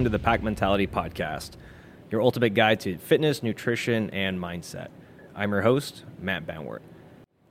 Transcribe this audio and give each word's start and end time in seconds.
welcome 0.00 0.10
to 0.10 0.18
the 0.18 0.24
Pack 0.24 0.42
Mentality 0.42 0.86
Podcast, 0.86 1.50
your 2.10 2.22
ultimate 2.22 2.54
guide 2.54 2.80
to 2.80 2.96
fitness, 2.96 3.42
nutrition, 3.42 4.08
and 4.12 4.40
mindset. 4.40 4.88
I'm 5.34 5.50
your 5.50 5.60
host, 5.60 6.04
Matt 6.18 6.46
Banwart. 6.46 6.78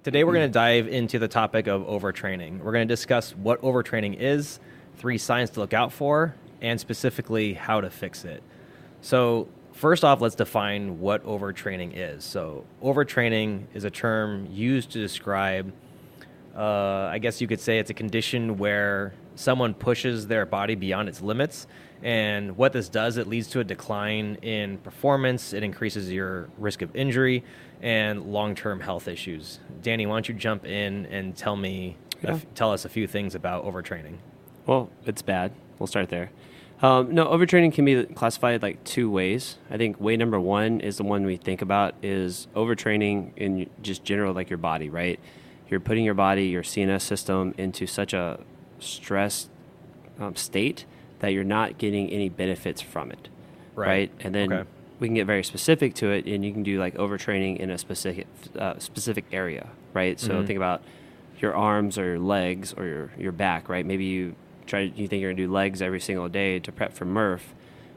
Today, 0.01 0.23
we're 0.23 0.33
going 0.33 0.49
to 0.49 0.51
dive 0.51 0.87
into 0.87 1.19
the 1.19 1.27
topic 1.27 1.67
of 1.67 1.83
overtraining. 1.83 2.63
We're 2.63 2.71
going 2.71 2.87
to 2.87 2.91
discuss 2.91 3.35
what 3.35 3.61
overtraining 3.61 4.17
is, 4.19 4.59
three 4.97 5.19
signs 5.19 5.51
to 5.51 5.59
look 5.59 5.75
out 5.75 5.93
for, 5.93 6.33
and 6.59 6.79
specifically 6.79 7.53
how 7.53 7.81
to 7.81 7.91
fix 7.91 8.25
it. 8.25 8.41
So, 9.01 9.47
first 9.73 10.03
off, 10.03 10.19
let's 10.19 10.33
define 10.33 10.99
what 10.99 11.23
overtraining 11.25 11.91
is. 11.93 12.23
So, 12.23 12.65
overtraining 12.81 13.65
is 13.75 13.83
a 13.83 13.91
term 13.91 14.47
used 14.49 14.89
to 14.93 14.99
describe, 14.99 15.71
uh, 16.55 16.63
I 17.11 17.19
guess 17.19 17.41
you 17.41 17.47
could 17.47 17.59
say 17.59 17.77
it's 17.77 17.91
a 17.91 17.93
condition 17.93 18.57
where 18.57 19.13
someone 19.35 19.75
pushes 19.75 20.25
their 20.25 20.47
body 20.47 20.73
beyond 20.73 21.09
its 21.09 21.21
limits. 21.21 21.67
And 22.01 22.55
what 22.55 22.71
this 22.73 22.87
does, 22.87 23.17
it 23.17 23.27
leads 23.27 23.47
to 23.49 23.59
a 23.59 23.63
decline 23.63 24.35
in 24.41 24.77
performance, 24.77 25.51
it 25.53 25.63
increases 25.63 26.11
your 26.11 26.49
risk 26.57 26.81
of 26.81 26.95
injury 26.95 27.43
and 27.81 28.23
long 28.31 28.55
term 28.55 28.79
health 28.79 29.07
issues. 29.07 29.59
Danny, 29.81 30.05
why 30.05 30.15
don't 30.15 30.29
you 30.29 30.35
jump 30.35 30.65
in 30.65 31.05
and 31.07 31.35
tell 31.35 31.55
me, 31.55 31.97
Yeah. 32.21 32.39
tell 32.55 32.71
us 32.71 32.85
a 32.85 32.89
few 32.89 33.05
things 33.07 33.35
about 33.35 33.65
overtraining? 33.65 34.15
Well, 34.65 34.89
it's 35.05 35.21
bad. 35.21 35.51
We'll 35.77 35.87
start 35.87 36.09
there. 36.09 36.31
Um, 36.81 37.13
no, 37.13 37.25
overtraining 37.25 37.73
can 37.73 37.83
be 37.83 38.05
classified 38.05 38.61
like 38.61 38.81
two 38.85 39.11
ways. 39.11 39.57
I 39.69 39.75
think 39.75 39.99
way 39.99 40.15
number 40.15 40.39
one 40.39 40.79
is 40.79 40.95
the 40.95 41.03
one 41.03 41.25
we 41.25 41.35
think 41.35 41.61
about 41.61 41.95
is 42.01 42.47
overtraining 42.55 43.31
in 43.35 43.69
just 43.81 44.05
general, 44.05 44.33
like 44.33 44.49
your 44.49 44.57
body, 44.57 44.89
right? 44.89 45.19
You're 45.69 45.81
putting 45.81 46.05
your 46.05 46.13
body, 46.13 46.45
your 46.47 46.63
CNS 46.63 47.01
system 47.01 47.53
into 47.57 47.85
such 47.85 48.13
a 48.13 48.39
stress 48.79 49.49
um, 50.19 50.35
state 50.37 50.85
that 51.19 51.33
you're 51.33 51.43
not 51.43 51.77
getting 51.77 52.09
any 52.09 52.29
benefits 52.29 52.81
from 52.81 53.11
it, 53.11 53.29
Right. 53.75 53.87
right? 53.87 54.11
And 54.21 54.33
then 54.35 54.51
Okay. 54.51 54.69
we 54.99 55.07
can 55.07 55.15
get 55.15 55.27
very 55.27 55.43
specific 55.43 55.93
to 55.95 56.11
it, 56.11 56.25
and 56.25 56.43
you 56.45 56.51
can 56.53 56.63
do 56.63 56.79
like 56.79 56.95
overtraining 56.95 57.57
in 57.57 57.69
a 57.69 57.77
specific 57.77 58.27
uh, 58.57 58.77
specific 58.79 59.25
area, 59.31 59.69
right? 59.93 60.19
So 60.19 60.41
Mhm. 60.41 60.47
think 60.47 60.57
about 60.57 60.81
your 61.39 61.55
arms 61.55 61.97
or 61.97 62.05
your 62.05 62.19
legs 62.19 62.73
or 62.73 62.85
your, 62.85 63.11
your 63.17 63.31
back, 63.31 63.69
right? 63.69 63.85
Maybe 63.85 64.05
you 64.05 64.35
try 64.65 64.81
you 64.81 65.07
think 65.07 65.21
you're 65.21 65.31
gonna 65.31 65.47
do 65.47 65.51
legs 65.51 65.81
every 65.81 65.99
single 66.01 66.27
day 66.29 66.59
to 66.59 66.71
prep 66.71 66.93
for 66.93 67.05
Murph, 67.05 67.53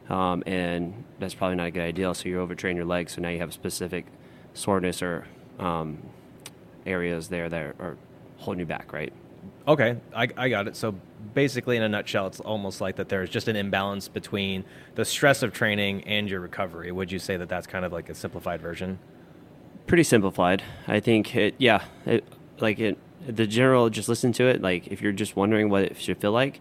um, 0.08 0.42
and 0.46 1.04
that's 1.18 1.34
probably 1.34 1.56
not 1.56 1.66
a 1.66 1.70
good 1.70 1.82
idea. 1.82 2.14
So 2.14 2.28
you 2.28 2.36
overtrain 2.36 2.76
your 2.76 2.84
legs, 2.84 3.14
so 3.14 3.20
now 3.22 3.28
you 3.30 3.38
have 3.38 3.52
specific 3.52 4.06
soreness 4.54 5.02
or 5.02 5.26
um, 5.58 5.98
areas 6.86 7.28
there 7.28 7.48
that 7.48 7.74
are 7.78 7.96
holding 8.38 8.60
you 8.60 8.66
back, 8.66 8.92
right? 8.92 9.12
Okay, 9.66 9.96
I, 10.14 10.28
I 10.36 10.48
got 10.48 10.66
it. 10.66 10.76
So 10.76 10.94
basically, 11.34 11.76
in 11.76 11.82
a 11.82 11.88
nutshell, 11.88 12.26
it's 12.26 12.40
almost 12.40 12.80
like 12.80 12.96
that 12.96 13.08
there's 13.08 13.30
just 13.30 13.48
an 13.48 13.56
imbalance 13.56 14.08
between 14.08 14.64
the 14.96 15.04
stress 15.04 15.42
of 15.42 15.52
training 15.52 16.02
and 16.04 16.28
your 16.28 16.40
recovery. 16.40 16.90
Would 16.90 17.12
you 17.12 17.18
say 17.18 17.36
that 17.36 17.48
that's 17.48 17.66
kind 17.66 17.84
of 17.84 17.92
like 17.92 18.08
a 18.08 18.14
simplified 18.14 18.60
version? 18.60 18.98
pretty 19.86 20.04
simplified. 20.04 20.62
I 20.86 21.00
think 21.00 21.34
it, 21.36 21.54
yeah, 21.58 21.84
it, 22.06 22.24
like 22.60 22.78
it, 22.78 22.98
the 23.26 23.46
general, 23.46 23.90
just 23.90 24.08
listen 24.08 24.32
to 24.34 24.46
it. 24.46 24.62
Like 24.62 24.86
if 24.88 25.02
you're 25.02 25.12
just 25.12 25.36
wondering 25.36 25.68
what 25.68 25.84
it 25.84 26.00
should 26.00 26.18
feel 26.18 26.32
like, 26.32 26.60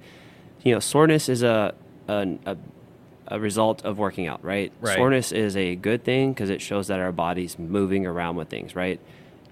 you 0.63 0.73
know, 0.73 0.79
soreness 0.79 1.29
is 1.29 1.43
a, 1.43 1.73
a, 2.07 2.37
a, 2.45 2.57
a 3.27 3.39
result 3.39 3.83
of 3.85 3.97
working 3.97 4.27
out, 4.27 4.43
right? 4.43 4.71
Right. 4.81 4.95
Soreness 4.95 5.31
is 5.31 5.55
a 5.55 5.75
good 5.75 6.03
thing 6.03 6.33
because 6.33 6.49
it 6.49 6.61
shows 6.61 6.87
that 6.87 6.99
our 6.99 7.11
body's 7.11 7.57
moving 7.57 8.05
around 8.05 8.35
with 8.35 8.49
things, 8.49 8.75
right? 8.75 8.99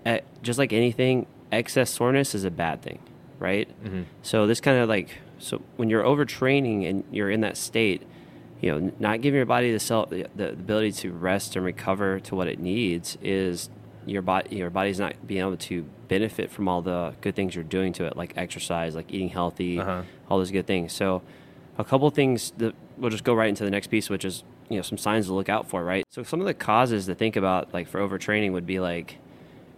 Eh, 0.06 0.20
just 0.42 0.60
like 0.60 0.74
anything, 0.74 1.26
excess 1.52 1.90
soreness 1.90 2.36
is 2.36 2.44
a 2.44 2.52
bad 2.52 2.82
thing, 2.82 3.00
right? 3.40 3.68
Mhm. 3.84 4.06
So 4.22 4.46
this 4.48 4.60
kind 4.62 4.78
of 4.78 4.90
like 4.90 5.18
so 5.40 5.62
when 5.78 5.90
you're 5.90 6.04
overtraining 6.04 6.88
and 6.90 7.04
you're 7.12 7.30
in 7.32 7.42
that 7.42 7.56
state, 7.58 8.04
you 8.62 8.72
know, 8.72 8.92
not 9.00 9.22
giving 9.22 9.38
your 9.38 9.46
body 9.46 9.72
the 9.72 9.80
self 9.80 10.10
the, 10.10 10.28
the 10.36 10.50
ability 10.52 10.92
to 10.92 11.12
rest 11.14 11.56
and 11.56 11.64
recover 11.66 12.20
to 12.22 12.36
what 12.36 12.48
it 12.48 12.60
needs 12.60 13.18
is 13.22 13.70
your 14.06 14.22
body 14.22 14.56
your 14.58 14.70
body's 14.70 15.00
not 15.00 15.14
being 15.28 15.42
able 15.42 15.56
to 15.58 15.86
benefit 16.08 16.50
from 16.52 16.68
all 16.68 16.82
the 16.82 17.14
good 17.22 17.36
things 17.36 17.54
you're 17.56 17.64
doing 17.64 17.94
to 17.94 18.06
it, 18.06 18.18
like 18.18 18.34
exercise, 18.36 18.96
like 18.96 19.12
eating 19.14 19.30
healthy, 19.30 19.80
Uh-huh. 19.80 20.02
all 20.30 20.38
those 20.40 20.52
good 20.52 20.66
things. 20.68 20.92
So 20.92 21.22
a 21.78 21.84
couple 21.84 22.10
things 22.10 22.52
that 22.58 22.74
we'll 22.98 23.12
just 23.12 23.24
go 23.24 23.34
right 23.34 23.48
into 23.50 23.64
the 23.64 23.70
next 23.72 23.88
piece, 23.88 24.10
which 24.10 24.26
is 24.26 24.44
you 24.70 24.76
know 24.76 24.82
some 24.82 24.98
signs 24.98 25.28
to 25.28 25.34
look 25.34 25.48
out 25.50 25.70
for, 25.70 25.84
right? 25.84 26.04
So 26.10 26.24
some 26.24 26.40
of 26.42 26.46
the 26.48 26.54
causes 26.54 27.06
to 27.06 27.16
think 27.16 27.36
about, 27.36 27.74
like 27.74 27.88
for 27.88 28.00
overtraining, 28.02 28.52
would 28.52 28.66
be 28.68 28.80
like, 28.80 29.18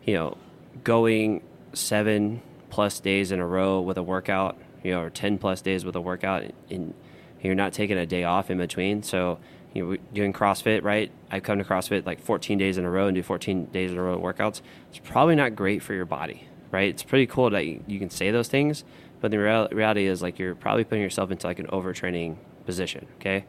you 0.05 0.13
know, 0.15 0.37
going 0.83 1.41
seven 1.73 2.41
plus 2.71 2.99
days 2.99 3.31
in 3.31 3.39
a 3.39 3.45
row 3.45 3.79
with 3.81 3.97
a 3.97 4.03
workout, 4.03 4.57
you 4.83 4.91
know, 4.91 5.01
or 5.01 5.11
ten 5.11 5.37
plus 5.37 5.61
days 5.61 5.85
with 5.85 5.95
a 5.95 6.01
workout, 6.01 6.43
and 6.71 6.95
you're 7.43 7.53
not 7.53 7.73
taking 7.73 7.97
a 7.97 8.05
day 8.07 8.23
off 8.23 8.49
in 8.49 8.57
between. 8.57 9.03
So 9.03 9.37
you 9.73 9.85
know, 9.85 9.97
doing 10.13 10.33
CrossFit, 10.33 10.83
right? 10.83 11.11
I 11.29 11.39
come 11.39 11.57
to 11.59 11.63
CrossFit 11.63 12.05
like 12.05 12.19
14 12.19 12.57
days 12.57 12.77
in 12.77 12.83
a 12.83 12.89
row 12.89 13.07
and 13.07 13.15
do 13.15 13.23
14 13.23 13.65
days 13.65 13.91
in 13.91 13.97
a 13.97 14.01
row 14.03 14.15
of 14.15 14.21
workouts. 14.21 14.61
It's 14.89 14.99
probably 14.99 15.35
not 15.35 15.55
great 15.55 15.81
for 15.81 15.93
your 15.93 16.03
body, 16.05 16.45
right? 16.71 16.89
It's 16.89 17.03
pretty 17.03 17.25
cool 17.27 17.49
that 17.51 17.65
you, 17.65 17.81
you 17.87 17.97
can 17.97 18.09
say 18.09 18.31
those 18.31 18.49
things, 18.49 18.83
but 19.21 19.31
the 19.31 19.37
real, 19.37 19.69
reality 19.71 20.07
is 20.07 20.21
like 20.21 20.39
you're 20.39 20.55
probably 20.55 20.83
putting 20.83 21.01
yourself 21.01 21.31
into 21.31 21.47
like 21.47 21.59
an 21.59 21.67
overtraining 21.67 22.35
position. 22.65 23.05
Okay, 23.17 23.45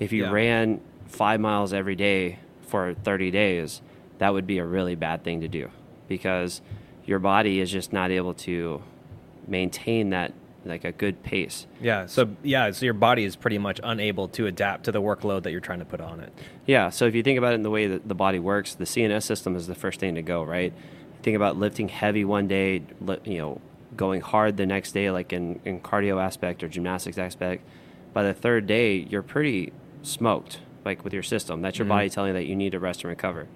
if 0.00 0.10
you 0.12 0.24
Yeah. 0.24 0.32
ran 0.32 0.80
five 1.06 1.38
miles 1.40 1.72
every 1.72 1.94
day 1.94 2.40
for 2.62 2.94
30 2.94 3.30
days, 3.30 3.80
that 4.18 4.32
would 4.32 4.46
be 4.48 4.58
a 4.58 4.64
really 4.64 4.96
bad 4.96 5.22
thing 5.22 5.40
to 5.40 5.48
do 5.48 5.70
because 6.08 6.62
your 7.06 7.18
body 7.18 7.60
is 7.60 7.70
just 7.70 7.92
not 7.92 8.10
able 8.10 8.34
to 8.34 8.82
maintain 9.46 10.10
that 10.10 10.32
like 10.64 10.84
a 10.84 10.92
good 10.92 11.22
pace. 11.22 11.66
Yeah. 11.80 12.04
So 12.06 12.28
yeah. 12.42 12.70
So 12.72 12.84
your 12.84 12.94
body 12.94 13.24
is 13.24 13.34
pretty 13.34 13.56
much 13.58 13.80
unable 13.82 14.28
to 14.28 14.46
adapt 14.46 14.84
to 14.84 14.92
the 14.92 15.00
workload 15.00 15.44
that 15.44 15.52
you're 15.52 15.60
trying 15.60 15.78
to 15.78 15.84
put 15.86 16.00
on 16.02 16.20
it. 16.20 16.32
Yeah. 16.66 16.90
So 16.90 17.06
if 17.06 17.14
you 17.14 17.22
think 17.22 17.38
about 17.38 17.52
it 17.52 17.56
in 17.56 17.62
the 17.62 17.70
way 17.70 17.86
that 17.86 18.06
the 18.06 18.14
body 18.14 18.38
works, 18.38 18.74
the 18.74 18.84
CNS 18.84 19.22
system 19.22 19.56
is 19.56 19.66
the 19.66 19.74
first 19.74 20.00
thing 20.00 20.16
to 20.16 20.22
go, 20.22 20.42
right? 20.42 20.72
Think 21.22 21.34
about 21.36 21.56
lifting 21.56 21.88
heavy 21.88 22.24
one 22.24 22.46
day, 22.46 22.82
you 23.24 23.38
know, 23.38 23.60
going 23.96 24.20
hard 24.20 24.56
the 24.58 24.66
next 24.66 24.92
day, 24.92 25.10
like 25.10 25.32
in, 25.32 25.60
in 25.64 25.80
cardio 25.80 26.22
aspect 26.22 26.62
or 26.62 26.68
gymnastics 26.68 27.16
aspect. 27.18 27.64
By 28.12 28.22
the 28.24 28.34
third 28.34 28.66
day, 28.66 28.96
you're 28.96 29.22
pretty 29.22 29.72
smoked, 30.02 30.60
like 30.84 31.04
with 31.04 31.12
your 31.14 31.22
system. 31.22 31.62
That's 31.62 31.78
your 31.78 31.86
Mhm. 31.86 31.90
body 31.90 32.10
telling 32.10 32.28
you 32.28 32.34
that 32.34 32.46
you 32.46 32.56
need 32.56 32.72
to 32.72 32.78
rest 32.78 33.02
and 33.02 33.08
recover. 33.08 33.46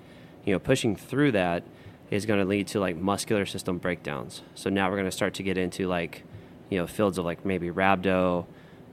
You 0.44 0.54
know, 0.54 0.58
pushing 0.58 0.96
through 0.96 1.32
that 1.32 1.64
is 2.14 2.26
going 2.26 2.38
to 2.38 2.46
lead 2.46 2.68
to 2.68 2.80
like 2.80 2.96
muscular 2.96 3.44
system 3.44 3.78
breakdowns. 3.78 4.42
So 4.54 4.70
now 4.70 4.88
we're 4.88 4.96
going 4.96 5.10
to 5.10 5.16
start 5.16 5.34
to 5.34 5.42
get 5.42 5.58
into 5.58 5.88
like, 5.88 6.22
you 6.70 6.78
know, 6.78 6.86
fields 6.86 7.18
of 7.18 7.24
like 7.24 7.44
maybe 7.44 7.70
rhabdo. 7.70 8.46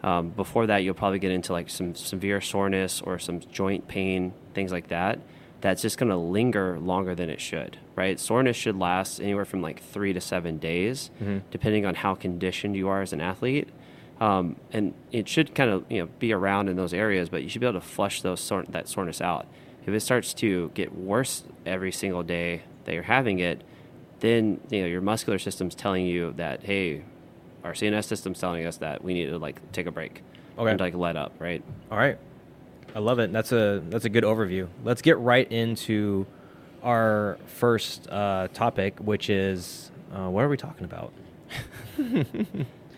Um, 0.04 0.30
before 0.30 0.66
that, 0.68 0.80
you'll 0.84 0.96
probably 0.96 1.20
get 1.20 1.32
into 1.32 1.54
like 1.54 1.70
some 1.70 1.94
severe 1.94 2.42
soreness 2.42 3.02
or 3.02 3.20
some 3.20 3.40
joint 3.40 3.88
pain, 3.88 4.34
things 4.56 4.72
like 4.72 4.88
that. 4.88 5.20
That's 5.62 5.84
just 5.84 6.00
going 6.00 6.10
to 6.10 6.16
linger 6.18 6.80
longer 6.80 7.14
than 7.14 7.30
it 7.30 7.40
should, 7.40 7.78
right? 7.96 8.20
Soreness 8.20 8.58
should 8.58 8.76
last 8.80 9.20
anywhere 9.22 9.46
from 9.46 9.62
like 9.62 9.80
three 9.84 10.12
to 10.14 10.20
seven 10.20 10.58
days, 10.58 11.12
Mhm. 11.24 11.42
depending 11.52 11.86
on 11.86 11.94
how 11.94 12.16
conditioned 12.16 12.76
you 12.76 12.88
are 12.88 13.04
as 13.04 13.14
an 13.14 13.22
athlete. 13.22 13.70
Um, 14.20 14.56
and 14.74 14.96
it 15.12 15.28
should 15.30 15.54
kind 15.54 15.70
of 15.70 15.86
you 15.90 16.00
know 16.02 16.10
be 16.18 16.34
around 16.34 16.70
in 16.70 16.76
those 16.76 16.94
areas, 16.96 17.30
but 17.30 17.44
you 17.44 17.50
should 17.50 17.62
be 17.62 17.68
able 17.68 17.80
to 17.80 17.86
flush 17.86 18.24
those 18.24 18.40
sore- 18.40 18.66
that 18.70 18.88
soreness 18.88 19.22
out. 19.22 19.46
If 19.86 19.94
it 19.94 20.00
starts 20.00 20.34
to 20.36 20.72
get 20.74 20.96
worse 20.96 21.44
every 21.66 21.92
single 21.92 22.24
day 22.24 22.62
that 22.86 22.94
you're 22.94 23.04
having 23.04 23.40
it, 23.40 23.62
then 24.20 24.60
you 24.70 24.82
know 24.82 24.88
your 24.88 25.02
muscular 25.02 25.40
system's 25.40 25.76
telling 25.76 26.06
you 26.06 26.34
that 26.38 26.64
hey, 26.64 27.04
our 27.64 27.74
CNS 27.74 28.06
system's 28.06 28.40
telling 28.40 28.66
us 28.66 28.78
that 28.78 29.04
we 29.04 29.14
need 29.14 29.26
to 29.28 29.38
like 29.38 29.72
take 29.72 29.86
a 29.88 29.92
break 29.92 30.24
Okay. 30.58 30.72
and 30.72 30.80
like 30.80 30.94
let 30.96 31.16
up, 31.16 31.34
right? 31.40 31.64
All 31.92 31.98
right. 31.98 32.18
I 32.94 33.00
love 33.00 33.20
it. 33.20 33.32
That's 33.32 33.52
a 33.52 33.82
that's 33.90 34.06
a 34.06 34.10
good 34.10 34.24
overview. 34.24 34.68
Let's 34.84 35.02
get 35.02 35.18
right 35.20 35.50
into 35.52 36.26
our 36.84 37.38
first 37.46 38.10
uh, 38.10 38.48
topic, 38.54 39.00
which 39.00 39.30
is 39.30 39.92
uh, 40.14 40.28
what 40.30 40.44
are 40.44 40.50
we 40.50 40.58
talking 40.58 40.86
about? 40.86 41.14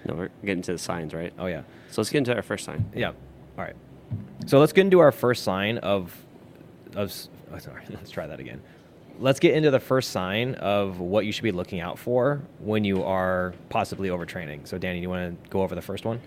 No, 0.06 0.16
we're 0.16 0.30
getting 0.44 0.62
to 0.64 0.74
the 0.74 0.78
signs, 0.78 1.14
right? 1.14 1.32
Oh 1.40 1.46
yeah. 1.46 1.62
So 1.90 2.02
let's 2.02 2.10
get 2.10 2.18
into 2.18 2.36
our 2.36 2.42
first 2.42 2.66
sign. 2.66 2.92
Yeah. 2.94 3.10
All 3.58 3.64
right. 3.64 3.76
So 4.48 4.60
let's 4.60 4.74
get 4.74 4.82
into 4.82 5.00
our 5.00 5.14
first 5.14 5.44
sign 5.44 5.78
of 5.78 6.14
of 6.96 7.14
oh, 7.54 7.58
sorry, 7.60 7.84
let's 7.90 8.12
try 8.12 8.28
that 8.28 8.40
again. 8.42 8.62
Let's 9.20 9.40
get 9.40 9.54
into 9.54 9.72
the 9.72 9.80
first 9.80 10.12
sign 10.12 10.56
of 10.56 11.00
what 11.00 11.26
you 11.26 11.32
should 11.32 11.44
be 11.44 11.52
looking 11.52 11.80
out 11.80 12.00
for 12.00 12.42
when 12.60 12.84
you 12.84 13.04
are 13.04 13.54
possibly 13.70 14.10
overtraining. 14.10 14.68
So 14.68 14.78
Danny, 14.78 15.00
you 15.00 15.10
want 15.10 15.44
to 15.44 15.50
go 15.50 15.62
over 15.62 15.76
the 15.76 15.82
first 15.82 16.04
one? 16.04 16.20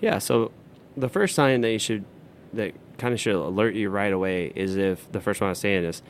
Yeah. 0.00 0.18
So 0.18 0.50
the 0.96 1.08
first 1.08 1.34
sign 1.34 1.60
that 1.62 1.70
you 1.70 1.78
should 1.78 2.04
that 2.52 2.74
kind 2.98 3.14
of 3.14 3.20
should 3.20 3.34
alert 3.34 3.74
you 3.74 3.88
right 3.88 4.12
away 4.12 4.52
is 4.54 4.76
if 4.76 5.10
the 5.12 5.20
first 5.20 5.40
one 5.40 5.48
I 5.48 5.52
was 5.52 5.58
saying 5.58 5.84
is 5.84 6.02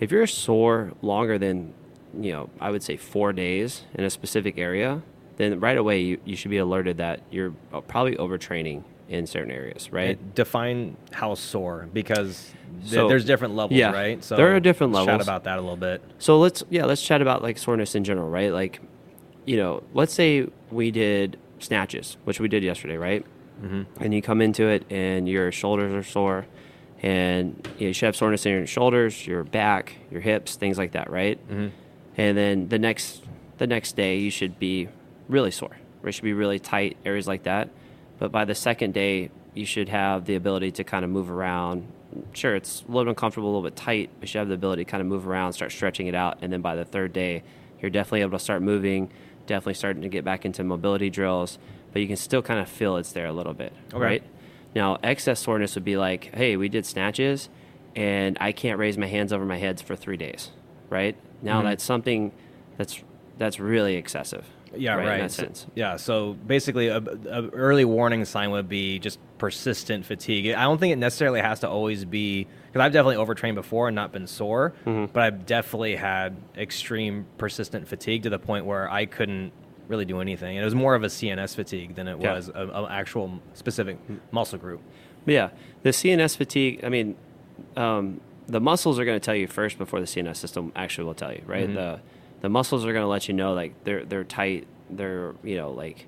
if 0.00 0.10
you're 0.12 0.26
sore 0.26 0.92
longer 1.02 1.38
than 1.38 1.72
you 2.18 2.32
know 2.32 2.50
I 2.60 2.70
would 2.70 2.82
say 2.82 2.96
four 2.96 3.32
days 3.32 3.82
in 3.94 4.04
a 4.04 4.10
specific 4.10 4.58
area, 4.58 5.02
then 5.36 5.60
right 5.60 5.78
away 5.78 6.00
you, 6.00 6.20
you 6.24 6.36
should 6.36 6.50
be 6.50 6.58
alerted 6.58 6.98
that 6.98 7.22
you're 7.30 7.54
uh, 7.72 7.80
probably 7.80 8.16
overtraining 8.16 8.84
in 9.08 9.26
certain 9.26 9.50
areas, 9.50 9.90
right? 9.92 10.18
And 10.18 10.34
define 10.34 10.96
how 11.12 11.34
sore 11.34 11.88
because 11.92 12.52
th- 12.82 12.92
So- 12.92 13.08
there's 13.08 13.24
different 13.24 13.56
levels, 13.56 13.78
yeah, 13.78 13.90
right? 13.92 14.22
So 14.22 14.36
there 14.36 14.54
are 14.54 14.60
different 14.60 14.92
let's 14.92 15.06
Chat 15.06 15.20
about 15.22 15.44
that 15.44 15.58
a 15.58 15.60
little 15.60 15.76
bit. 15.76 16.02
So 16.18 16.38
let's 16.38 16.62
yeah, 16.70 16.84
let's 16.84 17.02
chat 17.02 17.22
about 17.22 17.42
like 17.42 17.58
soreness 17.58 17.94
in 17.94 18.04
general, 18.04 18.28
right? 18.28 18.52
Like, 18.52 18.80
you 19.46 19.56
know, 19.56 19.82
let's 19.94 20.12
say 20.12 20.46
we 20.70 20.90
did 20.90 21.38
snatches, 21.58 22.16
which 22.24 22.38
we 22.40 22.48
did 22.48 22.62
yesterday, 22.62 22.96
right? 22.96 23.24
and 24.00 24.14
you 24.14 24.22
come 24.22 24.40
into 24.40 24.68
it 24.68 24.84
and 24.88 25.28
your 25.28 25.50
shoulders 25.50 25.92
are 25.92 26.08
sore, 26.08 26.46
and 27.02 27.68
you, 27.78 27.92
should 27.92 28.06
have 28.06 28.14
soreness 28.14 28.46
in 28.46 28.52
your 28.52 28.66
shoulders, 28.68 29.26
your 29.26 29.42
back, 29.42 29.96
your 30.12 30.20
hips, 30.20 30.54
things 30.54 30.78
like 30.78 30.92
that, 30.92 31.10
right? 31.10 31.40
Mm-hmm. 31.50 31.68
And 32.16 32.38
then 32.38 32.68
the 32.68 32.78
next 32.78 33.24
the 33.58 33.66
next 33.66 33.96
day 33.96 34.18
you 34.18 34.30
should 34.30 34.58
be 34.60 34.88
really 35.28 35.50
sore. 35.50 35.76
It 36.04 36.12
should 36.12 36.24
be 36.24 36.32
really 36.32 36.58
tight 36.60 36.96
areas 37.04 37.26
like 37.26 37.42
that. 37.44 37.70
But 38.18 38.32
by 38.32 38.44
the 38.44 38.54
second 38.54 38.94
day, 38.94 39.30
you 39.54 39.64
should 39.66 39.88
have 39.88 40.24
the 40.26 40.34
ability 40.34 40.72
to 40.72 40.84
kind 40.84 41.04
of 41.04 41.10
move 41.10 41.30
around. 41.30 41.86
Sure, 42.32 42.56
it's 42.56 42.84
a 42.88 42.92
little 42.92 43.10
uncomfortable, 43.10 43.48
a 43.48 43.50
little 43.50 43.62
bit 43.70 43.76
tight, 43.76 44.10
but 44.14 44.22
you 44.22 44.26
should 44.28 44.38
have 44.38 44.48
the 44.48 44.54
ability 44.54 44.84
to 44.84 44.90
kind 44.90 45.00
of 45.00 45.06
move 45.06 45.26
around, 45.28 45.52
start 45.52 45.72
stretching 45.72 46.06
it 46.06 46.14
out, 46.14 46.38
and 46.42 46.52
then 46.52 46.60
by 46.60 46.74
the 46.74 46.84
third 46.84 47.12
day, 47.12 47.42
you're 47.80 47.90
definitely 47.90 48.22
able 48.22 48.38
to 48.38 48.42
start 48.42 48.62
moving, 48.62 49.10
definitely 49.46 49.74
starting 49.74 50.02
to 50.02 50.08
get 50.08 50.24
back 50.24 50.44
into 50.44 50.64
mobility 50.64 51.10
drills, 51.10 51.58
but 51.92 52.00
you 52.02 52.08
can 52.08 52.16
still 52.16 52.42
kind 52.42 52.60
of 52.60 52.68
feel 52.68 52.96
it's 52.96 53.12
there 53.12 53.26
a 53.26 53.32
little 53.32 53.54
bit, 53.54 53.72
Okay. 53.92 54.02
right? 54.02 54.22
Now, 54.74 54.98
excess 55.02 55.40
soreness 55.40 55.74
would 55.74 55.84
be 55.84 55.96
like, 55.96 56.34
hey, 56.34 56.56
we 56.56 56.68
did 56.68 56.86
snatches, 56.86 57.48
and 57.94 58.36
I 58.40 58.52
can't 58.52 58.78
raise 58.78 58.96
my 58.98 59.06
hands 59.06 59.32
over 59.32 59.44
my 59.44 59.58
heads 59.58 59.80
for 59.82 59.94
three 59.96 60.16
days, 60.16 60.50
right? 60.90 61.16
Now 61.42 61.60
Mhm. 61.60 61.64
that's 61.64 61.84
something 61.84 62.32
that's 62.76 63.02
that's 63.38 63.60
really 63.60 63.94
excessive. 63.94 64.44
Yeah, 64.76 64.94
right. 64.94 65.14
In 65.14 65.20
that 65.22 65.30
So- 65.32 65.42
sense. 65.44 65.66
yeah, 65.74 65.96
so 65.96 66.34
basically, 66.46 66.88
a, 66.88 66.98
a 66.98 67.48
early 67.48 67.84
warning 67.84 68.24
sign 68.24 68.50
would 68.50 68.68
be 68.68 68.98
just 68.98 69.18
persistent 69.38 70.04
fatigue. 70.04 70.52
I 70.54 70.62
don't 70.64 70.78
think 70.78 70.92
it 70.92 70.96
necessarily 70.96 71.40
has 71.40 71.60
to 71.60 71.68
always 71.68 72.04
be 72.04 72.46
because 72.66 72.80
I've 72.84 72.92
definitely 72.92 73.16
overtrained 73.16 73.54
before 73.56 73.88
and 73.88 73.94
not 73.94 74.12
been 74.12 74.26
sore, 74.26 74.74
Mhm. 74.84 75.12
but 75.12 75.22
I've 75.22 75.46
definitely 75.46 75.96
had 75.96 76.36
extreme 76.56 77.26
persistent 77.38 77.88
fatigue 77.88 78.24
to 78.24 78.30
the 78.30 78.38
point 78.38 78.66
where 78.66 78.90
I 78.90 79.06
couldn't 79.06 79.52
really 79.88 80.04
do 80.04 80.20
anything. 80.20 80.56
And 80.56 80.62
it 80.62 80.64
was 80.66 80.74
more 80.74 80.94
of 80.94 81.02
a 81.02 81.08
CNS 81.08 81.54
fatigue 81.54 81.94
than 81.94 82.08
it 82.08 82.18
Yeah. 82.20 82.34
was 82.34 82.50
an 82.54 82.70
actual 82.90 83.40
specific 83.54 83.96
muscle 84.32 84.58
group. 84.58 84.82
But 85.24 85.32
yeah, 85.32 85.48
the 85.82 85.90
CNS 85.94 86.36
fatigue. 86.36 86.80
I 86.84 86.90
mean, 86.90 87.16
um, 87.76 88.20
the 88.46 88.60
muscles 88.60 88.98
are 88.98 89.04
going 89.04 89.18
to 89.18 89.24
tell 89.24 89.34
you 89.34 89.46
first 89.46 89.78
before 89.78 90.00
the 90.00 90.06
CNS 90.06 90.36
system 90.38 90.72
actually 90.76 91.04
will 91.04 91.14
tell 91.14 91.32
you, 91.32 91.42
right? 91.46 91.68
Mhm. 91.68 91.74
The 91.74 92.00
the 92.40 92.48
muscles 92.48 92.84
are 92.84 92.92
going 92.92 93.04
to 93.04 93.08
let 93.08 93.28
you 93.28 93.34
know 93.34 93.52
like 93.54 93.84
they're 93.84 94.04
they're 94.04 94.24
tight. 94.24 94.66
They're 94.90 95.34
you 95.42 95.56
know 95.56 95.70
like 95.72 96.06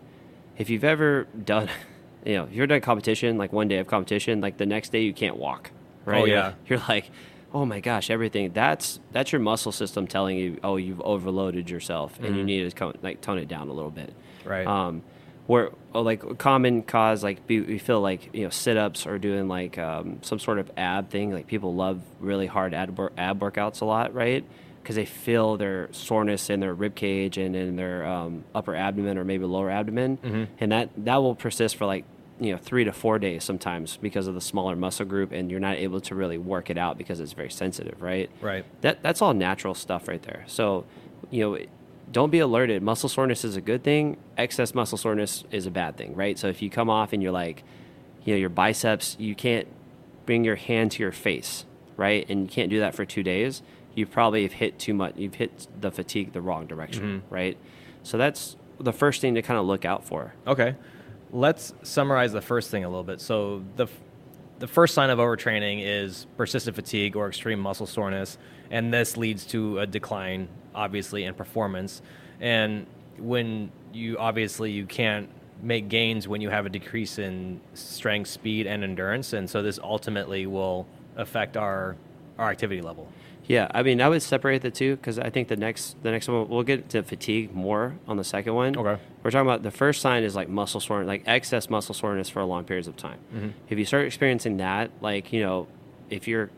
if 0.58 0.70
you've 0.70 0.84
ever 0.84 1.24
done, 1.44 1.68
you 2.24 2.34
know, 2.34 2.44
if 2.44 2.50
you've 2.50 2.58
ever 2.60 2.66
done 2.68 2.80
competition 2.80 3.38
like 3.38 3.52
one 3.52 3.68
day 3.68 3.78
of 3.78 3.86
competition, 3.86 4.40
like 4.40 4.56
the 4.58 4.66
next 4.66 4.90
day 4.92 5.02
you 5.02 5.12
can't 5.12 5.36
walk, 5.36 5.70
right? 6.04 6.22
Oh, 6.22 6.24
You're- 6.24 6.38
yeah. 6.38 6.52
you're 6.66 6.82
like. 6.88 7.10
Oh 7.52 7.66
my 7.66 7.80
gosh! 7.80 8.10
Everything 8.10 8.52
that's 8.52 9.00
that's 9.10 9.32
your 9.32 9.40
muscle 9.40 9.72
system 9.72 10.06
telling 10.06 10.36
you, 10.36 10.60
oh, 10.62 10.76
you've 10.76 11.00
overloaded 11.00 11.68
yourself, 11.68 12.16
and 12.22 12.36
you 12.36 12.42
Mhm. 12.42 12.46
need 12.46 12.70
to 12.70 12.76
co- 12.76 12.92
like 13.02 13.20
tone 13.22 13.38
it 13.38 13.48
down 13.48 13.68
a 13.68 13.72
little 13.72 13.90
bit 13.90 14.14
Right. 14.44 14.64
um, 14.68 15.02
where 15.48 15.70
oh, 15.92 16.02
like 16.02 16.38
common 16.38 16.84
cause 16.84 17.24
like 17.24 17.44
be, 17.48 17.60
we 17.60 17.78
feel 17.78 18.00
like 18.00 18.30
you 18.32 18.44
know 18.44 18.50
sit-ups 18.50 19.04
or 19.04 19.18
doing 19.18 19.48
like 19.48 19.78
um, 19.78 20.20
some 20.22 20.38
sort 20.38 20.60
of 20.60 20.70
ab 20.76 21.10
thing 21.10 21.32
like 21.32 21.48
people 21.48 21.74
love 21.74 22.00
really 22.20 22.46
hard 22.46 22.72
ab, 22.72 22.96
ab 23.18 23.40
workouts 23.40 23.80
a 23.80 23.84
lot 23.84 24.14
right 24.14 24.44
because 24.82 24.96
they 24.96 25.04
feel 25.04 25.56
their 25.56 25.88
soreness 25.92 26.48
in 26.50 26.60
their 26.60 26.74
rib 26.74 26.94
cage 26.94 27.36
and 27.38 27.54
in 27.54 27.76
their 27.76 28.04
um, 28.06 28.44
upper 28.54 28.74
abdomen 28.74 29.18
or 29.18 29.24
maybe 29.24 29.44
lower 29.44 29.70
abdomen 29.70 30.18
Mhm. 30.18 30.46
and 30.58 30.72
that 30.72 30.90
that 30.96 31.16
will 31.16 31.34
persist 31.34 31.76
for 31.76 31.86
like 31.86 32.04
you 32.40 32.52
know 32.52 32.58
three 32.58 32.84
to 32.84 32.92
four 32.92 33.18
days 33.18 33.44
sometimes 33.44 33.98
because 33.98 34.26
of 34.26 34.34
the 34.34 34.40
smaller 34.40 34.74
muscle 34.74 35.04
group 35.04 35.30
and 35.32 35.50
you're 35.50 35.60
not 35.60 35.76
able 35.76 36.00
to 36.00 36.14
really 36.14 36.38
work 36.38 36.70
it 36.70 36.78
out 36.78 36.96
because 36.96 37.20
it's 37.20 37.32
very 37.34 37.50
sensitive 37.50 38.00
right 38.00 38.30
right. 38.40 38.64
that 38.80 39.02
that's 39.02 39.20
all 39.20 39.34
natural 39.34 39.74
stuff 39.74 40.08
right 40.08 40.22
there. 40.22 40.44
So, 40.46 40.84
you 41.30 41.42
know, 41.42 41.58
don't 42.10 42.30
be 42.30 42.38
alerted. 42.38 42.82
Muscle 42.82 43.08
soreness 43.10 43.44
is 43.44 43.56
a 43.56 43.60
good 43.60 43.84
thing. 43.84 44.16
Excess 44.38 44.74
muscle 44.74 44.96
soreness 44.98 45.44
is 45.52 45.66
a 45.66 45.70
bad 45.70 45.96
thing, 45.96 46.14
right? 46.16 46.36
So 46.38 46.48
if 46.48 46.60
you 46.62 46.70
come 46.70 46.88
off 46.90 47.12
and 47.12 47.22
you're 47.22 47.30
like, 47.30 47.62
you 48.24 48.32
know, 48.34 48.38
your 48.38 48.48
biceps, 48.48 49.16
you 49.20 49.34
can't 49.36 49.68
bring 50.26 50.42
your 50.42 50.56
hand 50.56 50.90
to 50.92 51.02
your 51.02 51.12
face, 51.12 51.64
right? 51.96 52.24
And 52.28 52.40
you 52.42 52.48
can't 52.48 52.68
do 52.70 52.80
that 52.80 52.94
for 52.94 53.04
two 53.04 53.22
days. 53.22 53.62
You 53.94 54.06
probably 54.06 54.42
have 54.44 54.52
hit 54.52 54.78
too 54.78 54.94
much. 54.94 55.14
You've 55.16 55.34
hit 55.34 55.66
the 55.80 55.90
fatigue 55.90 56.32
the 56.32 56.40
wrong 56.40 56.66
direction, 56.66 57.22
Mhm. 57.28 57.32
right? 57.32 57.56
So 58.02 58.16
that's 58.18 58.56
the 58.78 58.92
first 58.92 59.20
thing 59.20 59.34
to 59.34 59.42
kind 59.42 59.58
of 59.58 59.66
look 59.66 59.84
out 59.84 60.04
for. 60.04 60.32
Okay, 60.46 60.74
let's 61.32 61.74
summarize 61.82 62.32
the 62.32 62.40
first 62.40 62.70
thing 62.70 62.84
a 62.84 62.88
little 62.88 63.04
bit. 63.04 63.20
So 63.20 63.62
the 63.76 63.84
f- 63.84 64.00
the 64.58 64.66
first 64.66 64.92
sign 64.94 65.08
of 65.10 65.18
overtraining 65.18 65.80
is 65.82 66.26
persistent 66.36 66.76
fatigue 66.76 67.16
or 67.16 67.26
extreme 67.28 67.58
muscle 67.60 67.86
soreness, 67.86 68.36
and 68.70 68.92
this 68.92 69.16
leads 69.16 69.46
to 69.46 69.78
a 69.78 69.86
decline, 69.86 70.48
obviously, 70.74 71.24
in 71.24 71.32
performance. 71.34 72.02
And 72.40 72.86
when 73.18 73.70
you 73.92 74.18
obviously 74.18 74.70
you 74.70 74.84
can't 74.86 75.28
make 75.62 75.88
gains 75.88 76.26
when 76.28 76.40
you 76.40 76.48
have 76.50 76.64
a 76.66 76.68
decrease 76.70 77.18
in 77.18 77.60
strength, 77.74 78.28
speed, 78.28 78.66
and 78.66 78.82
endurance, 78.84 79.32
and 79.32 79.48
so 79.48 79.62
this 79.62 79.78
ultimately 79.82 80.46
will 80.46 80.86
affect 81.16 81.56
our 81.56 81.96
our 82.38 82.50
activity 82.50 82.80
level. 82.80 83.08
Yeah, 83.50 83.66
I 83.74 83.82
mean, 83.82 84.00
I 84.00 84.08
would 84.08 84.22
separate 84.22 84.62
the 84.62 84.70
two 84.70 84.94
because 84.94 85.18
I 85.18 85.28
think 85.28 85.48
the 85.48 85.56
next 85.56 86.00
the 86.04 86.12
next 86.12 86.28
one 86.28 86.48
we'll 86.48 86.62
get 86.62 86.88
to 86.90 87.02
fatigue 87.02 87.52
more 87.52 87.96
on 88.06 88.16
the 88.16 88.22
second 88.22 88.54
one. 88.54 88.76
Okay. 88.76 89.02
We're 89.24 89.32
talking 89.32 89.48
about 89.48 89.64
the 89.64 89.72
first 89.72 90.00
sign 90.00 90.22
is 90.22 90.36
like 90.36 90.48
muscle 90.48 90.78
soreness, 90.78 91.08
like 91.08 91.24
excess 91.26 91.68
muscle 91.68 91.92
soreness 91.92 92.30
for 92.30 92.44
long 92.44 92.62
periods 92.62 92.86
of 92.86 92.96
time. 92.96 93.18
Mhm. 93.34 93.52
If 93.68 93.76
you 93.76 93.84
start 93.84 94.06
experiencing 94.06 94.58
that, 94.58 94.92
like 95.00 95.32
you 95.32 95.42
know, 95.42 95.66
if 96.10 96.28
you're 96.28 96.48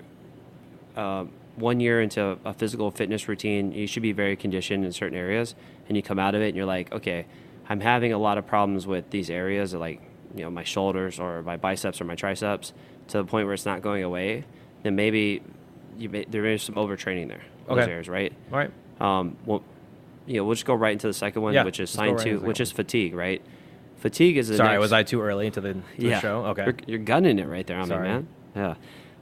um, 0.95 1.31
one 1.57 1.81
year 1.81 2.03
into 2.03 2.37
a 2.45 2.53
physical 2.53 2.91
fitness 2.91 3.27
routine, 3.27 3.73
you 3.73 3.87
should 3.87 4.03
be 4.03 4.13
very 4.13 4.37
conditioned 4.37 4.85
in 4.85 4.93
certain 4.93 5.17
areas, 5.17 5.55
and 5.89 5.97
you 5.97 6.03
come 6.03 6.19
out 6.19 6.35
of 6.35 6.43
it 6.43 6.49
and 6.49 6.57
you're 6.57 6.67
like, 6.67 6.93
okay, 6.93 7.25
I'm 7.71 7.81
having 7.81 8.13
a 8.13 8.19
lot 8.19 8.37
of 8.37 8.47
problems 8.47 8.87
with 8.87 9.09
these 9.09 9.31
areas, 9.31 9.73
like 9.73 10.03
you 10.37 10.43
know, 10.43 10.51
my 10.51 10.65
shoulders 10.65 11.19
or 11.19 11.43
my 11.43 11.57
biceps 11.57 12.03
or 12.03 12.05
my 12.05 12.17
triceps, 12.17 12.75
to 13.09 13.17
the 13.17 13.25
point 13.25 13.47
where 13.47 13.55
it's 13.55 13.65
not 13.65 13.81
going 13.81 14.03
away. 14.03 14.45
Then 14.83 14.95
maybe 14.95 15.41
you 15.99 16.09
may, 16.09 16.25
there 16.29 16.47
is 16.47 16.63
some 16.63 16.75
overtraining 16.77 17.29
there. 17.29 17.43
Those 17.69 17.79
Okay. 17.79 17.91
areas, 17.93 18.09
right? 18.09 18.33
All 18.53 18.59
right. 18.59 18.71
Um, 19.01 19.37
well, 19.45 19.63
you 20.27 20.37
know, 20.37 20.45
we'll 20.45 20.55
just 20.55 20.67
go 20.67 20.75
right 20.75 20.93
into 20.93 21.07
the 21.07 21.13
second 21.13 21.43
one, 21.43 21.55
Yeah, 21.55 21.65
which 21.65 21.81
is 21.81 21.91
sign 21.91 22.15
right 22.15 22.19
two, 22.25 22.41
which 22.41 22.61
is 22.61 22.71
fatigue, 22.73 23.15
right? 23.15 23.43
Fatigue 23.97 24.37
is 24.37 24.49
the 24.49 24.57
Sorry, 24.57 24.71
next- 24.71 24.81
was 24.81 24.93
I 24.93 25.03
too 25.05 25.21
early 25.23 25.47
into 25.47 25.61
the, 25.61 25.75
to 25.75 25.81
the 25.99 26.19
show? 26.21 26.45
Okay. 26.47 26.65
You're, 26.65 26.75
you're 26.87 26.99
gunning 26.99 27.39
it 27.39 27.47
right 27.49 27.67
there 27.67 27.79
on 27.79 27.87
Sorry. 27.89 28.03
me, 28.09 28.15
man. 28.15 28.27
Yeah. 28.57 28.75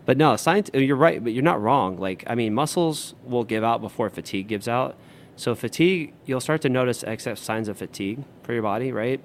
But 0.06 0.16
no, 0.16 0.36
science, 0.36 0.70
you're 0.72 0.96
right, 0.96 1.22
but 1.22 1.32
you're 1.32 1.42
not 1.44 1.60
wrong. 1.60 1.98
Like, 1.98 2.24
I 2.26 2.34
mean, 2.34 2.54
muscles 2.54 3.14
will 3.24 3.44
give 3.44 3.62
out 3.62 3.80
before 3.80 4.08
fatigue 4.10 4.48
gives 4.48 4.66
out. 4.68 4.96
So, 5.36 5.54
fatigue, 5.54 6.14
you'll 6.26 6.40
start 6.40 6.62
to 6.62 6.68
notice 6.68 7.04
excess 7.04 7.40
signs 7.40 7.68
of 7.68 7.76
fatigue 7.78 8.24
for 8.42 8.52
your 8.52 8.62
body, 8.62 8.92
right? 8.92 9.20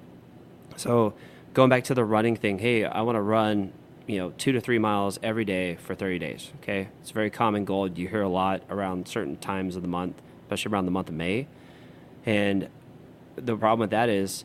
So, 0.76 1.14
going 1.54 1.70
back 1.70 1.84
to 1.84 1.94
the 1.94 2.04
running 2.04 2.36
thing, 2.36 2.58
hey, 2.58 2.84
I 2.84 3.00
want 3.02 3.16
to 3.16 3.22
run, 3.22 3.72
you 4.06 4.18
know, 4.18 4.32
two 4.38 4.52
to 4.52 4.60
three 4.60 4.78
miles 4.78 5.18
every 5.22 5.44
day 5.44 5.76
for 5.76 5.94
30 5.94 6.18
days, 6.18 6.52
okay? 6.62 6.88
It's 7.00 7.10
a 7.10 7.14
very 7.14 7.30
common 7.30 7.64
goal. 7.64 7.88
You 7.88 8.08
hear 8.08 8.22
a 8.22 8.28
lot 8.28 8.62
around 8.70 9.08
certain 9.08 9.36
times 9.36 9.74
of 9.76 9.82
the 9.82 9.88
month, 9.88 10.20
especially 10.42 10.72
around 10.72 10.84
the 10.84 10.90
month 10.92 11.08
of 11.08 11.14
May. 11.14 11.48
And 12.24 12.68
the 13.36 13.56
problem 13.56 13.80
with 13.80 13.90
that 13.90 14.08
is 14.08 14.44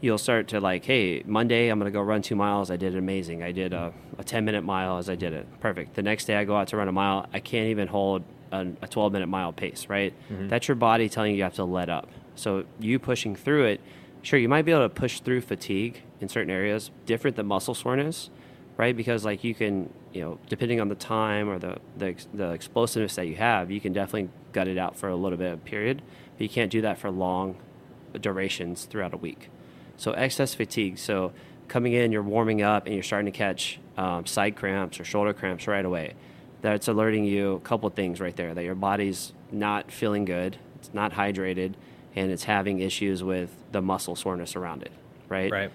you'll 0.00 0.18
start 0.18 0.48
to 0.48 0.60
like, 0.60 0.84
hey, 0.84 1.22
Monday 1.24 1.68
I'm 1.68 1.78
going 1.78 1.90
to 1.90 1.96
go 1.96 2.02
run 2.02 2.22
two 2.22 2.36
miles. 2.36 2.70
I 2.70 2.76
did 2.76 2.94
it 2.94 2.98
amazing. 2.98 3.42
I 3.42 3.52
did 3.52 3.72
a, 3.72 3.92
a 4.18 4.24
10 4.24 4.44
minute 4.44 4.62
mile 4.62 4.98
as 4.98 5.08
I 5.08 5.14
did 5.14 5.32
it. 5.32 5.46
Perfect. 5.60 5.94
The 5.94 6.02
next 6.02 6.26
day 6.26 6.36
I 6.36 6.44
go 6.44 6.56
out 6.56 6.68
to 6.68 6.76
run 6.76 6.88
a 6.88 6.92
mile. 6.92 7.26
I 7.32 7.40
can't 7.40 7.68
even 7.68 7.88
hold 7.88 8.22
a, 8.52 8.66
a 8.82 8.88
12 8.88 9.12
minute 9.12 9.28
mile 9.28 9.52
pace, 9.52 9.86
right? 9.88 10.12
Mhm. 10.30 10.48
That's 10.48 10.68
your 10.68 10.74
body 10.74 11.08
telling 11.08 11.32
you 11.32 11.38
you 11.38 11.42
have 11.44 11.54
to 11.54 11.64
let 11.64 11.88
up. 11.88 12.08
So 12.34 12.64
you 12.78 12.98
pushing 12.98 13.34
through 13.34 13.64
it, 13.66 13.80
sure, 14.22 14.38
you 14.38 14.48
might 14.48 14.62
be 14.66 14.72
able 14.72 14.82
to 14.82 14.94
push 14.94 15.20
through 15.20 15.40
fatigue 15.40 16.02
in 16.20 16.28
certain 16.28 16.50
areas, 16.50 16.90
different 17.06 17.36
than 17.36 17.46
muscle 17.46 17.74
soreness, 17.74 18.30
right? 18.76 18.96
Because 18.96 19.24
like 19.24 19.44
you 19.44 19.54
can, 19.54 19.92
you 20.12 20.22
know, 20.22 20.38
depending 20.48 20.80
on 20.80 20.88
the 20.88 20.94
time 20.94 21.48
or 21.48 21.58
the, 21.58 21.78
the, 21.96 22.14
the 22.34 22.50
explosiveness 22.50 23.16
that 23.16 23.26
you 23.26 23.36
have, 23.36 23.70
you 23.70 23.80
can 23.80 23.92
definitely 23.92 24.28
gut 24.52 24.68
it 24.68 24.78
out 24.78 24.96
for 24.96 25.08
a 25.08 25.16
little 25.16 25.38
bit 25.38 25.52
of 25.52 25.64
period, 25.64 26.02
but 26.36 26.42
you 26.42 26.48
can't 26.48 26.70
do 26.70 26.80
that 26.82 26.98
for 26.98 27.10
long 27.10 27.56
durations 28.20 28.84
throughout 28.84 29.14
a 29.14 29.16
week. 29.16 29.48
So 29.96 30.12
excess 30.12 30.54
fatigue. 30.54 30.98
So 30.98 31.32
coming 31.68 31.92
in, 31.92 32.12
you're 32.12 32.22
warming 32.22 32.62
up 32.62 32.86
and 32.86 32.94
you're 32.94 33.02
starting 33.02 33.30
to 33.32 33.36
catch 33.36 33.78
um, 33.96 34.26
side 34.26 34.56
cramps 34.56 35.00
or 35.00 35.04
shoulder 35.04 35.32
cramps 35.32 35.66
right 35.66 35.84
away. 35.84 36.14
That's 36.62 36.88
alerting 36.88 37.24
you 37.24 37.54
a 37.54 37.60
couple 37.60 37.88
things 37.90 38.20
right 38.20 38.34
there 38.36 38.54
that 38.54 38.64
your 38.64 38.74
body's 38.74 39.32
not 39.52 39.90
feeling 39.90 40.24
good, 40.24 40.58
it's 40.76 40.92
not 40.92 41.12
hydrated, 41.12 41.74
and 42.14 42.30
it's 42.30 42.44
having 42.44 42.80
issues 42.80 43.22
with 43.22 43.54
the 43.72 43.82
muscle 43.82 44.16
soreness 44.16 44.56
around 44.56 44.82
it, 44.82 44.92
right? 45.28 45.50
Right. 45.50 45.70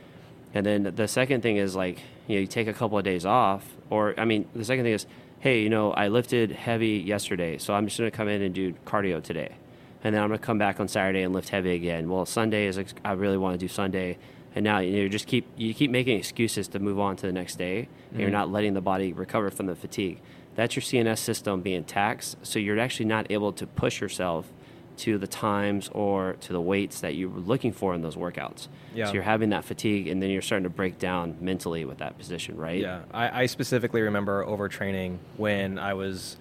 And 0.53 0.65
then 0.65 0.91
the 0.95 1.07
second 1.07 1.41
thing 1.41 1.57
is 1.57 1.75
like, 1.75 1.99
you 2.31 2.37
know, 2.37 2.41
you 2.41 2.47
take 2.47 2.67
a 2.67 2.73
couple 2.73 2.97
of 2.97 3.03
days 3.03 3.25
off, 3.25 3.65
or 3.89 4.17
I 4.17 4.23
mean, 4.25 4.47
the 4.55 4.63
second 4.63 4.85
thing 4.85 4.93
is, 4.93 5.05
hey, 5.39 5.61
you 5.61 5.69
know, 5.69 5.91
I 5.91 6.07
lifted 6.07 6.51
heavy 6.51 6.97
yesterday, 7.05 7.57
so 7.57 7.73
I'm 7.73 7.85
just 7.87 7.97
going 7.99 8.09
to 8.09 8.15
come 8.15 8.27
in 8.29 8.41
and 8.41 8.55
do 8.55 8.73
cardio 8.85 9.21
today. 9.21 9.55
And 10.03 10.15
then 10.15 10.21
I'm 10.23 10.29
going 10.29 10.39
to 10.39 10.45
come 10.45 10.57
back 10.57 10.79
on 10.79 10.87
Saturday 10.87 11.21
and 11.23 11.33
lift 11.33 11.49
heavy 11.49 11.73
again. 11.73 12.09
Well, 12.09 12.25
Sunday 12.25 12.67
is, 12.67 12.79
I 13.03 13.11
really 13.11 13.37
want 13.37 13.59
to 13.59 13.63
do 13.63 13.67
Sunday. 13.67 14.17
And 14.55 14.63
now 14.63 14.79
you 14.79 15.03
know, 15.03 15.07
just 15.09 15.27
keep, 15.27 15.45
you 15.57 15.73
keep 15.73 15.91
making 15.91 16.17
excuses 16.17 16.67
to 16.69 16.79
move 16.79 16.99
on 16.99 17.15
to 17.17 17.25
the 17.27 17.33
next 17.33 17.57
day, 17.57 17.87
and 18.11 18.19
you're 18.19 18.29
Mhm. 18.29 18.33
not 18.33 18.51
letting 18.51 18.73
the 18.73 18.81
body 18.81 19.13
recover 19.13 19.49
from 19.49 19.65
the 19.65 19.75
fatigue. 19.75 20.19
That's 20.55 20.75
your 20.75 20.83
CNS 20.83 21.19
system 21.19 21.61
being 21.61 21.83
taxed, 21.83 22.37
so 22.43 22.59
you're 22.59 22.79
actually 22.79 23.05
not 23.05 23.29
able 23.29 23.51
to 23.53 23.65
push 23.67 24.01
yourself 24.01 24.51
to 24.97 25.17
the 25.17 25.27
times 25.27 25.89
or 25.93 26.33
to 26.41 26.53
the 26.53 26.61
weights 26.61 27.01
that 27.01 27.15
you 27.15 27.29
were 27.29 27.39
looking 27.39 27.71
for 27.71 27.93
in 27.93 28.01
those 28.01 28.15
workouts. 28.15 28.67
Yeah. 28.93 29.05
So 29.07 29.13
you're 29.13 29.23
having 29.23 29.49
that 29.49 29.65
fatigue, 29.65 30.07
and 30.07 30.21
then 30.21 30.29
you're 30.29 30.41
starting 30.41 30.63
to 30.63 30.69
break 30.69 30.99
down 30.99 31.37
mentally 31.41 31.85
with 31.85 31.99
that 31.99 32.17
position, 32.17 32.57
right? 32.57 32.79
Yeah, 32.81 33.01
I, 33.13 33.43
I 33.43 33.45
specifically 33.47 34.01
remember 34.01 34.45
overtraining 34.45 35.17
when 35.37 35.79
I 35.79 35.93
was 35.93 36.37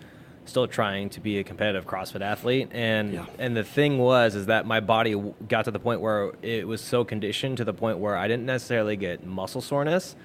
still 0.47 0.67
trying 0.67 1.09
to 1.11 1.21
be 1.21 1.39
a 1.39 1.45
competitive 1.45 1.87
CrossFit 1.87 2.23
athlete, 2.23 2.69
and 2.73 3.13
Yeah. 3.15 3.27
and 3.39 3.57
the 3.57 3.63
thing 3.63 3.99
was 3.99 4.35
is 4.35 4.47
that 4.47 4.67
my 4.67 4.81
body 4.81 5.15
got 5.49 5.67
to 5.67 5.71
the 5.71 5.79
point 5.79 6.01
where 6.01 6.33
it 6.43 6.67
was 6.67 6.81
so 6.81 7.05
conditioned 7.05 7.59
to 7.59 7.65
the 7.65 7.75
point 7.75 7.99
where 7.99 8.17
I 8.17 8.27
didn't 8.27 8.47
necessarily 8.47 8.97
get 8.97 9.25
muscle 9.25 9.61
soreness, 9.61 10.17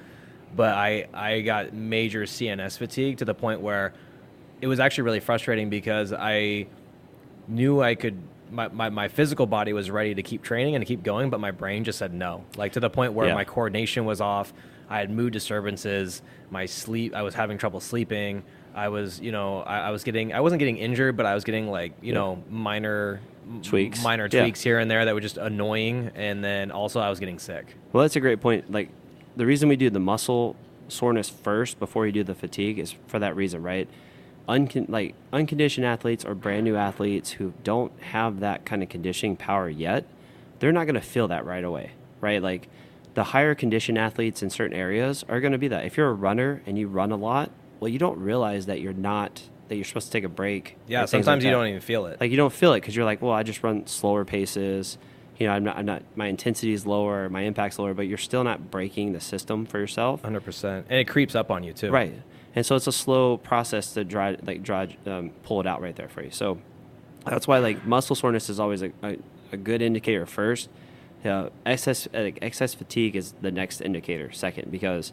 but 0.56 0.74
I 0.74 1.08
I 1.14 1.42
got 1.42 1.74
major 1.74 2.24
CNS 2.24 2.78
fatigue 2.78 3.18
to 3.18 3.26
the 3.26 3.36
point 3.36 3.62
where 3.62 3.94
it 4.62 4.68
was 4.68 4.80
actually 4.80 5.04
really 5.04 5.20
frustrating 5.20 5.70
because 5.70 6.12
I 6.12 6.66
knew 7.48 7.82
I 7.82 7.96
could. 7.96 8.18
My, 8.52 8.68
my, 8.70 8.90
my 8.90 9.08
physical 9.08 9.48
body 9.48 9.74
was 9.74 9.90
ready 9.90 10.14
to 10.16 10.22
keep 10.24 10.44
training 10.44 10.76
and 10.76 10.82
to 10.82 10.86
keep 10.86 11.04
going, 11.04 11.30
but 11.30 11.40
my 11.40 11.52
brain 11.52 11.84
just 11.84 11.98
said 11.98 12.14
no. 12.14 12.46
Like 12.56 12.74
to 12.74 12.80
the 12.80 12.90
point 12.90 13.14
where 13.14 13.28
Yeah. 13.28 13.34
my 13.34 13.44
coordination 13.44 14.06
was 14.06 14.22
off. 14.22 14.54
I 14.88 15.00
had 15.00 15.10
mood 15.10 15.34
disturbances. 15.34 16.22
My 16.52 16.68
sleep, 16.68 17.16
I 17.16 17.24
was 17.24 17.34
having 17.34 17.58
trouble 17.58 17.80
sleeping. 17.80 18.44
I 18.76 18.90
was, 18.90 19.20
you 19.20 19.32
know, 19.32 19.62
I, 19.62 19.80
I 19.88 19.90
was 19.90 20.04
getting, 20.04 20.32
I 20.32 20.42
wasn't 20.42 20.60
getting 20.60 20.78
injured, 20.78 21.18
but 21.18 21.26
I 21.26 21.34
was 21.34 21.44
getting 21.44 21.70
like, 21.70 21.94
you 22.02 22.10
Yeah. 22.14 22.20
know, 22.20 22.44
minor 22.50 23.20
Tweaks. 23.64 24.04
minor 24.04 24.28
Yeah. 24.32 24.42
tweaks 24.42 24.62
here 24.62 24.78
and 24.80 24.90
there 24.90 25.04
that 25.06 25.14
were 25.16 25.22
just 25.22 25.38
annoying. 25.38 26.12
And 26.16 26.44
then 26.44 26.72
also 26.72 27.00
I 27.00 27.10
was 27.10 27.20
getting 27.20 27.40
sick. 27.40 27.76
Well, 27.94 28.04
that's 28.04 28.16
a 28.16 28.20
great 28.20 28.42
point. 28.42 28.72
Like 28.72 28.90
the 29.36 29.46
reason 29.46 29.70
we 29.70 29.76
do 29.76 29.90
the 29.90 30.00
muscle 30.00 30.56
soreness 30.88 31.30
first 31.30 31.80
before 31.80 32.06
you 32.06 32.12
do 32.12 32.24
the 32.24 32.36
fatigue 32.36 32.78
is 32.78 32.94
for 33.08 33.18
that 33.20 33.36
reason, 33.36 33.64
right? 33.64 33.90
Uncon- 34.48 34.90
like 34.90 35.16
unconditioned 35.34 35.86
athletes 35.86 36.24
or 36.24 36.36
brand 36.36 36.64
new 36.66 36.76
athletes 36.76 37.32
who 37.32 37.54
don't 37.64 37.92
have 38.02 38.40
that 38.42 38.66
kind 38.66 38.84
of 38.84 38.90
conditioning 38.90 39.36
power 39.36 39.70
yet, 39.70 40.06
they're 40.60 40.72
not 40.72 40.86
going 40.86 40.96
to 40.96 41.02
feel 41.02 41.28
that 41.30 41.46
right 41.46 41.64
away, 41.64 41.92
right? 42.22 42.42
Like 42.42 42.70
the 43.16 43.24
higher 43.24 43.56
conditioned 43.56 43.98
athletes 43.98 44.44
in 44.44 44.50
certain 44.50 44.78
areas 44.78 45.24
are 45.28 45.40
going 45.40 45.54
to 45.54 45.58
be 45.58 45.68
that. 45.70 45.86
If 45.86 45.98
you're 45.98 46.10
a 46.10 46.14
runner 46.14 46.62
and 46.66 46.78
you 46.78 46.88
run 46.88 47.12
a 47.12 47.16
lot, 47.16 47.50
well, 47.80 47.90
you 47.90 47.98
don't 48.00 48.20
realize 48.20 48.68
that 48.68 48.82
you're 48.82 48.94
not 48.94 49.42
that 49.68 49.76
you're 49.76 49.86
supposed 49.86 50.08
to 50.08 50.12
take 50.12 50.24
a 50.24 50.30
break. 50.30 50.78
Yeah. 50.88 51.06
Sometimes 51.06 51.44
like 51.44 51.46
you 51.46 51.52
don't 51.52 51.66
even 51.68 51.82
feel 51.82 52.06
it. 52.06 52.22
like 52.22 52.30
you 52.30 52.38
don't 52.38 52.54
feel 52.54 52.74
it 52.74 52.82
because 52.82 52.96
you're 52.96 53.06
like, 53.06 53.22
well, 53.22 53.32
I 53.32 53.42
just 53.42 53.64
run 53.64 53.88
slower 53.88 54.24
paces. 54.24 55.00
You 55.40 55.48
know, 55.48 55.54
I'm 55.54 55.64
not, 55.64 55.78
I'm 55.78 55.86
not. 55.86 56.04
My 56.16 56.28
intensity 56.28 56.72
is 56.72 56.86
lower, 56.86 57.30
my 57.30 57.42
impact's 57.42 57.80
lower, 57.80 57.94
but 57.94 58.04
you're 58.04 58.18
still 58.18 58.44
not 58.44 58.70
breaking 58.70 59.14
the 59.14 59.20
system 59.20 59.66
for 59.66 59.80
yourself, 59.80 60.22
100%. 60.22 60.84
And 60.88 61.00
it 61.00 61.06
creeps 61.08 61.36
up 61.36 61.50
on 61.52 61.64
you 61.64 61.74
too. 61.74 61.90
right? 61.92 62.14
And 62.56 62.66
so 62.66 62.76
it's 62.76 62.88
a 62.88 62.92
slow 62.92 63.38
process 63.38 63.94
to 63.94 64.04
dry, 64.06 64.38
like 64.42 64.64
dry, 64.64 64.96
um, 65.06 65.32
pull 65.44 65.60
it 65.60 65.68
out 65.68 65.82
right 65.82 65.96
there 65.96 66.08
for 66.08 66.24
you. 66.24 66.32
So 66.32 66.58
that's 67.26 67.48
why 67.48 67.60
like 67.60 67.86
muscle 67.86 68.16
soreness 68.16 68.50
is 68.50 68.60
always 68.60 68.82
a, 68.82 68.92
a, 69.04 69.18
a 69.52 69.58
good 69.58 69.82
indicator 69.82 70.26
first. 70.26 70.70
Uh, 71.24 71.50
excess 71.66 72.08
like 72.14 72.38
excess 72.44 72.76
fatigue 72.76 73.16
is 73.16 73.34
the 73.42 73.52
next 73.52 73.82
indicator 73.82 74.32
second 74.32 74.72
because 74.72 75.12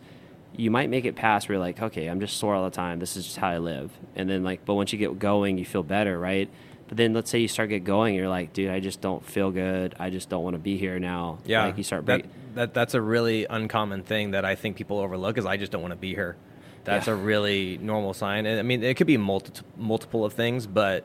you 0.55 0.71
might 0.71 0.91
make 0.91 1.07
it 1.07 1.17
past 1.17 1.49
where 1.49 1.55
you're 1.55 1.65
like, 1.65 1.81
okay, 1.81 2.07
I'm 2.07 2.21
just 2.21 2.37
sore 2.37 2.55
all 2.55 2.65
the 2.65 2.71
time. 2.71 2.99
This 2.99 3.17
is 3.17 3.25
just 3.25 3.39
how 3.39 3.49
I 3.49 3.59
live. 3.59 3.91
And 4.15 4.29
then 4.29 4.45
like, 4.45 4.65
but 4.65 4.75
once 4.75 4.93
you 4.93 4.99
get 4.99 5.19
going, 5.19 5.59
you 5.59 5.65
feel 5.65 5.83
better, 5.83 6.19
right? 6.19 6.51
But 6.89 6.99
then 6.99 7.15
let's 7.15 7.31
say 7.31 7.39
you 7.39 7.49
start 7.49 7.71
get 7.71 7.85
going, 7.85 8.15
you're 8.15 8.29
like, 8.29 8.53
dude, 8.53 8.71
I 8.71 8.79
just 8.79 9.01
don't 9.01 9.25
feel 9.25 9.51
good. 9.51 9.95
I 9.99 10.11
just 10.11 10.29
don't 10.29 10.45
want 10.45 10.55
to 10.55 10.59
be 10.59 10.77
here 10.77 10.99
now. 10.99 11.39
Yeah. 11.47 11.65
Like 11.65 11.79
you 11.79 11.85
start 11.85 12.05
that, 12.07 12.27
that 12.55 12.75
that's 12.75 12.93
a 12.93 13.01
really 13.01 13.47
uncommon 13.47 14.03
thing 14.03 14.33
that 14.33 14.45
I 14.45 14.55
think 14.55 14.77
people 14.77 14.99
overlook 14.99 15.39
is 15.39 15.47
I 15.47 15.57
just 15.57 15.73
don't 15.73 15.81
want 15.81 15.93
to 15.93 15.99
be 15.99 16.15
here. 16.15 16.37
That's 16.85 17.07
Yeah. 17.07 17.13
a 17.15 17.17
really 17.17 17.79
normal 17.81 18.13
sign. 18.15 18.45
And 18.47 18.59
I 18.59 18.63
mean, 18.63 18.83
it 18.83 18.97
could 18.97 19.07
be 19.07 19.17
multi- 19.17 19.63
multiple 19.77 20.25
of 20.25 20.33
things, 20.33 20.67
but 20.67 21.05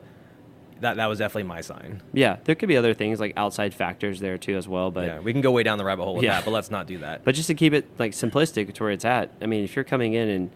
that 0.80 0.96
that 0.96 1.06
was 1.06 1.18
definitely 1.18 1.44
my 1.48 1.60
sign. 1.60 2.02
Yeah, 2.12 2.36
there 2.44 2.54
could 2.54 2.68
be 2.68 2.76
other 2.76 2.94
things 2.94 3.18
like 3.20 3.32
outside 3.36 3.74
factors 3.74 4.20
there 4.20 4.38
too 4.38 4.56
as 4.56 4.66
well. 4.68 4.90
But 4.90 5.06
yeah, 5.06 5.18
we 5.20 5.32
can 5.32 5.40
go 5.40 5.50
way 5.50 5.62
down 5.62 5.78
the 5.78 5.84
rabbit 5.84 6.04
hole 6.04 6.14
with 6.16 6.24
Yeah. 6.24 6.36
that, 6.36 6.44
but 6.44 6.50
let's 6.52 6.70
not 6.70 6.86
do 6.86 6.98
that. 6.98 7.24
But 7.24 7.34
just 7.34 7.48
to 7.48 7.54
keep 7.54 7.72
it 7.72 7.86
like 7.98 8.12
simplistic 8.12 8.72
to 8.74 8.82
where 8.82 8.92
it's 8.92 9.04
at, 9.04 9.30
I 9.40 9.46
mean, 9.46 9.64
if 9.64 9.74
you're 9.76 9.84
coming 9.84 10.14
in 10.14 10.28
and 10.28 10.50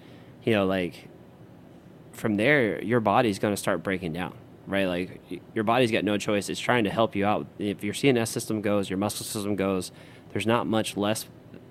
you 0.45 0.53
know 0.53 0.65
like 0.67 1.09
from 2.13 2.37
there, 2.37 2.83
your 2.83 3.01
body's 3.01 3.39
going 3.39 3.53
to 3.53 3.57
start 3.57 3.83
breaking 3.83 4.13
down, 4.13 4.35
right? 4.67 4.85
Like 4.87 5.21
your 5.55 5.65
body's 5.65 5.91
got 5.91 6.05
no 6.05 6.19
choice; 6.19 6.49
it's 6.49 6.61
trying 6.61 6.85
to 6.85 6.91
help 6.91 7.17
you 7.17 7.27
out. 7.27 7.47
If 7.59 7.83
your 7.83 7.95
CNS 7.95 8.29
system 8.29 8.61
goes, 8.61 8.91
your 8.91 8.99
muscle 8.99 9.25
system 9.25 9.57
goes. 9.57 9.93
There's 10.33 10.47
not 10.47 10.67
much 10.67 10.97
less 10.97 11.27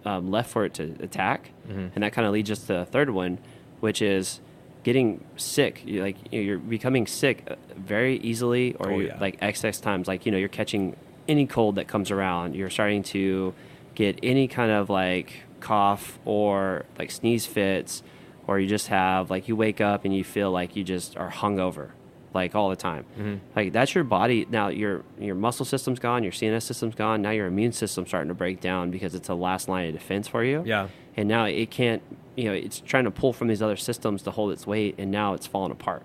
um, 0.06 0.32
left 0.32 0.50
for 0.50 0.66
it 0.66 0.74
to 0.76 0.96
attack, 1.02 1.52
Mhm. 1.70 1.92
and 1.96 2.04
that 2.04 2.12
kind 2.14 2.26
of 2.28 2.34
leads 2.34 2.50
us 2.52 2.60
to 2.62 2.74
the 2.74 2.86
third 2.86 3.10
one, 3.12 3.38
which 3.80 4.02
is 4.02 4.40
getting 4.84 5.24
sick. 5.36 5.84
You 5.86 6.02
like 6.02 6.16
you're 6.32 6.58
becoming 6.58 7.06
sick 7.08 7.44
uh, 7.50 7.56
very 7.78 8.18
easily, 8.18 8.76
or 8.80 8.92
Oh, 8.92 9.00
yeah. 9.00 9.18
like 9.20 9.38
excess 9.42 9.80
times. 9.80 10.08
Like 10.08 10.26
you 10.26 10.32
know, 10.32 10.38
you're 10.38 10.50
catching 10.50 10.96
any 11.28 11.46
cold 11.46 11.76
that 11.76 11.88
comes 11.88 12.10
around. 12.12 12.56
You're 12.56 12.70
starting 12.72 13.04
to 13.04 13.54
get 13.96 14.18
any 14.24 14.48
kind 14.48 14.72
of 14.72 14.90
like 14.90 15.44
cough 15.60 16.18
or 16.26 16.86
like 16.98 17.12
sneeze 17.12 17.46
fits, 17.46 18.02
or 18.48 18.60
you 18.60 18.68
just 18.68 18.88
have 18.88 19.30
like 19.30 19.48
you 19.48 19.56
wake 19.56 19.80
up 19.80 20.04
and 20.06 20.16
you 20.16 20.24
feel 20.24 20.50
like 20.52 20.76
you 20.76 20.84
just 20.84 21.16
are 21.16 21.30
hungover, 21.30 21.90
like 22.34 22.56
all 22.56 22.70
the 22.70 22.76
time. 22.76 23.04
Mhm. 23.20 23.40
Like 23.56 23.74
that's 23.74 23.94
your 23.94 24.04
body. 24.04 24.46
Now 24.50 24.70
your 24.70 25.04
your 25.20 25.36
muscle 25.36 25.66
system's 25.66 26.00
gone, 26.00 26.24
your 26.24 26.32
CNS 26.32 26.64
system's 26.64 26.96
gone. 26.96 27.22
Now 27.22 27.32
your 27.32 27.48
immune 27.48 27.72
system's 27.74 28.08
starting 28.08 28.30
to 28.30 28.34
break 28.36 28.62
down 28.62 28.90
because 28.92 29.16
it's 29.16 29.30
a 29.30 29.36
last 29.36 29.68
line 29.68 29.88
of 29.88 29.94
defense 29.94 30.28
for 30.28 30.44
you 30.44 30.64
Yeah. 30.66 30.88
and 31.18 31.28
now 31.28 31.46
it 31.46 31.70
can't 31.72 32.02
you 32.38 32.46
know 32.46 32.54
it's 32.54 32.80
trying 32.80 33.04
to 33.04 33.12
pull 33.12 33.34
from 33.34 33.48
these 33.50 33.62
other 33.62 33.76
systems 33.76 34.22
to 34.24 34.32
hold 34.32 34.52
its 34.54 34.66
weight 34.66 34.96
and 34.98 35.12
now 35.12 35.34
it's 35.34 35.46
falling 35.46 35.72
apart 35.72 36.04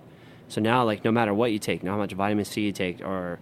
so 0.48 0.60
now 0.60 0.84
like 0.84 1.04
no 1.04 1.12
matter 1.12 1.32
what 1.32 1.52
you 1.52 1.58
take 1.60 1.84
no 1.84 1.92
how 1.92 1.96
much 1.96 2.12
vitamin 2.12 2.44
c 2.44 2.62
you 2.62 2.72
take 2.72 3.00
or 3.00 3.38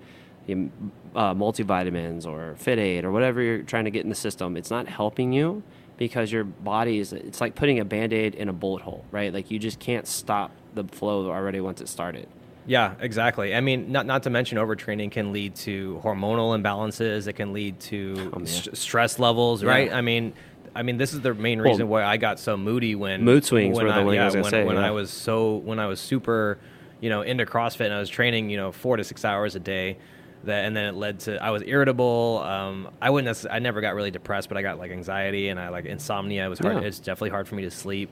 you, 0.47 0.71
uh, 1.17 1.33
multivitamins 1.33 2.27
or 2.27 2.55
FitAid 2.63 3.05
or 3.05 3.11
whatever 3.11 3.41
you're 3.41 3.63
trying 3.63 3.87
to 3.87 3.91
get 3.91 4.03
in 4.05 4.11
the 4.11 4.15
system 4.15 4.55
it's 4.59 4.71
not 4.71 4.87
helping 4.87 5.33
you 5.33 5.63
because 5.97 6.31
your 6.31 6.45
body 6.45 6.99
is 6.99 7.15
it's 7.15 7.41
like 7.41 7.55
putting 7.55 7.79
a 7.81 7.85
band-aid 7.87 8.35
in 8.35 8.51
a 8.51 8.53
bullet 8.53 8.83
hole 8.83 9.03
right 9.11 9.33
like 9.33 9.51
you 9.51 9.59
just 9.59 9.79
can't 9.79 10.07
stop 10.07 10.51
the 10.75 10.85
flow 10.85 11.31
already 11.31 11.61
once 11.61 11.81
it 11.81 11.89
started 11.89 12.29
Yeah, 12.67 12.95
exactly. 13.01 13.55
I 13.55 13.61
mean, 13.61 13.93
not 13.93 14.07
not 14.07 14.23
to 14.23 14.31
mention 14.31 14.59
overtraining 14.59 15.11
can 15.11 15.33
lead 15.33 15.55
to 15.57 16.01
hormonal 16.03 16.59
imbalances. 16.61 17.27
It 17.27 17.35
can 17.35 17.53
lead 17.53 17.79
to 17.81 18.31
Oh, 18.35 18.45
st- 18.45 18.77
stress 18.77 19.19
levels, 19.19 19.63
Yeah. 19.63 19.69
right? 19.71 19.93
I 19.93 20.01
mean, 20.01 20.33
I 20.75 20.83
mean, 20.83 20.97
this 20.97 21.13
is 21.13 21.21
the 21.21 21.35
main 21.35 21.59
Well, 21.61 21.71
reason 21.71 21.89
why 21.89 22.05
I 22.05 22.17
got 22.17 22.39
so 22.41 22.57
moody 22.57 22.95
when 22.95 23.23
mood 23.23 23.45
swings 23.45 23.77
when 23.77 23.87
were 23.87 23.93
the 23.93 23.99
I, 24.01 24.05
one 24.05 24.19
I 24.19 24.25
was 24.25 24.35
when, 24.35 24.45
say, 24.45 24.65
when 24.65 24.77
yeah. 24.77 24.87
I 24.87 24.91
was 24.93 25.11
so 25.11 25.57
when 25.57 25.79
I 25.79 25.87
was 25.87 26.01
super, 26.01 26.59
you 27.01 27.11
know, 27.11 27.21
into 27.23 27.45
CrossFit 27.45 27.85
and 27.87 27.95
I 27.95 27.99
was 28.01 28.09
training, 28.09 28.49
you 28.51 28.57
know, 28.57 28.73
four 28.73 28.97
to 28.97 29.05
six 29.05 29.25
hours 29.25 29.55
a 29.57 29.61
day. 29.61 29.99
That 30.45 30.65
and 30.67 30.77
then 30.77 30.85
it 30.87 30.95
led 30.95 31.21
to 31.21 31.43
I 31.43 31.51
was 31.51 31.63
irritable. 31.65 32.43
Um, 32.45 32.91
I 33.01 33.09
wouldn't. 33.11 33.47
I 33.51 33.61
never 33.61 33.81
got 33.81 33.95
really 33.95 34.11
depressed, 34.11 34.49
but 34.49 34.59
I 34.59 34.63
got 34.63 34.79
like 34.79 34.91
anxiety 34.91 35.49
and 35.49 35.59
I 35.61 35.69
like 35.71 35.85
insomnia. 35.87 36.45
It 36.45 36.49
was 36.49 36.59
hard. 36.59 36.83
Yeah. 36.83 36.89
It's 36.89 36.99
definitely 36.99 37.31
hard 37.31 37.49
for 37.49 37.55
me 37.55 37.63
to 37.63 37.71
sleep. 37.71 38.11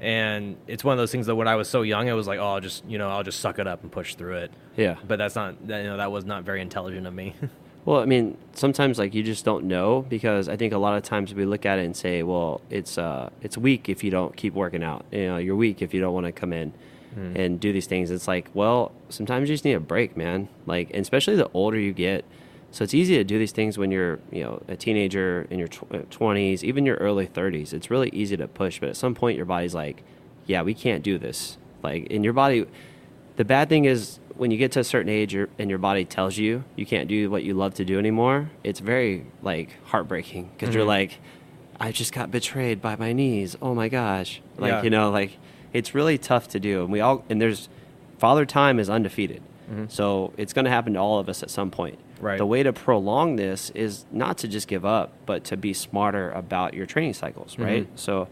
And 0.00 0.56
it's 0.66 0.84
one 0.84 0.92
of 0.92 0.98
those 0.98 1.12
things 1.12 1.26
that 1.26 1.34
when 1.36 1.48
I 1.48 1.54
was 1.56 1.68
so 1.68 1.82
young, 1.82 2.08
it 2.08 2.12
was 2.12 2.26
like, 2.26 2.38
oh, 2.38 2.54
I'll 2.54 2.60
just 2.60 2.84
you 2.86 2.98
know, 2.98 3.08
I'll 3.08 3.22
just 3.22 3.40
suck 3.40 3.58
it 3.58 3.66
up 3.66 3.82
and 3.82 3.90
push 3.92 4.14
through 4.14 4.36
it 4.38 4.50
yeah 4.76 4.96
but 5.06 5.18
that's 5.18 5.36
not 5.36 5.68
that, 5.68 5.78
you 5.82 5.88
know 5.88 5.96
that 5.96 6.10
was 6.10 6.24
not 6.24 6.42
very 6.42 6.60
intelligent 6.60 7.06
of 7.06 7.14
me 7.14 7.32
Well, 7.84 8.00
I 8.00 8.06
mean, 8.06 8.38
sometimes 8.54 8.98
like 8.98 9.12
you 9.12 9.22
just 9.22 9.44
don't 9.44 9.64
know 9.66 10.06
because 10.08 10.48
I 10.48 10.56
think 10.56 10.72
a 10.72 10.78
lot 10.78 10.96
of 10.96 11.02
times 11.02 11.34
we 11.34 11.44
look 11.44 11.66
at 11.66 11.78
it 11.78 11.84
and 11.84 11.94
say, 11.94 12.22
well, 12.22 12.62
it's 12.70 12.96
uh, 12.96 13.28
it's 13.42 13.58
weak 13.58 13.90
if 13.90 14.02
you 14.02 14.10
don't 14.10 14.34
keep 14.34 14.54
working 14.54 14.82
out. 14.82 15.04
You 15.12 15.26
know, 15.26 15.36
you're 15.36 15.54
weak 15.54 15.82
if 15.82 15.92
you 15.92 16.00
don't 16.00 16.14
want 16.14 16.24
to 16.24 16.32
come 16.32 16.52
in 16.54 16.72
Hmm. 17.14 17.36
and 17.36 17.60
do 17.60 17.72
these 17.74 17.86
things. 17.86 18.10
It's 18.10 18.26
like, 18.26 18.48
well, 18.54 18.90
sometimes 19.10 19.48
you 19.50 19.54
just 19.54 19.66
need 19.66 19.74
a 19.74 19.80
break, 19.80 20.16
man. 20.16 20.48
Like, 20.64 20.88
and 20.90 21.00
especially 21.02 21.36
the 21.36 21.50
older 21.52 21.78
you 21.78 21.92
get. 21.92 22.24
So 22.74 22.82
it's 22.82 22.92
easy 22.92 23.14
to 23.18 23.22
do 23.22 23.38
these 23.38 23.52
things 23.52 23.78
when 23.78 23.92
you're, 23.92 24.18
you 24.32 24.42
know, 24.42 24.60
a 24.66 24.74
teenager 24.74 25.46
in 25.48 25.60
your 25.60 25.68
tw- 25.68 26.10
twenties, 26.10 26.64
even 26.64 26.84
your 26.84 26.96
early 26.96 27.24
thirties. 27.26 27.72
It's 27.72 27.88
really 27.88 28.08
easy 28.12 28.36
to 28.36 28.48
push, 28.48 28.80
but 28.80 28.88
at 28.88 28.96
some 28.96 29.14
point 29.14 29.36
your 29.36 29.46
body's 29.46 29.76
like, 29.76 30.02
yeah, 30.46 30.60
we 30.62 30.74
can't 30.74 31.04
do 31.04 31.16
this. 31.16 31.56
Like, 31.84 32.06
in 32.08 32.24
your 32.24 32.32
body, 32.32 32.66
the 33.36 33.44
bad 33.44 33.68
thing 33.68 33.84
is 33.84 34.18
when 34.36 34.50
you 34.50 34.56
get 34.58 34.72
to 34.72 34.80
a 34.80 34.84
certain 34.84 35.08
age 35.08 35.32
your, 35.32 35.48
and 35.56 35.70
your 35.70 35.78
body 35.78 36.04
tells 36.04 36.36
you 36.36 36.64
you 36.74 36.84
can't 36.84 37.06
do 37.08 37.30
what 37.30 37.44
you 37.44 37.54
love 37.54 37.74
to 37.74 37.84
do 37.84 38.00
anymore 38.00 38.50
it's 38.64 38.80
very 38.80 39.24
like 39.42 39.68
heartbreaking 39.84 40.50
because 40.58 40.74
you're 40.74 40.82
Mhm. 40.84 40.88
like 40.88 41.20
i 41.78 41.92
just 41.92 42.12
got 42.12 42.32
betrayed 42.32 42.82
by 42.82 42.96
my 42.96 43.12
knees 43.12 43.56
oh 43.62 43.76
my 43.76 43.88
gosh 43.88 44.40
like 44.58 44.70
Yeah. 44.72 44.82
you 44.82 44.90
know 44.90 45.10
like 45.12 45.38
it's 45.72 45.94
really 45.94 46.18
tough 46.18 46.48
to 46.48 46.58
do 46.58 46.82
and 46.82 46.90
we 46.90 46.98
all 47.00 47.24
and 47.30 47.40
there's 47.40 47.68
father 48.18 48.44
time 48.44 48.80
is 48.80 48.90
undefeated 48.90 49.40
Mhm. 49.72 49.88
so 49.88 50.32
it's 50.36 50.52
going 50.52 50.64
to 50.64 50.70
happen 50.72 50.94
to 50.94 50.98
all 50.98 51.20
of 51.20 51.28
us 51.28 51.44
at 51.44 51.50
some 51.50 51.70
point 51.70 51.98
Right. 52.24 52.38
the 52.38 52.46
way 52.46 52.62
to 52.62 52.72
prolong 52.72 53.36
this 53.36 53.68
is 53.70 54.06
not 54.10 54.38
to 54.38 54.48
just 54.48 54.66
give 54.66 54.84
up 54.84 55.12
but 55.26 55.44
to 55.44 55.56
be 55.58 55.72
smarter 55.74 56.30
about 56.30 56.72
your 56.74 56.86
training 56.86 57.12
cycles 57.12 57.58
right 57.58 57.84
Mhm. 57.84 57.98
so 57.98 58.28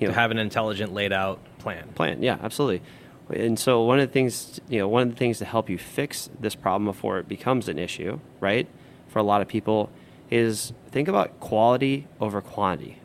you 0.00 0.06
to 0.08 0.12
know 0.12 0.18
have 0.18 0.30
an 0.32 0.38
intelligent 0.38 0.92
laid 0.92 1.12
out 1.12 1.38
plan 1.58 1.88
plan. 1.94 2.22
Yeah, 2.22 2.38
absolutely. 2.42 2.82
And 3.30 3.58
so 3.58 3.82
one 3.82 3.98
of 4.00 4.08
the 4.08 4.12
things, 4.12 4.58
you 4.68 4.78
know, 4.78 4.88
one 4.88 5.02
of 5.02 5.10
the 5.10 5.16
things 5.16 5.38
to 5.38 5.44
help 5.44 5.68
you 5.68 5.76
fix 5.76 6.30
this 6.40 6.54
problem 6.54 6.86
before 6.86 7.18
it 7.18 7.28
becomes 7.28 7.68
an 7.68 7.78
issue, 7.78 8.20
right? 8.40 8.66
For 9.08 9.18
a 9.18 9.22
lot 9.22 9.42
of 9.42 9.48
people 9.48 9.90
is 10.30 10.72
think 10.90 11.08
about 11.08 11.38
quality 11.40 12.06
over 12.20 12.40
quantity, 12.40 12.98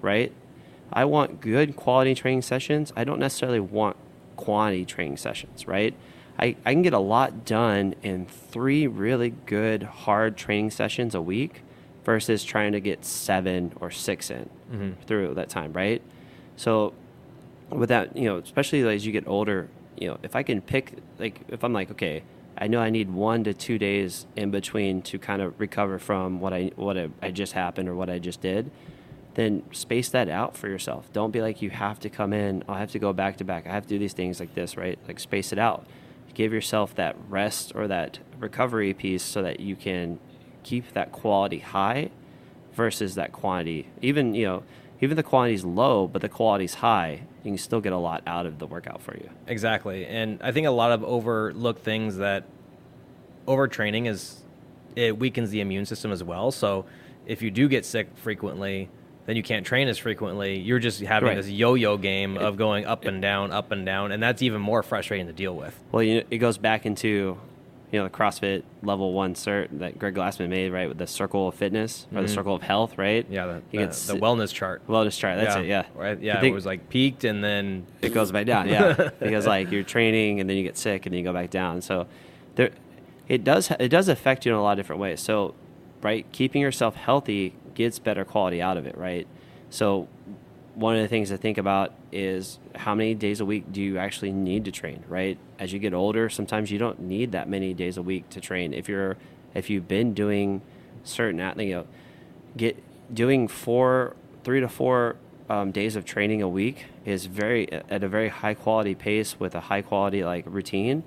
right? 0.00 0.32
I 0.92 1.04
want 1.04 1.40
good 1.40 1.76
quality 1.76 2.14
training 2.14 2.42
sessions. 2.42 2.92
I 2.96 3.04
don't 3.04 3.18
necessarily 3.18 3.60
want 3.60 3.96
quantity 4.36 4.84
training 4.84 5.16
sessions, 5.18 5.66
right? 5.68 5.94
I, 6.38 6.56
I 6.64 6.72
can 6.72 6.82
get 6.82 6.92
a 6.92 6.98
lot 6.98 7.44
done 7.44 7.94
in 8.02 8.26
three 8.26 8.86
really 8.86 9.30
good 9.30 9.82
hard 9.82 10.36
training 10.36 10.70
sessions 10.70 11.14
a 11.14 11.20
week 11.22 11.62
versus 12.04 12.44
trying 12.44 12.72
to 12.72 12.80
get 12.80 13.04
seven 13.04 13.72
or 13.80 13.90
six 13.90 14.30
in 14.30 14.48
Mm-hmm. 14.72 15.02
through 15.06 15.34
that 15.34 15.48
time, 15.48 15.72
right? 15.72 16.02
So 16.56 16.92
with 17.70 17.88
that, 17.88 18.16
you 18.16 18.24
know, 18.24 18.38
especially 18.38 18.82
as 18.92 19.06
you 19.06 19.12
get 19.12 19.28
older, 19.28 19.68
you 19.96 20.08
know, 20.08 20.18
if 20.24 20.34
I 20.34 20.42
can 20.42 20.60
pick, 20.60 20.94
like, 21.20 21.40
if 21.48 21.62
I'm 21.62 21.72
like, 21.72 21.90
okay, 21.92 22.24
I 22.58 22.66
know 22.66 22.80
I 22.80 22.90
need 22.90 23.08
one 23.10 23.44
to 23.44 23.54
two 23.54 23.78
days 23.78 24.26
in 24.34 24.50
between 24.50 25.02
to 25.02 25.18
kind 25.20 25.40
of 25.40 25.58
recover 25.60 25.98
from 26.00 26.40
what 26.40 26.52
I 26.52 26.72
what 26.74 26.98
I, 26.98 27.10
I 27.22 27.30
just 27.30 27.52
happened 27.52 27.88
or 27.88 27.94
what 27.94 28.10
I 28.10 28.18
just 28.18 28.40
did, 28.40 28.70
then 29.34 29.62
space 29.72 30.08
that 30.08 30.28
out 30.28 30.56
for 30.56 30.66
yourself. 30.68 31.12
Don't 31.12 31.30
be 31.30 31.40
like 31.42 31.62
you 31.62 31.70
have 31.70 32.00
to 32.00 32.08
come 32.10 32.32
in. 32.32 32.64
I 32.68 32.78
have 32.80 32.90
to 32.92 32.98
go 32.98 33.12
back 33.12 33.36
to 33.36 33.44
back. 33.44 33.66
I 33.66 33.70
have 33.70 33.84
to 33.84 33.88
do 33.90 33.98
these 33.98 34.14
things 34.14 34.40
like 34.40 34.54
this, 34.54 34.76
right? 34.76 34.98
Like 35.06 35.20
space 35.20 35.52
it 35.52 35.58
out. 35.58 35.86
Give 36.36 36.52
yourself 36.52 36.94
that 36.96 37.16
rest 37.30 37.72
or 37.74 37.88
that 37.88 38.18
recovery 38.38 38.92
piece 38.92 39.22
so 39.22 39.42
that 39.42 39.58
you 39.58 39.74
can 39.74 40.18
keep 40.64 40.92
that 40.92 41.10
quality 41.10 41.60
high 41.60 42.10
versus 42.74 43.14
that 43.14 43.32
quantity. 43.32 43.86
Even 44.02 44.34
you 44.34 44.44
know, 44.44 44.62
even 45.00 45.16
the 45.16 45.22
quantity's 45.22 45.64
low, 45.64 46.06
but 46.06 46.20
the 46.20 46.28
quality's 46.28 46.74
high. 46.74 47.22
You 47.42 47.52
can 47.52 47.56
still 47.56 47.80
get 47.80 47.94
a 47.94 47.96
lot 47.96 48.22
out 48.26 48.44
of 48.44 48.58
the 48.58 48.66
workout 48.66 49.00
for 49.00 49.14
you. 49.14 49.30
Exactly. 49.46 50.04
And 50.04 50.38
I 50.42 50.52
think 50.52 50.66
a 50.66 50.70
lot 50.70 50.92
of 50.92 51.02
overlooked 51.04 51.82
things 51.82 52.18
that 52.18 52.44
overtraining 53.48 54.06
is 54.06 54.42
it 54.94 55.18
weakens 55.18 55.48
the 55.48 55.62
immune 55.62 55.86
system 55.86 56.12
as 56.12 56.22
well. 56.22 56.50
So 56.50 56.84
if 57.24 57.40
you 57.40 57.50
do 57.50 57.66
get 57.66 57.86
sick 57.86 58.08
frequently, 58.16 58.90
then 59.26 59.36
you 59.36 59.42
can't 59.42 59.66
train 59.66 59.88
as 59.88 59.98
frequently. 59.98 60.58
You're 60.58 60.78
just 60.78 61.00
having 61.00 61.28
Right. 61.28 61.36
this 61.36 61.48
yo-yo 61.48 61.96
game 61.96 62.38
of 62.38 62.56
going 62.56 62.86
up 62.86 63.04
and 63.04 63.20
down, 63.20 63.50
up 63.52 63.72
and 63.72 63.84
down, 63.84 64.12
and 64.12 64.22
that's 64.22 64.40
even 64.42 64.60
more 64.60 64.82
frustrating 64.82 65.26
to 65.26 65.32
deal 65.32 65.54
with. 65.54 65.78
Well, 65.92 66.02
you 66.02 66.14
know, 66.16 66.22
it 66.30 66.38
goes 66.38 66.58
back 66.58 66.86
into 66.86 67.38
you 67.92 68.00
know 68.00 68.04
the 68.08 68.10
CrossFit 68.10 68.64
level 68.82 69.12
one 69.12 69.34
cert 69.34 69.68
that 69.78 69.96
Greg 69.96 70.16
Glassman 70.16 70.48
made, 70.48 70.72
right, 70.72 70.88
with 70.88 70.98
the 70.98 71.06
circle 71.06 71.46
of 71.48 71.54
fitness 71.54 72.06
or 72.12 72.20
the 72.22 72.26
Mhm. 72.26 72.34
circle 72.34 72.54
of 72.56 72.62
health, 72.62 72.98
right? 72.98 73.24
Yeah, 73.30 73.46
the, 73.46 73.62
the, 73.70 73.78
get 73.78 73.92
the 73.92 74.14
wellness 74.14 74.52
chart. 74.52 74.82
wellness 74.88 75.16
chart. 75.16 75.38
That's 75.38 75.54
it. 75.54 75.66
Yeah, 75.66 75.84
Right, 75.94 76.20
yeah. 76.20 76.42
It 76.44 76.52
was 76.52 76.66
like 76.66 76.88
peaked 76.88 77.22
and 77.22 77.44
then 77.44 77.86
it 78.02 78.12
goes 78.12 78.32
back 78.32 78.46
down. 78.46 78.68
Yeah, 78.68 79.10
because 79.20 79.46
like 79.46 79.70
you're 79.70 79.84
training 79.84 80.40
and 80.40 80.50
then 80.50 80.56
you 80.56 80.64
get 80.64 80.76
sick 80.76 81.06
and 81.06 81.12
then 81.14 81.18
you 81.20 81.24
go 81.24 81.32
back 81.32 81.50
down. 81.50 81.80
So 81.80 82.06
there, 82.56 82.70
it 83.28 83.44
does 83.44 83.70
it 83.78 83.88
does 83.88 84.08
affect 84.08 84.44
you 84.46 84.52
in 84.52 84.58
a 84.58 84.62
lot 84.62 84.72
of 84.72 84.78
different 84.78 85.00
ways. 85.00 85.20
So, 85.20 85.54
right, 86.02 86.26
keeping 86.32 86.60
yourself 86.62 86.96
healthy 86.96 87.54
gets 87.76 88.00
better 88.00 88.24
quality 88.24 88.60
out 88.60 88.76
of 88.76 88.86
it, 88.86 88.98
right? 88.98 89.28
So, 89.70 90.08
one 90.74 90.96
of 90.96 91.02
the 91.02 91.08
things 91.08 91.30
to 91.30 91.38
think 91.38 91.56
about 91.56 91.92
is 92.12 92.58
how 92.74 92.94
many 92.94 93.14
days 93.14 93.40
a 93.40 93.46
week 93.46 93.72
do 93.72 93.80
you 93.80 93.96
actually 93.96 94.32
need 94.32 94.64
to 94.66 94.72
train, 94.72 95.04
right? 95.08 95.38
As 95.58 95.72
you 95.72 95.78
get 95.78 95.94
older, 95.94 96.28
sometimes 96.28 96.70
you 96.70 96.78
don't 96.78 97.00
need 97.00 97.32
that 97.32 97.48
many 97.48 97.72
days 97.72 97.96
a 97.96 98.02
week 98.02 98.28
to 98.30 98.40
train. 98.40 98.74
If 98.74 98.88
you're 98.88 99.16
if 99.54 99.70
you've 99.70 99.88
been 99.88 100.12
doing 100.12 100.60
certain 101.02 101.38
you 101.60 101.74
know 101.74 101.86
get 102.56 102.82
doing 103.14 103.48
four 103.48 104.16
three 104.44 104.60
to 104.60 104.68
four 104.68 105.16
um, 105.48 105.70
days 105.70 105.96
of 105.96 106.04
training 106.04 106.42
a 106.42 106.48
week 106.48 106.86
is 107.04 107.26
very 107.26 107.72
at 107.72 108.02
a 108.02 108.08
very 108.08 108.28
high 108.28 108.54
quality 108.54 108.94
pace 108.94 109.38
with 109.38 109.54
a 109.54 109.60
high 109.60 109.82
quality 109.82 110.24
like 110.24 110.44
routine 110.46 111.04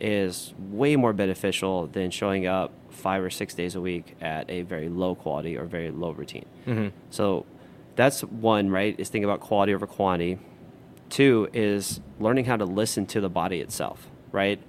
is 0.00 0.54
way 0.58 0.94
more 0.94 1.12
beneficial 1.12 1.86
than 1.86 2.10
showing 2.10 2.46
up 2.46 2.70
five 2.98 3.22
or 3.22 3.30
six 3.30 3.54
days 3.54 3.74
a 3.74 3.80
week 3.80 4.16
at 4.20 4.48
a 4.50 4.62
very 4.62 4.88
low 4.88 5.14
quality 5.14 5.56
or 5.56 5.64
very 5.64 5.90
low 5.90 6.10
routine 6.10 6.44
Mhm. 6.66 6.92
so 7.10 7.46
that's 7.96 8.20
one 8.22 8.70
right 8.70 8.94
is 8.98 9.08
think 9.08 9.24
about 9.24 9.40
quality 9.40 9.72
over 9.74 9.86
quantity 9.86 10.38
two 11.08 11.48
is 11.52 12.00
learning 12.20 12.44
how 12.44 12.56
to 12.56 12.64
listen 12.64 13.06
to 13.06 13.20
the 13.20 13.28
body 13.28 13.60
itself 13.60 14.08
right 14.32 14.60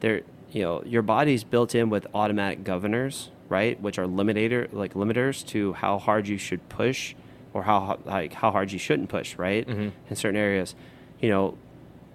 there 0.00 0.22
you 0.50 0.62
know 0.62 0.82
your 0.84 1.02
body's 1.02 1.44
built 1.44 1.74
in 1.74 1.90
with 1.90 2.06
automatic 2.14 2.64
governors 2.64 3.30
right 3.48 3.80
which 3.80 3.98
are 3.98 4.06
limitator 4.06 4.72
like 4.72 4.94
limiters 4.94 5.46
to 5.46 5.72
how 5.74 5.98
hard 5.98 6.26
you 6.28 6.38
should 6.38 6.66
push 6.68 7.14
or 7.52 7.62
how 7.64 7.98
like 8.06 8.32
how 8.32 8.50
hard 8.50 8.72
you 8.72 8.78
shouldn't 8.78 9.08
push 9.08 9.36
right 9.36 9.66
Mhm. 9.68 9.92
in 10.08 10.16
certain 10.16 10.40
areas 10.40 10.74
you 11.20 11.28
know 11.28 11.56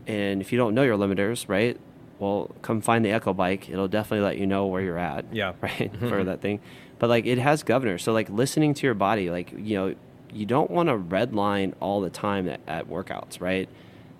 and 0.07 0.41
if 0.41 0.51
you 0.51 0.57
don't 0.57 0.73
know 0.73 0.83
your 0.83 0.97
limiters 0.97 1.47
right 1.47 1.77
well 2.19 2.51
come 2.61 2.81
find 2.81 3.03
the 3.05 3.11
echo 3.11 3.33
bike. 3.33 3.69
It'll 3.69 3.87
definitely 3.87 4.25
let 4.25 4.37
you 4.37 4.45
know 4.47 4.67
where 4.67 4.81
you're 4.81 4.97
at 4.97 5.25
Yeah. 5.33 5.53
right 5.61 5.91
for 5.99 6.23
that 6.23 6.41
thing. 6.41 6.59
But 6.99 7.09
like 7.09 7.25
it 7.25 7.37
has 7.37 7.63
governors. 7.63 8.03
So 8.03 8.13
like 8.13 8.29
listening 8.29 8.73
to 8.75 8.87
your 8.87 8.93
body 8.95 9.29
like 9.29 9.51
you 9.57 9.75
know 9.77 9.95
you 10.33 10.45
don't 10.45 10.69
want 10.69 10.89
to 10.89 10.97
red 10.97 11.33
line 11.33 11.73
all 11.79 12.01
the 12.01 12.09
time 12.09 12.49
at, 12.49 12.59
at 12.67 12.87
workouts 12.89 13.39
right? 13.39 13.69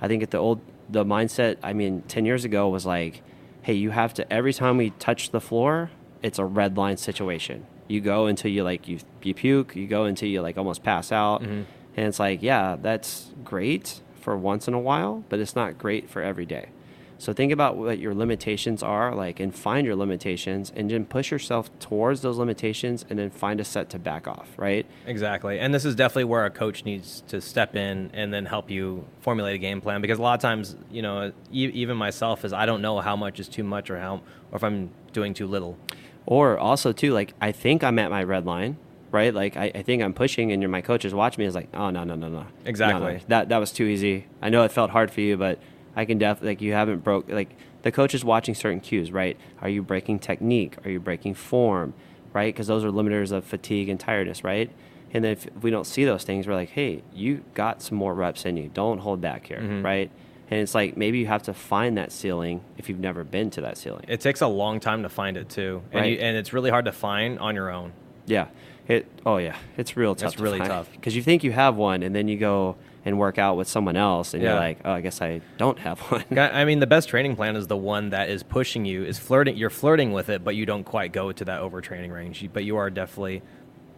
I 0.01 0.07
think 0.07 0.23
at 0.23 0.31
the 0.31 0.37
old 0.37 0.61
the 0.89 1.03
mindset 1.03 1.57
i 1.63 1.73
mean 1.73 2.01
10 2.07 2.23
years 2.25 2.45
ago 2.45 2.69
was 2.69 2.85
like 2.85 3.21
hey 3.63 3.73
you 3.73 3.89
have 3.89 4.13
to 4.13 4.31
every 4.31 4.53
time 4.53 4.77
we 4.77 4.91
touch 4.91 5.31
the 5.31 5.41
floor 5.41 5.91
it's 6.23 6.39
a 6.39 6.45
red 6.45 6.77
line 6.77 6.95
situation. 6.97 7.65
You 7.89 7.99
go 8.01 8.25
until 8.27 8.51
you 8.51 8.63
like 8.63 8.87
you, 8.87 8.99
you 9.21 9.33
puke 9.33 9.75
you 9.75 9.85
go 9.87 10.05
until 10.05 10.29
you 10.29 10.41
like 10.41 10.57
almost 10.57 10.83
pass 10.83 11.11
out. 11.11 11.41
Mhm. 11.43 11.65
and 11.97 12.07
it's 12.07 12.19
like 12.21 12.41
yeah 12.41 12.77
that's 12.81 13.33
great 13.43 14.01
for 14.21 14.37
once 14.37 14.67
in 14.67 14.73
a 14.73 14.79
while 14.79 15.23
but 15.29 15.39
it's 15.39 15.55
not 15.55 15.77
great 15.77 16.09
for 16.09 16.21
every 16.21 16.45
day 16.45 16.67
so 17.19 17.33
think 17.33 17.51
about 17.51 17.77
what 17.77 17.99
your 17.99 18.13
limitations 18.13 18.83
are, 18.83 19.15
like, 19.15 19.39
and 19.39 19.53
find 19.53 19.85
your 19.85 19.95
limitations, 19.95 20.71
and 20.75 20.89
then 20.89 21.05
push 21.05 21.31
yourself 21.31 21.69
towards 21.79 22.21
those 22.21 22.37
limitations, 22.37 23.05
and 23.09 23.17
then 23.17 23.29
find 23.29 23.59
a 23.59 23.63
set 23.65 23.89
to 23.91 23.99
back 23.99 24.27
off. 24.27 24.49
Right? 24.57 24.85
Exactly. 25.05 25.59
And 25.59 25.73
this 25.73 25.85
is 25.85 25.95
definitely 25.95 26.25
where 26.25 26.45
a 26.45 26.49
coach 26.51 26.85
needs 26.85 27.23
to 27.27 27.41
step 27.41 27.75
in 27.75 28.11
and 28.13 28.33
then 28.33 28.45
help 28.45 28.69
you 28.69 29.05
formulate 29.21 29.55
a 29.55 29.59
game 29.59 29.81
plan 29.81 30.01
because 30.01 30.19
a 30.19 30.21
lot 30.21 30.35
of 30.35 30.41
times, 30.41 30.75
you 30.91 31.01
know, 31.01 31.31
e- 31.51 31.71
even 31.73 31.97
myself 31.97 32.45
is 32.45 32.53
I 32.53 32.65
don't 32.65 32.81
know 32.81 32.99
how 32.99 33.15
much 33.15 33.39
is 33.39 33.47
too 33.47 33.63
much 33.63 33.89
or 33.89 33.99
how 33.99 34.21
or 34.51 34.55
if 34.57 34.63
I'm 34.63 34.91
doing 35.13 35.33
too 35.33 35.47
little. 35.47 35.77
Or 36.25 36.57
also 36.57 36.91
too, 36.91 37.13
like, 37.13 37.33
I 37.41 37.51
think 37.51 37.83
I'm 37.83 37.97
at 37.99 38.11
my 38.11 38.23
red 38.23 38.45
line. 38.45 38.77
Right, 39.09 39.33
like 39.33 39.55
I, 39.55 39.71
I 39.73 39.81
think 39.83 40.03
I'm 40.03 40.13
pushing, 40.13 40.51
and 40.51 40.61
you're 40.61 40.69
my 40.69 40.81
coach 40.81 41.05
is 41.05 41.13
watching 41.13 41.41
me. 41.41 41.47
Is 41.47 41.55
like, 41.55 41.69
oh 41.73 41.89
no, 41.91 42.03
no, 42.03 42.15
no, 42.15 42.27
no, 42.27 42.45
Exactly. 42.65 42.99
No, 42.99 43.13
no. 43.13 43.19
That 43.29 43.49
that 43.49 43.57
was 43.57 43.71
too 43.71 43.85
easy. 43.85 44.27
I 44.41 44.49
know 44.49 44.63
it 44.63 44.71
felt 44.73 44.91
hard 44.91 45.11
for 45.11 45.21
you, 45.21 45.37
but 45.37 45.59
I 45.97 46.05
can 46.05 46.17
definitely 46.17 46.49
like 46.51 46.61
you 46.61 46.71
haven't 46.73 47.03
broke 47.03 47.27
like 47.29 47.49
the 47.81 47.91
coach 47.91 48.13
is 48.15 48.23
watching 48.23 48.55
certain 48.55 48.79
cues. 48.79 49.11
Right, 49.11 49.35
are 49.61 49.67
you 49.69 49.81
breaking 49.81 50.19
technique? 50.19 50.75
Are 50.85 50.89
you 50.91 50.99
breaking 51.01 51.33
form? 51.33 51.93
Right, 52.33 52.53
because 52.53 52.67
those 52.67 52.85
are 52.85 52.89
limiters 52.91 53.31
of 53.31 53.43
fatigue 53.43 53.89
and 53.89 53.99
tiredness. 53.99 54.43
Right, 54.43 54.69
and 55.11 55.23
then 55.25 55.31
if 55.33 55.47
we 55.61 55.71
don't 55.71 55.85
see 55.87 56.05
those 56.05 56.23
things, 56.23 56.47
we're 56.47 56.53
like, 56.53 56.69
hey, 56.69 57.01
you 57.13 57.43
got 57.55 57.81
some 57.81 57.97
more 57.97 58.13
reps 58.13 58.45
in 58.45 58.55
you. 58.57 58.69
Don't 58.73 58.99
hold 58.99 59.19
back 59.21 59.47
here. 59.47 59.59
Mhm. 59.59 59.83
Right, 59.83 60.11
and 60.51 60.59
it's 60.59 60.75
like 60.75 60.95
maybe 60.95 61.17
you 61.17 61.25
have 61.25 61.41
to 61.43 61.53
find 61.53 61.97
that 61.97 62.11
ceiling 62.11 62.61
if 62.77 62.89
you've 62.89 62.99
never 62.99 63.23
been 63.23 63.49
to 63.51 63.61
that 63.61 63.77
ceiling. 63.77 64.05
It 64.07 64.21
takes 64.21 64.41
a 64.41 64.47
long 64.47 64.79
time 64.79 65.01
to 65.03 65.09
find 65.09 65.35
it 65.35 65.49
too. 65.49 65.81
And 65.91 66.05
you, 66.05 66.11
Right. 66.11 66.19
and 66.21 66.37
it's 66.37 66.53
really 66.53 66.69
hard 66.69 66.85
to 66.85 66.91
find 66.91 67.39
on 67.39 67.55
your 67.55 67.71
own. 67.71 67.91
Yeah. 68.27 68.47
It. 68.87 69.05
Oh 69.25 69.37
yeah. 69.37 69.55
It's 69.77 69.97
real 69.97 70.13
tough. 70.15 70.33
It's 70.33 70.41
really 70.41 70.59
tough. 70.59 70.89
because 70.95 71.15
you 71.15 71.21
think 71.23 71.43
you 71.43 71.51
have 71.53 71.75
one, 71.75 72.03
and 72.03 72.15
then 72.15 72.27
you 72.27 72.37
go 72.37 72.75
and 73.07 73.17
work 73.17 73.37
out 73.37 73.55
with 73.55 73.69
someone 73.69 73.95
else, 73.95 74.33
and 74.33 74.43
Yeah. 74.43 74.49
you're 74.51 74.59
like, 74.59 74.79
oh, 74.83 74.91
I 74.91 74.99
guess 75.01 75.21
I 75.21 75.39
don't 75.57 75.79
have 75.79 75.97
one. 76.11 76.25
I 76.37 76.65
mean, 76.65 76.79
the 76.79 76.87
best 76.87 77.07
training 77.07 77.37
plan 77.37 77.55
is 77.55 77.67
the 77.67 77.77
one 77.77 78.09
that 78.09 78.29
is 78.29 78.43
pushing 78.43 78.83
you, 78.83 79.05
is 79.05 79.17
flirting. 79.17 79.55
You're 79.55 79.69
flirting 79.69 80.11
with 80.11 80.27
it, 80.27 80.43
but 80.43 80.55
you 80.57 80.65
don't 80.65 80.83
quite 80.83 81.13
go 81.13 81.31
to 81.31 81.45
that 81.45 81.61
overtraining 81.61 82.11
range. 82.11 82.47
But 82.51 82.65
you 82.65 82.75
are 82.75 82.89
definitely, 82.89 83.43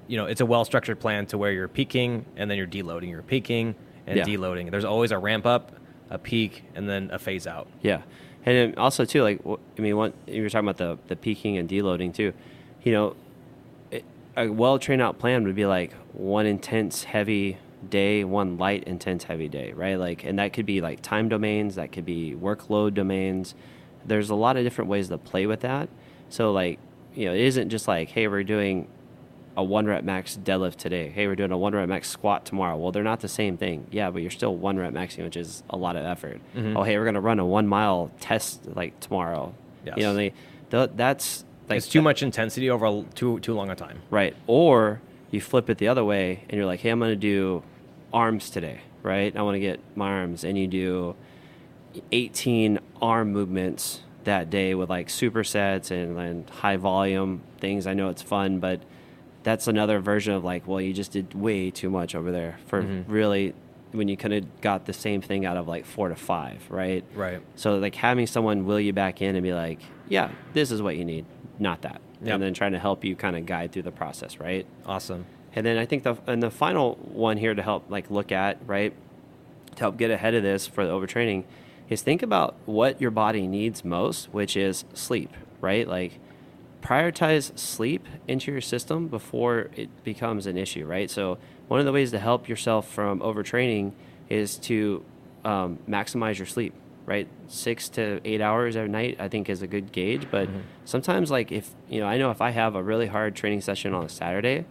you 0.08 0.15
know, 0.17 0.28
it's 0.28 0.41
a 0.41 0.45
well 0.45 0.63
structured 0.63 1.00
plan 1.00 1.26
to 1.28 1.39
where 1.39 1.52
you're 1.52 1.67
peaking 1.67 2.24
and 2.38 2.52
then 2.52 2.58
you're 2.60 2.67
deloading. 2.67 3.10
You're 3.10 3.24
peaking 3.24 3.74
and 4.06 4.17
Yeah. 4.17 4.26
deloading. 4.26 4.69
There's 4.69 4.86
always 4.86 5.12
a 5.12 5.17
ramp 5.17 5.48
up, 5.48 5.72
a 6.12 6.19
peak, 6.19 6.63
and 6.76 6.88
then 6.88 7.10
a 7.12 7.17
phase 7.17 7.48
out. 7.48 7.67
yeah, 7.82 8.02
and 8.45 8.76
also 8.78 9.06
too, 9.06 9.24
like 9.24 9.39
I 9.45 9.82
mean, 9.82 9.98
one 9.98 10.13
you 10.28 10.43
were 10.43 10.50
talking 10.50 10.69
about 10.69 10.78
the 10.78 11.00
the 11.08 11.15
peaking 11.15 11.58
and 11.58 11.67
deloading 11.67 12.13
too. 12.13 12.34
You 12.84 12.91
know, 12.93 13.15
it, 13.89 14.06
a 14.38 14.50
well 14.50 14.78
trained 14.78 15.02
out 15.02 15.17
plan 15.17 15.43
would 15.45 15.56
be 15.56 15.65
like 15.65 15.93
one 16.13 16.45
intense 16.45 17.06
heavy 17.06 17.58
day, 17.87 18.23
one 18.23 18.57
light 18.57 18.83
intense 18.85 19.23
heavy 19.23 19.47
day, 19.47 19.71
right? 19.73 19.95
Like, 19.95 20.23
and 20.23 20.39
that 20.39 20.53
could 20.53 20.65
be 20.65 20.81
like 20.81 21.01
time 21.01 21.29
domains, 21.29 21.75
that 21.75 21.91
could 21.91 22.05
be 22.05 22.35
workload 22.35 22.93
domains. 22.93 23.55
There's 24.05 24.29
a 24.29 24.35
lot 24.35 24.57
of 24.57 24.63
different 24.63 24.89
ways 24.89 25.09
to 25.09 25.17
play 25.17 25.45
with 25.45 25.61
that. 25.61 25.89
So 26.29 26.51
like, 26.51 26.79
you 27.15 27.25
know, 27.25 27.33
it 27.33 27.41
isn't 27.41 27.69
just 27.69 27.87
like, 27.87 28.09
hey, 28.09 28.27
we're 28.27 28.43
doing 28.43 28.87
a 29.57 29.63
one 29.63 29.85
rep 29.87 30.03
max 30.03 30.37
deadlift 30.41 30.75
today. 30.75 31.09
Hey, 31.09 31.27
we're 31.27 31.35
doing 31.35 31.51
a 31.51 31.57
one 31.57 31.73
rep 31.73 31.89
max 31.89 32.09
squat 32.09 32.45
tomorrow. 32.45 32.77
Well, 32.77 32.91
they're 32.91 33.03
not 33.03 33.19
the 33.19 33.27
same 33.27 33.57
thing. 33.57 33.87
Yeah, 33.91 34.09
but 34.09 34.21
you're 34.21 34.31
still 34.31 34.55
one 34.55 34.77
rep 34.77 34.93
maxing, 34.93 35.23
which 35.23 35.35
is 35.35 35.63
a 35.69 35.75
lot 35.77 35.95
of 35.95 36.05
effort. 36.05 36.39
Mhm. 36.55 36.77
Oh, 36.77 36.83
hey, 36.83 36.97
we're 36.97 37.05
gonna 37.05 37.19
run 37.21 37.39
a 37.39 37.45
one 37.45 37.67
mile 37.67 38.11
test 38.19 38.61
like 38.75 38.97
tomorrow. 38.99 39.53
Yes. 39.85 39.97
You 39.97 40.03
know, 40.03 40.13
they, 40.13 40.33
th- 40.71 40.91
that's 40.95 41.43
like 41.67 41.77
it's 41.77 41.87
too 41.89 42.01
much 42.01 42.23
intensity 42.23 42.69
over 42.69 42.85
a, 42.85 43.03
too 43.15 43.39
too 43.39 43.53
long 43.53 43.69
a 43.69 43.75
time. 43.75 44.01
Right. 44.09 44.35
Or 44.47 45.01
you 45.31 45.41
flip 45.41 45.69
it 45.69 45.77
the 45.77 45.87
other 45.87 46.03
way 46.03 46.43
and 46.49 46.57
you're 46.57 46.65
like, 46.65 46.79
hey, 46.79 46.89
I'm 46.89 46.99
going 46.99 47.11
to 47.11 47.15
do 47.15 47.63
arms 48.13 48.49
today, 48.49 48.81
right? 49.03 49.35
I 49.35 49.41
want 49.41 49.55
to 49.55 49.59
get 49.59 49.79
my 49.95 50.09
arms. 50.09 50.43
And 50.43 50.57
you 50.57 50.67
do 50.67 51.15
18 52.11 52.79
arm 53.01 53.31
movements 53.31 54.01
that 54.23 54.49
day 54.49 54.75
with 54.75 54.89
like 54.89 55.07
supersets 55.07 55.91
and, 55.91 56.17
and 56.17 56.49
high 56.49 56.77
volume 56.77 57.41
things. 57.59 57.87
I 57.87 57.93
know 57.93 58.09
it's 58.09 58.21
fun, 58.21 58.59
but 58.59 58.81
that's 59.43 59.67
another 59.67 59.99
version 59.99 60.33
of 60.33 60.43
like, 60.43 60.67
well, 60.67 60.81
you 60.81 60.93
just 60.93 61.11
did 61.11 61.33
way 61.33 61.71
too 61.71 61.89
much 61.89 62.13
over 62.15 62.31
there 62.31 62.59
for 62.67 62.83
Mhm. 62.83 63.05
really 63.07 63.53
when 63.91 64.07
you 64.07 64.15
kind 64.15 64.33
of 64.35 64.61
got 64.61 64.85
the 64.85 64.93
same 64.93 65.19
thing 65.21 65.45
out 65.45 65.57
of 65.57 65.67
like 65.67 65.83
four 65.85 66.09
to 66.09 66.15
five, 66.15 66.61
right? 66.69 67.03
Right. 67.15 67.41
So 67.55 67.77
like 67.77 67.95
having 67.95 68.27
someone 68.27 68.65
will 68.65 68.79
you 68.79 68.93
back 68.93 69.21
in 69.21 69.35
and 69.35 69.41
be 69.43 69.53
like, 69.53 69.79
yeah, 70.07 70.29
this 70.53 70.69
is 70.69 70.81
what 70.81 70.95
you 70.97 71.05
need, 71.05 71.25
not 71.57 71.81
that, 71.83 72.01
Yep. 72.21 72.34
and 72.34 72.43
then 72.43 72.53
trying 72.53 72.73
to 72.73 72.79
help 72.79 73.03
you 73.05 73.15
kind 73.15 73.36
of 73.36 73.45
guide 73.45 73.71
through 73.71 73.84
the 73.84 73.91
process, 73.91 74.39
right? 74.39 74.65
Awesome. 74.86 75.25
And 75.55 75.65
then 75.65 75.77
I 75.77 75.86
think 75.86 76.03
the 76.03 76.17
and 76.27 76.43
the 76.43 76.51
final 76.51 76.95
one 76.95 77.38
here 77.38 77.55
to 77.55 77.62
help 77.62 77.89
like 77.89 78.12
look 78.12 78.32
at 78.32 78.58
right 78.65 78.93
to 79.75 79.79
help 79.79 79.97
get 79.97 80.12
ahead 80.12 80.34
of 80.34 80.43
this 80.43 80.67
for 80.67 80.86
the 80.86 80.91
overtraining 80.91 81.43
is 81.89 82.01
think 82.01 82.21
about 82.21 82.55
what 82.65 83.01
your 83.01 83.12
body 83.12 83.47
needs 83.47 83.84
most, 83.84 84.25
which 84.32 84.55
is 84.55 84.86
sleep, 84.93 85.34
right? 85.62 85.88
Like 85.88 86.19
prioritize 86.82 87.58
sleep 87.58 88.05
into 88.27 88.51
your 88.51 88.62
system 88.62 89.08
before 89.08 89.69
it 89.75 90.03
becomes 90.03 90.45
an 90.45 90.58
issue, 90.58 90.86
right? 90.86 91.10
So 91.10 91.38
one 91.67 91.79
of 91.79 91.86
the 91.86 91.91
ways 91.91 92.12
to 92.12 92.19
help 92.19 92.47
yourself 92.47 92.88
from 92.89 93.19
overtraining 93.19 93.93
is 94.29 94.58
to 94.58 95.03
um, 95.43 95.79
maximize 95.88 96.38
your 96.38 96.45
sleep, 96.47 96.73
right? 97.10 97.28
Six 97.48 97.89
to 97.89 98.22
eight 98.24 98.39
hours 98.39 98.76
every 98.76 98.89
night, 98.89 99.17
I 99.19 99.28
think, 99.28 99.50
is 99.50 99.63
a 99.63 99.67
good 99.67 99.91
gauge. 99.91 100.28
But 100.30 100.48
sometimes, 100.86 101.32
like 101.32 101.52
if 101.52 101.72
you 101.89 102.00
know, 102.00 102.06
I 102.06 102.19
know 102.19 102.30
if 102.30 102.39
I 102.39 102.52
have 102.52 102.76
a 102.76 102.84
really 102.84 103.08
hard 103.08 103.36
training 103.36 103.62
session 103.62 103.95
on 103.95 104.06
a 104.06 104.10
Saturday, 104.10 104.65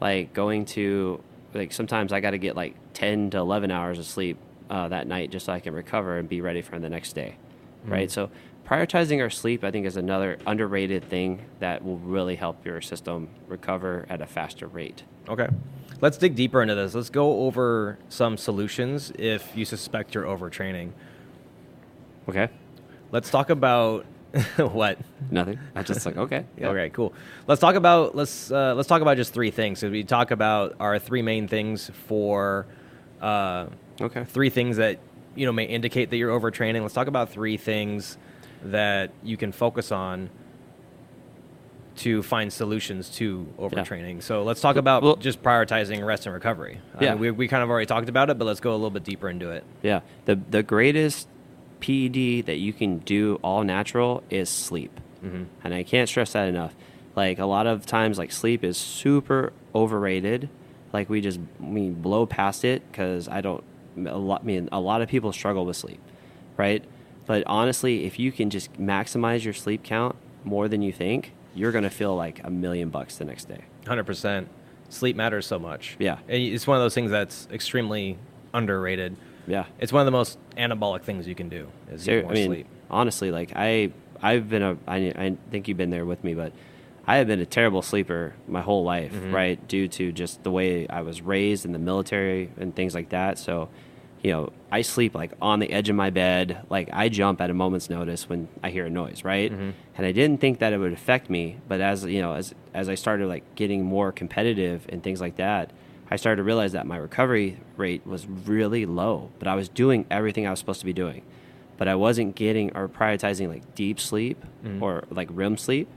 like 0.00 0.32
going 0.32 0.64
to 0.64 1.22
like 1.52 1.72
sometimes 1.72 2.10
I 2.10 2.20
got 2.20 2.30
to 2.30 2.38
get 2.38 2.56
like 2.56 2.74
ten 2.94 3.28
to 3.30 3.38
eleven 3.38 3.70
hours 3.70 3.98
of 3.98 4.06
sleep 4.06 4.38
uh, 4.70 4.88
that 4.88 5.06
night 5.06 5.30
just 5.30 5.44
so 5.44 5.52
I 5.52 5.60
can 5.60 5.74
recover 5.74 6.16
and 6.16 6.26
be 6.26 6.40
ready 6.40 6.62
for 6.62 6.78
the 6.78 6.88
next 6.88 7.12
day, 7.12 7.36
right? 7.84 8.10
So 8.10 8.30
prioritizing 8.66 9.20
our 9.20 9.28
sleep, 9.28 9.62
I 9.62 9.70
think, 9.70 9.84
is 9.84 9.98
another 9.98 10.38
underrated 10.46 11.04
thing 11.04 11.44
that 11.60 11.84
will 11.84 11.98
really 11.98 12.34
help 12.34 12.64
your 12.64 12.80
system 12.80 13.28
recover 13.46 14.06
at 14.08 14.22
a 14.22 14.26
faster 14.26 14.66
rate. 14.66 15.02
Okay. 15.28 15.48
Let's 16.00 16.16
dig 16.16 16.34
deeper 16.34 16.62
into 16.62 16.74
this. 16.74 16.94
Let's 16.94 17.10
go 17.10 17.44
over 17.44 17.98
some 18.08 18.38
solutions 18.38 19.12
if 19.18 19.54
you 19.54 19.66
suspect 19.66 20.14
you're 20.14 20.24
overtraining. 20.24 20.92
Okay. 22.28 22.48
Let's 23.12 23.30
talk 23.30 23.50
about 23.50 24.06
what? 24.56 24.98
Nothing. 25.30 25.58
I 25.74 25.82
just 25.82 26.04
like 26.06 26.16
okay. 26.16 26.44
yeah. 26.58 26.68
Okay, 26.68 26.90
cool. 26.90 27.12
Let's 27.46 27.60
talk 27.60 27.74
about 27.76 28.14
let's 28.16 28.50
uh, 28.50 28.74
let's 28.74 28.88
talk 28.88 29.02
about 29.02 29.16
just 29.16 29.32
three 29.32 29.50
things. 29.50 29.78
So 29.78 29.90
we 29.90 30.02
talk 30.04 30.30
about 30.30 30.74
our 30.80 30.98
three 30.98 31.22
main 31.22 31.46
things 31.48 31.90
for 32.08 32.66
uh, 33.20 33.66
Okay. 34.00 34.24
three 34.24 34.50
things 34.50 34.76
that 34.78 34.98
you 35.36 35.46
know 35.46 35.52
may 35.52 35.64
indicate 35.64 36.10
that 36.10 36.16
you're 36.16 36.38
overtraining. 36.38 36.82
Let's 36.82 36.94
talk 36.94 37.06
about 37.06 37.30
three 37.30 37.56
things 37.56 38.18
that 38.64 39.10
you 39.22 39.36
can 39.36 39.52
focus 39.52 39.92
on 39.92 40.30
to 41.96 42.22
find 42.24 42.52
solutions 42.52 43.08
to 43.08 43.46
overtraining. 43.56 44.20
So 44.20 44.42
let's 44.42 44.60
talk 44.60 44.74
about 44.76 45.02
Well- 45.04 45.14
just 45.16 45.42
prioritizing 45.42 46.04
rest 46.04 46.26
and 46.26 46.34
recovery. 46.34 46.80
I 46.98 47.04
Yeah. 47.04 47.10
mean, 47.12 47.20
we 47.20 47.30
we 47.30 47.48
kind 47.48 47.62
of 47.62 47.70
already 47.70 47.86
talked 47.86 48.08
about 48.08 48.30
it, 48.30 48.38
but 48.38 48.46
let's 48.46 48.58
go 48.60 48.72
a 48.72 48.74
little 48.74 48.90
bit 48.90 49.04
deeper 49.04 49.28
into 49.28 49.50
it. 49.50 49.62
Yeah. 49.82 50.00
The 50.24 50.34
the 50.50 50.64
greatest 50.64 51.28
PED 51.84 52.46
that 52.46 52.56
you 52.58 52.72
can 52.72 52.98
do 52.98 53.38
all 53.42 53.62
natural 53.62 54.22
is 54.30 54.48
sleep. 54.48 55.00
Mhm. 55.24 55.46
And 55.62 55.74
I 55.74 55.82
can't 55.82 56.08
stress 56.08 56.32
that 56.32 56.48
enough. 56.48 56.74
Like 57.16 57.38
a 57.38 57.44
lot 57.46 57.66
of 57.66 57.84
times 57.86 58.18
like 58.18 58.32
sleep 58.32 58.64
is 58.64 58.76
super 58.76 59.52
overrated. 59.74 60.48
Like 60.92 61.10
we 61.10 61.20
just 61.20 61.38
we 61.60 61.90
blow 61.90 62.26
past 62.26 62.64
it 62.64 62.82
cuz 62.92 63.28
I 63.28 63.40
don't 63.40 63.62
a 64.06 64.16
lot 64.18 64.40
I 64.42 64.46
mean 64.46 64.68
a 64.72 64.80
lot 64.80 65.02
of 65.02 65.08
people 65.08 65.32
struggle 65.32 65.64
with 65.66 65.76
sleep, 65.76 66.00
right? 66.56 66.82
But 67.26 67.42
honestly, 67.46 68.04
if 68.04 68.18
you 68.18 68.32
can 68.32 68.50
just 68.50 68.72
maximize 68.74 69.44
your 69.44 69.54
sleep 69.54 69.82
count 69.82 70.16
more 70.44 70.68
than 70.68 70.82
you 70.82 70.92
think, 70.92 71.32
you're 71.54 71.72
going 71.72 71.84
to 71.84 71.90
feel 71.90 72.14
like 72.14 72.40
a 72.44 72.50
million 72.50 72.90
bucks 72.90 73.16
the 73.16 73.24
next 73.24 73.46
day. 73.48 73.62
Hundred 73.86 74.04
percent. 74.04 74.48
Sleep 74.90 75.16
matters 75.16 75.46
so 75.46 75.58
much. 75.58 75.96
Yeah. 75.98 76.18
And 76.28 76.42
it's 76.42 76.66
one 76.66 76.76
of 76.76 76.82
those 76.82 76.94
things 76.94 77.10
that's 77.10 77.48
extremely 77.50 78.18
underrated. 78.52 79.16
Yeah. 79.46 79.64
It's 79.78 79.92
one 79.92 80.00
of 80.00 80.06
the 80.06 80.12
most 80.12 80.38
anabolic 80.56 81.02
things 81.02 81.26
you 81.28 81.34
can 81.34 81.48
do 81.48 81.68
is 81.90 82.02
Ser- 82.04 82.22
more 82.22 82.30
I 82.32 82.34
mean, 82.34 82.46
sleep. 82.48 82.66
honestly, 82.90 83.30
like 83.30 83.52
I, 83.54 83.90
I've 84.22 84.48
been 84.48 84.62
a, 84.62 84.76
I, 84.86 84.96
I 84.96 85.36
think 85.50 85.68
you've 85.68 85.76
been 85.76 85.90
there 85.90 86.04
with 86.06 86.24
me, 86.24 86.34
but 86.34 86.52
I 87.06 87.16
have 87.16 87.26
been 87.26 87.40
a 87.40 87.46
terrible 87.46 87.82
sleeper 87.82 88.32
my 88.48 88.62
whole 88.62 88.84
life, 88.84 89.12
Mhm. 89.12 89.32
right? 89.32 89.68
Due 89.68 89.88
to 89.88 90.12
just 90.12 90.42
the 90.42 90.50
way 90.50 90.88
I 90.88 91.02
was 91.02 91.20
raised 91.20 91.66
in 91.66 91.72
the 91.72 91.78
military 91.78 92.50
and 92.58 92.74
things 92.74 92.94
like 92.94 93.10
that. 93.10 93.38
So, 93.38 93.68
you 94.22 94.30
know, 94.32 94.50
I 94.72 94.80
sleep 94.80 95.14
like 95.14 95.32
on 95.42 95.58
the 95.60 95.70
edge 95.70 95.90
of 95.90 95.96
my 95.96 96.08
bed. 96.08 96.64
Like 96.70 96.88
I 96.94 97.10
jump 97.10 97.42
at 97.42 97.50
a 97.50 97.54
moment's 97.54 97.90
notice 97.90 98.26
when 98.26 98.48
I 98.62 98.70
hear 98.70 98.86
a 98.86 98.90
noise, 98.90 99.22
right? 99.22 99.52
Mhm. 99.52 99.72
And 99.98 100.06
I 100.06 100.12
didn't 100.12 100.40
think 100.40 100.60
that 100.60 100.72
it 100.72 100.78
would 100.78 100.94
affect 100.94 101.28
me, 101.28 101.58
but 101.68 101.82
as 101.82 102.06
you 102.06 102.22
know, 102.22 102.32
as 102.32 102.54
as 102.72 102.88
I 102.88 102.94
started 102.94 103.26
like 103.28 103.44
getting 103.54 103.84
more 103.84 104.10
competitive 104.10 104.86
and 104.88 105.02
things 105.02 105.20
like 105.20 105.36
that, 105.36 105.70
I 106.10 106.16
started 106.16 106.36
to 106.36 106.42
realize 106.42 106.72
that 106.72 106.86
my 106.86 106.96
recovery 106.96 107.58
rate 107.76 108.06
was 108.06 108.26
really 108.26 108.86
low. 108.86 109.30
But 109.38 109.48
I 109.48 109.54
was 109.54 109.68
doing 109.68 110.06
everything 110.10 110.46
I 110.46 110.50
was 110.50 110.58
supposed 110.58 110.80
to 110.80 110.86
be 110.86 110.92
doing, 110.92 111.22
but 111.76 111.88
I 111.88 111.94
wasn't 111.94 112.34
getting 112.34 112.76
or 112.76 112.88
prioritizing 112.88 113.48
like 113.48 113.74
deep 113.74 113.98
sleep 113.98 114.42
Mhm. 114.64 114.82
or 114.82 115.04
like 115.10 115.28
REM 115.32 115.56
sleep. 115.56 115.88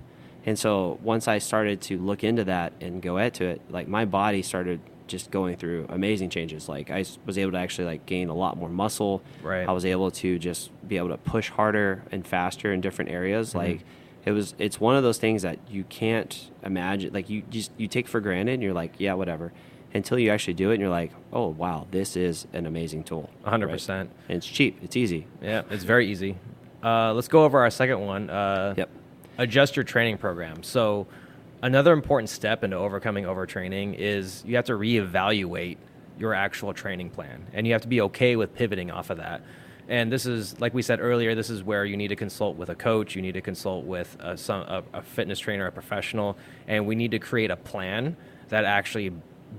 And 0.46 0.58
so 0.58 0.98
once 1.04 1.28
I 1.28 1.40
started 1.40 1.82
to 1.82 1.98
look 1.98 2.24
into 2.24 2.44
that 2.46 2.72
and 2.80 3.02
go 3.02 3.18
into 3.18 3.46
it, 3.46 3.62
like 3.70 3.88
my 3.88 4.06
body 4.06 4.42
started 4.42 4.80
just 5.08 5.30
going 5.32 5.56
through 5.58 5.86
amazing 5.90 6.30
changes. 6.30 6.68
Like 6.70 6.90
I 6.90 7.04
was 7.26 7.38
able 7.38 7.52
to 7.54 7.58
actually 7.58 7.86
like 7.86 8.06
gain 8.06 8.30
a 8.30 8.34
lot 8.34 8.58
more 8.58 8.70
muscle. 8.70 9.22
Right. 9.44 9.68
I 9.68 9.72
was 9.72 9.86
able 9.86 10.10
to 10.12 10.40
just 10.40 10.70
be 10.88 10.98
able 10.98 11.10
to 11.10 11.18
push 11.18 11.50
harder 11.50 12.04
and 12.12 12.26
faster 12.26 12.72
in 12.74 12.80
different 12.82 13.12
areas. 13.12 13.54
Mhm. 13.54 13.56
Like 13.56 13.80
it 14.26 14.32
was, 14.32 14.54
it's 14.58 14.80
one 14.82 14.96
of 14.98 15.04
those 15.04 15.18
things 15.18 15.42
that 15.44 15.60
you 15.70 15.84
can't 15.86 16.50
imagine. 16.64 17.14
Like 17.14 17.30
you 17.30 17.44
just 17.50 17.72
you 17.78 17.88
take 17.88 18.08
for 18.08 18.20
granted. 18.22 18.54
and 18.56 18.64
You're 18.64 18.74
like, 18.74 18.94
yeah, 19.00 19.14
whatever, 19.14 19.52
until 19.94 20.20
you 20.20 20.30
actually 20.32 20.54
do 20.54 20.72
it, 20.72 20.76
and 20.76 20.82
you're 20.82 20.90
like, 20.90 21.12
oh 21.34 21.48
wow, 21.48 21.88
this 21.92 22.16
is 22.16 22.48
an 22.54 22.66
amazing 22.66 23.04
tool. 23.04 23.30
A 23.46 23.50
hundred 23.50 23.68
right? 23.68 23.74
percent. 23.74 24.10
And 24.30 24.38
it's 24.38 24.48
cheap. 24.48 24.80
It's 24.84 24.96
easy. 24.96 25.28
Yeah, 25.42 25.64
it's 25.70 25.84
very 25.84 26.10
easy. 26.10 26.38
Uh, 26.84 27.14
let's 27.14 27.28
go 27.28 27.44
over 27.44 27.60
our 27.60 27.70
second 27.70 28.00
one. 28.02 28.30
Uh, 28.30 28.74
Yep. 28.78 28.90
Adjust 29.40 29.76
your 29.76 29.84
training 29.84 30.18
program. 30.18 30.64
So, 30.64 31.06
another 31.62 31.94
important 31.94 32.30
step 32.30 32.64
into 32.64 32.76
overcoming 32.76 33.26
overtraining 33.26 33.96
is 33.98 34.44
you 34.46 34.56
have 34.56 34.66
to 34.66 34.74
reevaluate 34.74 35.78
your 36.18 36.34
actual 36.34 36.74
training 36.74 37.12
plan, 37.12 37.46
and 37.54 37.68
you 37.68 37.74
have 37.74 37.84
to 37.84 37.88
be 37.88 38.02
okay 38.02 38.36
with 38.36 38.56
pivoting 38.56 38.90
off 38.90 39.12
of 39.12 39.18
that. 39.18 39.42
And 39.90 40.12
this 40.12 40.26
is, 40.26 40.60
like 40.60 40.74
we 40.74 40.82
said 40.82 41.00
earlier, 41.00 41.34
this 41.36 41.50
is 41.50 41.64
where 41.64 41.86
you 41.86 41.96
need 41.96 42.10
to 42.10 42.16
consult 42.16 42.58
with 42.58 42.70
a 42.70 42.76
coach. 42.76 43.16
You 43.16 43.22
need 43.22 43.36
to 43.36 43.42
consult 43.42 43.86
with 43.86 44.18
a, 44.20 44.36
some, 44.36 44.62
a, 44.64 44.84
a 44.94 45.02
fitness 45.02 45.40
trainer, 45.40 45.68
a 45.68 45.72
professional, 45.72 46.36
and 46.68 46.86
we 46.86 46.96
need 46.96 47.12
to 47.12 47.20
create 47.20 47.52
a 47.52 47.56
plan 47.56 48.18
that 48.50 48.66
actually 48.66 49.14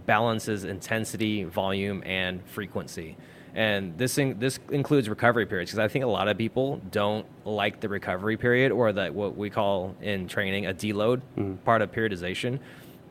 balances 0.06 0.64
intensity, 0.64 1.44
volume, 1.44 2.02
and 2.04 2.44
frequency. 2.46 3.16
And 3.54 3.96
this 3.98 4.18
in, 4.18 4.38
this 4.38 4.60
includes 4.70 5.08
recovery 5.08 5.46
periods 5.46 5.70
because 5.70 5.78
I 5.80 5.88
think 5.88 6.04
a 6.04 6.08
lot 6.08 6.28
of 6.28 6.38
people 6.38 6.80
don't 6.90 7.26
like 7.44 7.80
the 7.80 7.88
recovery 7.88 8.36
period 8.36 8.70
or 8.72 8.92
that 8.92 9.14
what 9.14 9.36
we 9.36 9.50
call 9.50 9.96
in 10.00 10.28
training 10.28 10.66
a 10.66 10.74
deload 10.74 11.22
mm-hmm. 11.36 11.54
part 11.56 11.82
of 11.82 11.90
periodization. 11.90 12.60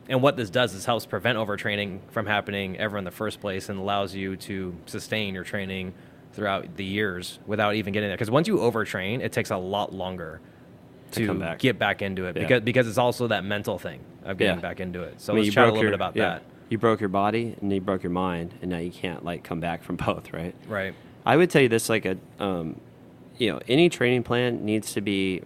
And 0.08 0.22
what 0.22 0.36
this 0.36 0.48
does 0.48 0.72
is 0.74 0.86
helps 0.86 1.04
prevent 1.04 1.36
overtraining 1.36 1.98
from 2.10 2.24
happening 2.24 2.78
ever 2.78 2.96
in 2.96 3.04
the 3.04 3.10
first 3.10 3.40
place 3.40 3.68
and 3.68 3.78
allows 3.78 4.14
you 4.14 4.36
to 4.36 4.74
sustain 4.86 5.34
your 5.34 5.44
training 5.44 5.92
throughout 6.32 6.76
the 6.76 6.84
years 6.84 7.40
without 7.46 7.74
even 7.74 7.92
getting 7.92 8.08
there. 8.08 8.16
Because 8.16 8.30
once 8.30 8.48
you 8.48 8.56
overtrain, 8.56 9.20
it 9.20 9.32
takes 9.32 9.50
a 9.50 9.56
lot 9.56 9.92
longer 9.92 10.40
To 11.10 11.20
to, 11.20 11.26
come 11.26 11.40
back. 11.40 11.58
get 11.58 11.78
back 11.78 12.00
into 12.00 12.24
it 12.24 12.36
Yeah. 12.36 12.42
because 12.42 12.62
because 12.62 12.88
it's 12.88 12.96
also 12.96 13.26
that 13.26 13.44
mental 13.44 13.78
thing 13.78 14.00
of 14.24 14.38
getting 14.38 14.56
Yeah. 14.56 14.62
back 14.62 14.80
into 14.80 15.02
it. 15.02 15.20
So 15.20 15.32
I 15.32 15.36
mean, 15.36 15.44
let's 15.44 15.54
chat 15.54 15.64
a 15.64 15.66
little 15.66 15.82
your- 15.82 15.90
bit 15.90 15.94
about 15.94 16.16
yeah. 16.16 16.28
that. 16.28 16.42
You 16.68 16.78
broke 16.78 17.00
your 17.00 17.08
body 17.08 17.56
and 17.60 17.72
you 17.72 17.80
broke 17.80 18.02
your 18.02 18.10
mind, 18.10 18.54
and 18.60 18.70
now 18.70 18.78
you 18.78 18.90
can't 18.90 19.24
like 19.24 19.42
come 19.42 19.60
back 19.60 19.82
from 19.82 19.96
both, 20.06 20.32
right? 20.32 20.54
Right. 20.66 20.94
I 21.24 21.36
would 21.36 21.50
tell 21.50 21.62
you 21.62 21.68
this: 21.68 21.88
like 21.88 22.04
a, 22.04 22.16
um, 22.38 22.80
you 23.36 23.52
know, 23.52 23.60
any 23.68 23.88
training 23.88 24.22
plan 24.22 24.64
needs 24.64 24.92
to 24.94 25.00
be 25.00 25.42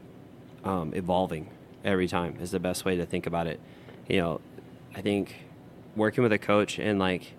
um, 0.65 0.93
evolving 0.95 1.51
every 1.85 2.09
time. 2.09 2.37
Is 2.41 2.51
the 2.51 2.61
best 2.61 2.85
way 2.85 2.97
to 2.97 3.07
think 3.07 3.27
about 3.27 3.47
it. 3.47 3.61
You 4.09 4.21
know, 4.21 4.41
I 4.95 5.01
think 5.01 5.37
working 5.97 6.23
with 6.23 6.33
a 6.33 6.39
coach 6.39 6.79
and 6.79 6.99
like 6.99 7.35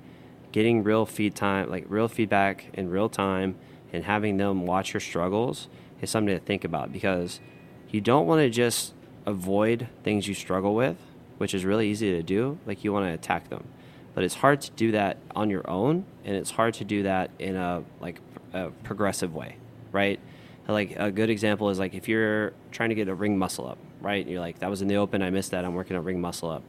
getting 0.52 0.84
real 0.84 1.06
feed 1.06 1.36
time, 1.36 1.70
like 1.70 1.86
real 1.88 2.08
feedback 2.08 2.66
in 2.74 2.90
real 2.90 3.10
time, 3.10 3.56
and 3.92 4.06
having 4.06 4.38
them 4.38 4.66
watch 4.66 4.94
your 4.94 5.02
struggles 5.02 5.68
is 6.02 6.10
something 6.10 6.38
to 6.38 6.44
think 6.44 6.64
about 6.64 6.92
because 6.92 7.40
you 7.90 8.02
don't 8.02 8.28
want 8.28 8.40
to 8.40 8.50
just 8.50 8.94
avoid 9.26 9.88
things 10.04 10.28
you 10.28 10.34
struggle 10.34 10.76
with, 10.76 10.98
which 11.38 11.54
is 11.54 11.66
really 11.66 11.90
easy 11.90 12.12
to 12.12 12.24
do. 12.24 12.58
Like 12.66 12.84
you 12.84 12.92
want 12.94 13.06
to 13.08 13.14
attack 13.14 13.50
them, 13.50 13.64
but 14.14 14.24
it's 14.24 14.36
hard 14.36 14.62
to 14.62 14.72
do 14.72 14.92
that 14.92 15.18
on 15.36 15.50
your 15.50 15.70
own, 15.70 16.06
and 16.26 16.36
it's 16.36 16.52
hard 16.52 16.74
to 16.76 16.86
do 16.86 17.04
that 17.04 17.32
in 17.40 17.56
a 17.56 17.84
like 18.00 18.20
a 18.54 18.70
progressive 18.84 19.34
way, 19.34 19.58
right? 19.92 20.20
Like 20.68 20.96
a 20.98 21.12
good 21.12 21.30
example 21.30 21.70
is 21.70 21.80
like 21.80 21.94
if 21.94 22.08
you're 22.08 22.54
trying 22.72 22.90
to 22.90 22.96
get 22.96 23.08
a 23.10 23.14
ring 23.16 23.38
muscle 23.38 23.68
up, 23.68 23.78
right? 24.02 24.26
You're 24.26 24.40
like 24.40 24.60
that 24.60 24.70
was 24.70 24.82
in 24.82 24.88
the 24.88 24.96
open, 24.96 25.22
I 25.22 25.30
missed 25.30 25.52
that. 25.52 25.66
I'm 25.66 25.74
working 25.76 25.98
on 25.98 26.04
ring 26.04 26.22
muscle 26.22 26.50
up, 26.50 26.64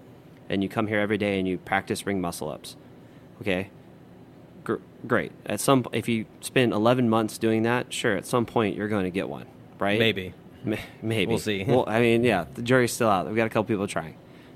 and 0.49 0.63
you 0.63 0.69
come 0.69 0.87
here 0.89 0.99
every 0.99 1.19
day 1.19 1.39
and 1.39 1.47
you 1.47 1.59
practice 1.59 2.05
ring 2.07 2.21
muscle 2.21 2.49
ups, 2.49 2.77
okay? 3.41 3.71
Gr- 4.65 4.77
great. 5.07 5.31
At 5.47 5.61
some, 5.61 5.85
if 5.93 6.09
you 6.09 6.25
spend 6.41 6.73
11 6.73 7.09
months 7.09 7.37
doing 7.39 7.63
that, 7.65 7.93
sure, 7.93 8.17
at 8.17 8.27
some 8.27 8.47
point 8.47 8.77
you're 8.77 8.89
going 8.89 9.05
to 9.05 9.11
get 9.11 9.29
one, 9.29 9.47
right? 9.79 9.99
Maybe. 9.99 10.33
Ma- 10.65 10.77
Maybe 11.03 11.29
We'll 11.29 11.39
see. 11.39 11.63
Well, 11.65 11.85
I 11.87 12.01
mean, 12.01 12.25
yeah, 12.25 12.47
the 12.55 12.63
jury's 12.63 12.93
still 12.93 13.11
out. 13.11 13.27
We've 13.27 13.37
got 13.37 13.45
a 13.47 13.51
couple 13.51 13.65
people 13.65 13.87
trying, 13.87 14.15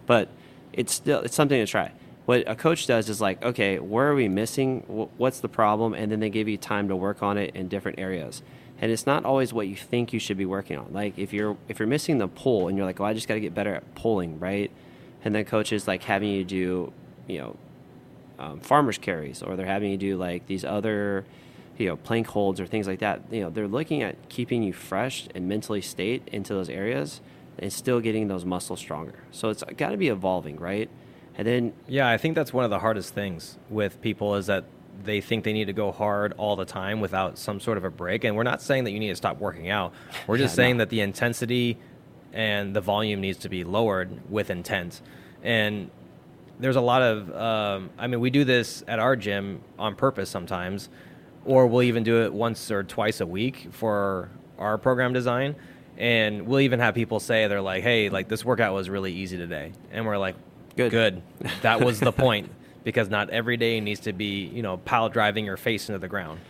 but 0.08 0.28
it's 0.72 0.92
still 0.92 1.20
it's 1.20 1.36
something 1.36 1.60
to 1.64 1.70
try. 1.70 1.92
what 2.24 2.42
a 2.48 2.56
coach 2.56 2.88
does 2.88 3.08
is 3.08 3.20
like, 3.20 3.40
okay, 3.44 3.78
where 3.78 4.08
are 4.10 4.14
we 4.16 4.26
missing? 4.26 4.80
What's 5.16 5.38
the 5.38 5.48
problem? 5.48 5.94
And 5.94 6.10
then 6.10 6.18
they 6.18 6.30
give 6.30 6.48
you 6.48 6.56
time 6.56 6.88
to 6.88 6.96
work 6.96 7.22
on 7.22 7.38
it 7.38 7.54
in 7.54 7.68
different 7.68 8.00
areas. 8.00 8.42
And 8.80 8.90
it's 8.90 9.06
not 9.06 9.24
always 9.24 9.52
what 9.52 9.68
you 9.68 9.76
think 9.76 10.12
you 10.12 10.18
should 10.18 10.36
be 10.36 10.46
working 10.46 10.78
on. 10.78 10.92
Like 10.92 11.18
if 11.18 11.32
you're 11.32 11.56
if 11.68 11.78
you're 11.78 11.88
missing 11.88 12.18
the 12.18 12.26
pull 12.26 12.66
and 12.66 12.76
you're 12.76 12.86
like, 12.86 13.00
oh, 13.00 13.04
I 13.04 13.12
just 13.12 13.28
got 13.28 13.34
to 13.34 13.40
get 13.40 13.54
better 13.54 13.74
at 13.74 13.94
pulling, 13.94 14.40
right? 14.40 14.70
And 15.24 15.34
then 15.34 15.44
coaches 15.44 15.86
like 15.86 16.02
having 16.04 16.30
you 16.30 16.44
do, 16.44 16.92
you 17.26 17.38
know, 17.38 17.56
um, 18.38 18.60
farmers 18.60 18.98
carries, 18.98 19.42
or 19.42 19.56
they're 19.56 19.66
having 19.66 19.90
you 19.90 19.98
do 19.98 20.16
like 20.16 20.46
these 20.46 20.64
other, 20.64 21.24
you 21.76 21.88
know, 21.88 21.96
plank 21.96 22.28
holds 22.28 22.60
or 22.60 22.66
things 22.66 22.86
like 22.86 23.00
that. 23.00 23.22
You 23.30 23.40
know, 23.40 23.50
they're 23.50 23.68
looking 23.68 24.02
at 24.02 24.28
keeping 24.28 24.62
you 24.62 24.72
fresh 24.72 25.28
and 25.34 25.48
mentally 25.48 25.82
state 25.82 26.22
into 26.32 26.54
those 26.54 26.70
areas 26.70 27.20
and 27.58 27.72
still 27.72 28.00
getting 28.00 28.28
those 28.28 28.44
muscles 28.44 28.78
stronger. 28.80 29.14
So 29.30 29.48
it's 29.50 29.62
got 29.76 29.90
to 29.90 29.96
be 29.96 30.08
evolving, 30.08 30.56
right? 30.58 30.88
And 31.36 31.46
then 31.46 31.72
Yeah, 31.86 32.08
I 32.08 32.16
think 32.18 32.34
that's 32.34 32.52
one 32.52 32.64
of 32.64 32.70
the 32.70 32.78
hardest 32.78 33.14
things 33.14 33.58
with 33.70 34.00
people 34.00 34.34
is 34.34 34.46
that 34.46 34.64
they 35.04 35.20
think 35.20 35.44
they 35.44 35.52
need 35.52 35.66
to 35.66 35.72
go 35.72 35.92
hard 35.92 36.34
all 36.38 36.56
the 36.56 36.64
time 36.64 37.00
without 37.00 37.38
some 37.38 37.60
sort 37.60 37.78
of 37.78 37.84
a 37.84 37.90
break. 37.90 38.24
And 38.24 38.34
we're 38.36 38.42
not 38.42 38.60
saying 38.60 38.84
that 38.84 38.90
you 38.90 38.98
need 38.98 39.10
to 39.10 39.16
stop 39.16 39.38
working 39.38 39.70
out. 39.70 39.92
We're 40.26 40.38
just 40.38 40.52
Yeah, 40.54 40.56
saying 40.64 40.76
no. 40.78 40.82
that 40.82 40.90
the 40.90 41.00
intensity 41.00 41.78
and 42.32 42.74
the 42.74 42.80
volume 42.80 43.20
needs 43.20 43.38
to 43.38 43.48
be 43.48 43.62
lowered 43.64 44.10
with 44.30 44.50
intent. 44.50 45.00
And 45.42 45.90
there's 46.58 46.74
a 46.76 46.80
lot 46.80 47.02
of, 47.02 47.32
um, 47.34 47.90
I 47.96 48.08
mean, 48.08 48.18
we 48.18 48.30
do 48.30 48.44
this 48.44 48.82
at 48.88 48.98
our 48.98 49.14
gym 49.14 49.60
on 49.78 49.94
purpose 49.94 50.28
sometimes, 50.28 50.88
or 51.44 51.68
we'll 51.68 51.84
even 51.84 52.02
do 52.02 52.22
it 52.24 52.32
once 52.32 52.70
or 52.72 52.82
twice 52.82 53.20
a 53.20 53.26
week 53.26 53.68
for 53.70 54.28
our 54.58 54.76
program 54.76 55.12
design. 55.12 55.54
And 55.98 56.46
we'll 56.46 56.60
even 56.60 56.78
have 56.80 56.94
people 56.94 57.20
say, 57.20 57.48
they're 57.48 57.60
like, 57.60 57.82
hey, 57.82 58.08
like 58.08 58.28
this 58.28 58.44
workout 58.44 58.72
was 58.72 58.88
really 58.88 59.12
easy 59.12 59.36
today. 59.36 59.72
And 59.90 60.06
we're 60.06 60.16
like, 60.16 60.36
Good. 60.78 60.92
Good. 60.92 61.22
That 61.62 61.84
was 61.84 61.98
the 61.98 62.12
point 62.12 62.52
because 62.84 63.10
not 63.10 63.30
every 63.30 63.56
day 63.56 63.80
needs 63.80 64.00
to 64.00 64.12
be, 64.12 64.46
you 64.46 64.62
know, 64.62 64.76
pile 64.76 65.08
driving 65.08 65.44
your 65.44 65.56
face 65.56 65.88
into 65.88 65.98
the 65.98 66.06
ground. 66.06 66.40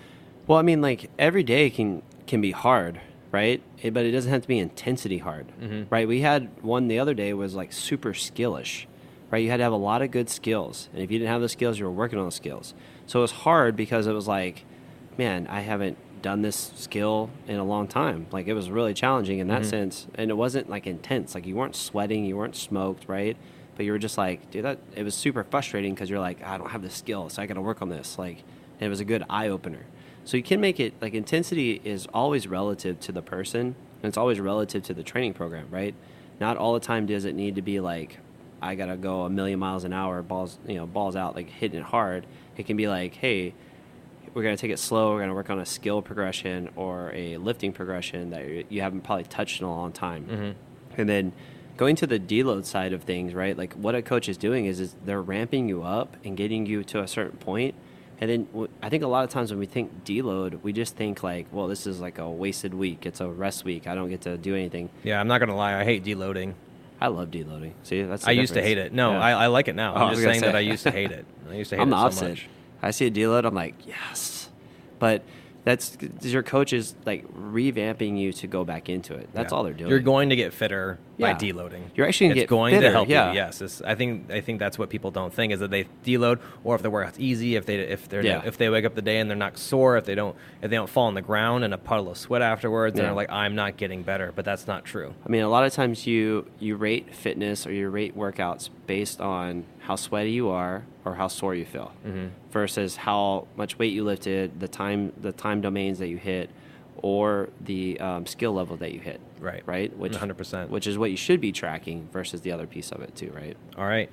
Well, 0.46 0.58
I 0.58 0.62
mean, 0.62 0.82
like 0.82 1.10
every 1.18 1.42
day 1.42 1.70
can 1.70 2.02
can 2.26 2.42
be 2.42 2.50
hard, 2.50 3.00
right? 3.32 3.62
It, 3.80 3.94
but 3.94 4.04
it 4.04 4.10
doesn't 4.10 4.30
have 4.30 4.42
to 4.42 4.48
be 4.48 4.58
intensity 4.58 5.18
hard, 5.18 5.46
mm-hmm. 5.58 5.84
right? 5.88 6.06
We 6.06 6.20
had 6.20 6.62
one 6.62 6.88
the 6.88 6.98
other 6.98 7.14
day 7.14 7.32
was 7.32 7.54
like 7.54 7.72
super 7.72 8.12
skillish, 8.12 8.86
right? 9.30 9.38
You 9.38 9.50
had 9.50 9.56
to 9.56 9.62
have 9.62 9.72
a 9.72 9.76
lot 9.76 10.02
of 10.02 10.10
good 10.10 10.28
skills, 10.28 10.90
and 10.92 11.02
if 11.02 11.10
you 11.10 11.18
didn't 11.18 11.30
have 11.30 11.40
the 11.40 11.48
skills, 11.48 11.78
you 11.78 11.86
were 11.86 11.90
working 11.90 12.18
on 12.18 12.26
the 12.26 12.32
skills. 12.32 12.74
So 13.06 13.20
it 13.20 13.22
was 13.22 13.32
hard 13.32 13.76
because 13.76 14.06
it 14.06 14.12
was 14.12 14.28
like, 14.28 14.66
man, 15.16 15.46
I 15.46 15.60
haven't 15.60 15.96
done 16.22 16.42
this 16.42 16.72
skill 16.76 17.30
in 17.46 17.56
a 17.56 17.64
long 17.64 17.88
time. 17.88 18.26
Like 18.30 18.46
it 18.46 18.54
was 18.54 18.70
really 18.70 18.94
challenging 18.94 19.38
in 19.38 19.48
that 19.48 19.62
mm-hmm. 19.62 19.70
sense, 19.70 20.06
and 20.14 20.30
it 20.30 20.34
wasn't 20.34 20.68
like 20.68 20.86
intense. 20.86 21.34
Like 21.34 21.46
you 21.46 21.56
weren't 21.56 21.76
sweating, 21.76 22.24
you 22.24 22.36
weren't 22.36 22.56
smoked, 22.56 23.08
right? 23.08 23.36
But 23.76 23.86
you 23.86 23.92
were 23.92 23.98
just 23.98 24.18
like, 24.18 24.50
dude, 24.50 24.64
that 24.64 24.78
it 24.96 25.04
was 25.04 25.14
super 25.14 25.44
frustrating 25.44 25.94
because 25.94 26.10
you're 26.10 26.18
like, 26.18 26.42
I 26.42 26.58
don't 26.58 26.70
have 26.70 26.82
the 26.82 26.90
skill, 26.90 27.28
so 27.28 27.40
I 27.40 27.46
got 27.46 27.54
to 27.54 27.62
work 27.62 27.80
on 27.80 27.88
this. 27.88 28.18
Like, 28.18 28.42
and 28.80 28.86
it 28.86 28.88
was 28.88 29.00
a 29.00 29.04
good 29.04 29.24
eye 29.30 29.48
opener. 29.48 29.86
So 30.24 30.36
you 30.36 30.42
can 30.42 30.60
make 30.60 30.80
it 30.80 30.94
like 31.00 31.14
intensity 31.14 31.80
is 31.84 32.06
always 32.12 32.46
relative 32.46 33.00
to 33.00 33.12
the 33.12 33.22
person, 33.22 33.60
and 34.02 34.04
it's 34.04 34.18
always 34.18 34.40
relative 34.40 34.82
to 34.84 34.94
the 34.94 35.02
training 35.02 35.34
program, 35.34 35.68
right? 35.70 35.94
Not 36.40 36.56
all 36.56 36.74
the 36.74 36.80
time 36.80 37.06
does 37.06 37.24
it 37.24 37.34
need 37.34 37.54
to 37.54 37.62
be 37.62 37.80
like, 37.80 38.18
I 38.60 38.74
gotta 38.74 38.96
go 38.96 39.22
a 39.22 39.30
million 39.30 39.58
miles 39.58 39.84
an 39.84 39.92
hour, 39.92 40.22
balls, 40.22 40.58
you 40.66 40.74
know, 40.74 40.86
balls 40.86 41.16
out, 41.16 41.36
like 41.36 41.48
hitting 41.48 41.80
it 41.80 41.84
hard. 41.84 42.26
It 42.56 42.66
can 42.66 42.76
be 42.76 42.88
like, 42.88 43.14
hey, 43.14 43.54
we're 44.34 44.42
going 44.42 44.56
to 44.56 44.60
take 44.60 44.70
it 44.70 44.78
slow. 44.78 45.10
We're 45.12 45.18
going 45.18 45.28
to 45.30 45.34
work 45.34 45.50
on 45.50 45.58
a 45.58 45.66
skill 45.66 46.02
progression 46.02 46.70
or 46.76 47.12
a 47.14 47.36
lifting 47.38 47.72
progression 47.72 48.30
that 48.30 48.46
you- 48.48 48.64
you 48.68 48.80
haven't 48.82 49.02
probably 49.02 49.24
touched 49.24 49.60
in 49.60 49.66
a 49.66 49.70
long 49.70 49.92
time. 49.92 50.24
Mm-hmm. 50.26 51.00
And 51.00 51.08
then 51.08 51.32
going 51.76 51.94
to 51.96 52.06
the 52.06 52.18
deload 52.18 52.64
side 52.64 52.92
of 52.92 53.04
things, 53.04 53.34
right? 53.34 53.56
Like 53.56 53.74
what 53.74 53.94
a 53.94 54.02
coach 54.02 54.28
is 54.28 54.36
doing 54.36 54.66
is, 54.66 54.80
is 54.80 54.96
they're 55.04 55.22
ramping 55.22 55.68
you 55.68 55.82
up 55.82 56.16
and 56.24 56.36
getting 56.36 56.66
you 56.66 56.82
to 56.84 57.00
a 57.02 57.06
certain 57.08 57.38
point. 57.38 57.74
And 58.20 58.28
then 58.28 58.68
I 58.82 58.88
think 58.88 59.04
a 59.04 59.06
lot 59.06 59.22
of 59.22 59.30
times 59.30 59.50
when 59.52 59.60
we 59.60 59.66
think 59.66 60.04
deload, 60.04 60.60
we 60.62 60.72
just 60.72 60.96
think 60.96 61.22
like, 61.22 61.46
well, 61.52 61.68
this 61.68 61.86
is 61.86 62.00
like 62.00 62.18
a 62.18 62.28
wasted 62.28 62.74
week. 62.74 63.06
It's 63.06 63.20
a 63.20 63.28
rest 63.28 63.64
week. 63.64 63.86
I 63.86 63.94
don't 63.94 64.08
get 64.10 64.22
to 64.22 64.36
do 64.36 64.56
anything. 64.56 64.90
Yeah, 65.04 65.20
I'm 65.20 65.28
not 65.28 65.38
going 65.38 65.50
to 65.50 65.54
lie. 65.54 65.78
I 65.80 65.84
hate 65.84 66.02
deloading. 66.02 66.54
I 67.00 67.06
love 67.06 67.30
deloading. 67.30 67.74
See, 67.84 68.02
that's 68.02 68.26
I 68.26 68.32
used 68.32 68.54
to 68.54 68.60
hate 68.62 68.76
it. 68.76 68.92
No, 68.92 69.12
Yeah. 69.12 69.20
I, 69.20 69.30
I 69.44 69.46
like 69.46 69.68
it 69.68 69.76
now. 69.76 69.94
Oh, 69.94 69.98
I'm 70.06 70.14
just 70.14 70.24
saying 70.24 70.40
that. 70.40 70.56
I 70.56 70.60
used 70.60 70.82
to 70.82 70.90
hate 70.90 71.12
it. 71.12 71.24
I 71.48 71.54
used 71.54 71.70
to 71.70 71.76
hate 71.76 71.82
I'm 71.82 71.88
it 71.88 71.90
the 71.92 71.96
so 71.96 72.04
opposite. 72.06 72.28
much. 72.30 72.48
I 72.82 72.90
see 72.92 73.06
a 73.06 73.10
deload, 73.10 73.44
I'm 73.44 73.54
like, 73.54 73.74
yes. 73.86 74.48
But 74.98 75.22
that's 75.64 75.98
your 76.22 76.42
coach 76.42 76.72
is 76.72 76.94
like 77.04 77.26
revamping 77.34 78.18
you 78.18 78.32
to 78.32 78.46
go 78.46 78.64
back 78.64 78.88
into 78.88 79.12
it. 79.14 79.28
That's 79.34 79.52
Yeah. 79.52 79.58
all 79.58 79.64
they're 79.64 79.74
doing. 79.74 79.90
You're 79.90 79.98
going 80.00 80.30
to 80.30 80.36
get 80.36 80.54
fitter 80.54 80.98
Yeah. 81.18 81.34
by 81.34 81.38
deloading. 81.38 81.82
You're 81.94 82.06
actually 82.06 82.28
gonna 82.28 82.40
it's 82.40 82.42
get 82.44 82.48
going 82.48 82.74
fitter, 82.74 82.86
to 82.86 82.92
help 82.92 83.08
yeah. 83.08 83.30
you. 83.32 83.36
Yes, 83.36 83.60
it's, 83.60 83.82
I 83.82 83.94
think 83.94 84.30
I 84.30 84.40
think 84.40 84.60
that's 84.60 84.78
what 84.78 84.88
people 84.88 85.10
don't 85.10 85.34
think 85.34 85.52
is 85.52 85.60
that 85.60 85.70
they 85.70 85.84
deload 86.06 86.38
or 86.64 86.74
if 86.76 86.80
the 86.82 86.88
workout's 86.90 87.18
easy, 87.18 87.56
if 87.56 87.66
they 87.66 87.76
if 87.80 88.08
they're 88.08 88.24
Yeah. 88.24 88.42
if 88.46 88.56
they 88.56 88.70
wake 88.70 88.86
up 88.86 88.94
the 88.94 89.02
day 89.02 89.18
and 89.18 89.28
they're 89.28 89.36
not 89.36 89.58
sore, 89.58 89.98
if 89.98 90.04
they 90.06 90.14
don't 90.14 90.34
if 90.62 90.70
they 90.70 90.76
don't 90.76 90.88
fall 90.88 91.06
on 91.06 91.14
the 91.14 91.22
ground 91.22 91.64
in 91.64 91.72
a 91.74 91.78
puddle 91.78 92.10
of 92.10 92.16
sweat 92.16 92.40
afterwards, 92.40 92.96
they're 92.96 93.12
like 93.12 93.30
I'm 93.30 93.54
not 93.54 93.76
getting 93.76 94.02
better. 94.02 94.32
But 94.34 94.46
that's 94.46 94.66
not 94.66 94.84
true. 94.86 95.12
I 95.26 95.28
mean, 95.28 95.42
a 95.42 95.50
lot 95.50 95.64
of 95.64 95.72
times 95.74 96.06
you 96.06 96.46
you 96.58 96.76
rate 96.76 97.14
fitness 97.14 97.66
or 97.66 97.72
you 97.72 97.90
rate 97.90 98.16
workouts 98.16 98.70
based 98.86 99.20
on 99.20 99.64
how 99.88 99.96
sweaty 99.96 100.30
you 100.32 100.50
are 100.50 100.84
or 101.06 101.14
how 101.14 101.26
sore 101.28 101.54
you 101.54 101.64
feel, 101.64 101.90
Mm-hmm. 102.06 102.26
versus 102.52 102.94
how 102.96 103.46
much 103.56 103.78
weight 103.78 103.94
you 103.94 104.04
lifted, 104.04 104.60
the 104.60 104.68
time 104.68 105.12
the 105.18 105.32
time 105.32 105.62
domains 105.62 105.98
that 106.00 106.08
you 106.08 106.18
hit, 106.18 106.50
or 106.98 107.48
the 107.62 107.98
um, 107.98 108.26
skill 108.26 108.52
level 108.52 108.76
that 108.76 108.92
you 108.92 109.00
hit. 109.00 109.18
Right. 109.40 109.62
Right. 109.64 109.96
Which 109.96 110.12
100%. 110.12 110.68
Which 110.68 110.86
is 110.86 110.98
what 110.98 111.10
you 111.10 111.16
should 111.16 111.40
be 111.40 111.52
tracking 111.52 112.06
versus 112.12 112.42
the 112.42 112.52
other 112.52 112.66
piece 112.66 112.92
of 112.92 113.00
it 113.00 113.16
too. 113.16 113.32
Right. 113.34 113.56
All 113.78 113.86
right. 113.86 114.10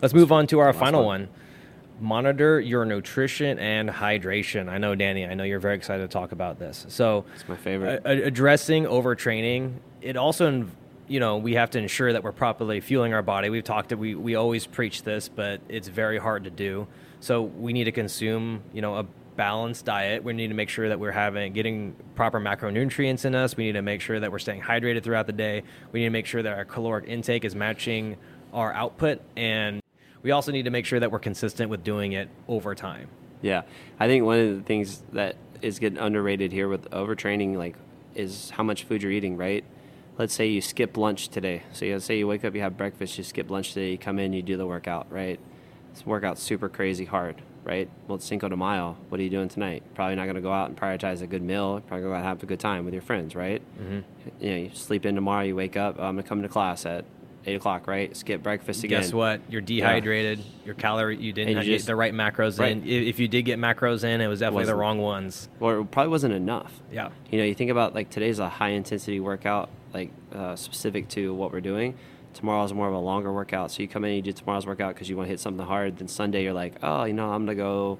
Let's 0.00 0.14
move 0.14 0.30
on 0.30 0.46
to 0.48 0.60
our 0.60 0.66
Last 0.72 0.78
final 0.78 1.04
one. 1.04 1.22
one. 1.22 1.28
Monitor 1.98 2.60
your 2.60 2.84
nutrition 2.84 3.58
and 3.58 3.88
hydration. 3.88 4.68
I 4.68 4.78
know, 4.78 4.94
Danny, 4.94 5.26
I 5.26 5.34
know 5.34 5.42
you're 5.44 5.58
very 5.58 5.74
excited 5.74 6.02
to 6.02 6.08
talk 6.08 6.30
about 6.30 6.58
this. 6.60 6.84
So, 6.88 7.24
It's 7.34 7.48
my 7.48 7.56
favorite. 7.56 8.02
a- 8.04 8.26
addressing 8.26 8.84
overtraining, 8.84 9.72
it 10.02 10.16
also, 10.16 10.48
inv- 10.50 10.68
you 11.08 11.20
know, 11.20 11.36
we 11.36 11.54
have 11.54 11.70
to 11.70 11.78
ensure 11.78 12.12
that 12.12 12.22
we're 12.22 12.32
properly 12.32 12.80
fueling 12.80 13.14
our 13.14 13.22
body. 13.22 13.48
We've 13.48 13.64
talked, 13.64 13.92
we, 13.94 14.14
we 14.14 14.34
always 14.34 14.66
preach 14.66 15.02
this, 15.02 15.28
but 15.28 15.60
it's 15.68 15.88
very 15.88 16.18
hard 16.18 16.44
to 16.44 16.50
do. 16.50 16.86
So, 17.20 17.42
we 17.42 17.72
need 17.72 17.84
to 17.84 17.92
consume, 17.92 18.62
you 18.72 18.82
know, 18.82 18.96
a 18.96 19.06
balanced 19.36 19.84
diet. 19.84 20.24
We 20.24 20.32
need 20.32 20.48
to 20.48 20.54
make 20.54 20.68
sure 20.68 20.88
that 20.88 20.98
we're 20.98 21.12
having 21.12 21.52
getting 21.52 21.94
proper 22.14 22.40
macronutrients 22.40 23.24
in 23.24 23.34
us. 23.34 23.56
We 23.56 23.64
need 23.64 23.72
to 23.72 23.82
make 23.82 24.00
sure 24.00 24.18
that 24.18 24.32
we're 24.32 24.38
staying 24.38 24.62
hydrated 24.62 25.02
throughout 25.02 25.26
the 25.26 25.32
day. 25.32 25.62
We 25.92 26.00
need 26.00 26.06
to 26.06 26.10
make 26.10 26.26
sure 26.26 26.42
that 26.42 26.52
our 26.52 26.64
caloric 26.64 27.06
intake 27.06 27.44
is 27.44 27.54
matching 27.54 28.16
our 28.52 28.72
output 28.72 29.20
and 29.36 29.82
we 30.26 30.32
also 30.32 30.50
need 30.50 30.64
to 30.64 30.70
make 30.70 30.86
sure 30.86 30.98
that 30.98 31.12
we're 31.12 31.20
consistent 31.20 31.70
with 31.70 31.84
doing 31.84 32.10
it 32.10 32.28
over 32.48 32.74
time. 32.74 33.08
Yeah, 33.42 33.62
I 34.00 34.08
think 34.08 34.24
one 34.24 34.40
of 34.40 34.56
the 34.56 34.62
things 34.62 35.04
that 35.12 35.36
is 35.62 35.78
getting 35.78 35.98
underrated 35.98 36.50
here 36.50 36.68
with 36.68 36.90
overtraining, 36.90 37.56
like, 37.56 37.76
is 38.16 38.50
how 38.50 38.64
much 38.64 38.82
food 38.82 39.04
you're 39.04 39.12
eating. 39.12 39.36
Right? 39.36 39.64
Let's 40.18 40.32
say 40.34 40.46
you 40.46 40.60
skip 40.62 40.96
lunch 40.96 41.28
today. 41.28 41.62
So 41.72 41.84
you 41.84 42.00
say 42.00 42.18
you 42.18 42.26
wake 42.26 42.44
up, 42.44 42.54
you 42.54 42.62
have 42.62 42.76
breakfast, 42.76 43.18
you 43.18 43.24
skip 43.24 43.50
lunch 43.50 43.74
today, 43.74 43.90
you 43.92 43.98
come 43.98 44.18
in, 44.18 44.32
you 44.32 44.42
do 44.42 44.56
the 44.56 44.66
workout. 44.66 45.06
Right? 45.10 45.38
This 45.92 46.06
workout's 46.06 46.42
super 46.42 46.68
crazy 46.68 47.04
hard. 47.04 47.42
Right? 47.64 47.90
Well, 48.06 48.14
it's 48.16 48.24
Cinco 48.24 48.48
de 48.48 48.56
Mayo. 48.56 48.96
What 49.08 49.18
are 49.20 49.24
you 49.24 49.28
doing 49.30 49.48
tonight? 49.48 49.82
Probably 49.94 50.14
not 50.14 50.24
going 50.24 50.36
to 50.36 50.40
go 50.40 50.52
out 50.52 50.68
and 50.68 50.78
prioritize 50.78 51.20
a 51.20 51.26
good 51.26 51.42
meal. 51.42 51.80
Probably 51.88 52.04
going 52.06 52.20
to 52.20 52.26
have 52.26 52.40
a 52.40 52.46
good 52.46 52.60
time 52.60 52.84
with 52.84 52.94
your 52.94 53.02
friends. 53.02 53.34
Right? 53.34 53.60
Mm-hmm. 53.82 53.98
You 54.44 54.50
know, 54.50 54.56
you 54.56 54.70
sleep 54.72 55.04
in 55.04 55.16
tomorrow. 55.16 55.42
You 55.44 55.56
wake 55.56 55.76
up. 55.76 55.96
I'm 55.98 56.14
gonna 56.16 56.22
come 56.22 56.42
to 56.42 56.48
class 56.48 56.86
at 56.86 57.04
eight 57.44 57.56
o'clock. 57.56 57.88
Right? 57.88 58.16
Skip 58.16 58.42
breakfast 58.42 58.84
again. 58.84 59.00
Guess 59.02 59.12
what? 59.12 59.40
You're 59.50 59.60
dehydrated. 59.62 60.44
Your 60.64 60.76
calorie, 60.76 61.16
you 61.16 61.32
didn't 61.32 61.48
you 61.56 61.62
get 61.62 61.64
just- 61.64 61.86
the 61.88 61.96
right 61.96 62.14
macros 62.14 62.58
Right. 62.60 62.72
in. 62.72 62.86
If 62.86 63.18
you 63.18 63.26
did 63.28 63.42
get 63.42 63.58
macros 63.58 64.04
in, 64.04 64.20
it 64.20 64.28
was 64.28 64.38
definitely 64.40 64.64
the 64.66 64.68
Wasn't. 64.76 64.78
wrong 64.78 64.98
ones. 64.98 65.48
Or 65.60 65.80
it 65.80 65.90
probably 65.90 66.10
wasn't 66.10 66.34
enough. 66.34 66.80
Yeah. 66.92 67.08
You 67.32 67.38
know, 67.38 67.44
you 67.44 67.54
think 67.54 67.70
about 67.72 67.94
like 67.96 68.10
today's 68.10 68.38
a 68.38 68.48
high 68.48 68.70
intensity 68.70 69.18
workout, 69.18 69.68
like 69.96 70.10
uh, 70.34 70.56
specific 70.56 71.08
to 71.10 71.34
what 71.34 71.52
we're 71.52 71.60
doing. 71.60 71.94
Tomorrow's 72.34 72.72
more 72.72 72.88
of 72.88 72.94
a 72.94 72.98
longer 72.98 73.32
workout. 73.32 73.70
So 73.70 73.82
you 73.82 73.88
come 73.88 74.04
in, 74.04 74.10
and 74.10 74.16
you 74.16 74.32
do 74.32 74.32
tomorrow's 74.32 74.66
workout 74.66 74.94
because 74.94 75.08
you 75.08 75.16
want 75.16 75.26
to 75.26 75.30
hit 75.30 75.40
something 75.40 75.64
hard. 75.64 75.96
Then 75.96 76.08
Sunday 76.08 76.42
you're 76.44 76.52
like, 76.52 76.74
oh, 76.82 77.04
you 77.04 77.14
know, 77.14 77.30
I'm 77.30 77.46
gonna 77.46 77.54
go 77.54 77.98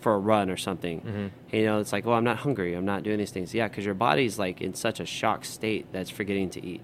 for 0.00 0.14
a 0.14 0.18
run 0.18 0.50
or 0.50 0.56
something. 0.56 1.00
Mm-hmm. 1.00 1.56
You 1.56 1.64
know, 1.64 1.80
it's 1.80 1.92
like, 1.92 2.04
well, 2.04 2.16
I'm 2.16 2.24
not 2.24 2.38
hungry. 2.38 2.74
I'm 2.74 2.84
not 2.84 3.02
doing 3.02 3.18
these 3.18 3.30
things. 3.30 3.54
Yeah, 3.54 3.68
because 3.68 3.84
your 3.84 3.94
body's 3.94 4.38
like 4.38 4.60
in 4.60 4.74
such 4.74 5.00
a 5.00 5.06
shock 5.06 5.44
state 5.44 5.86
that's 5.92 6.10
forgetting 6.10 6.50
to 6.50 6.64
eat, 6.64 6.82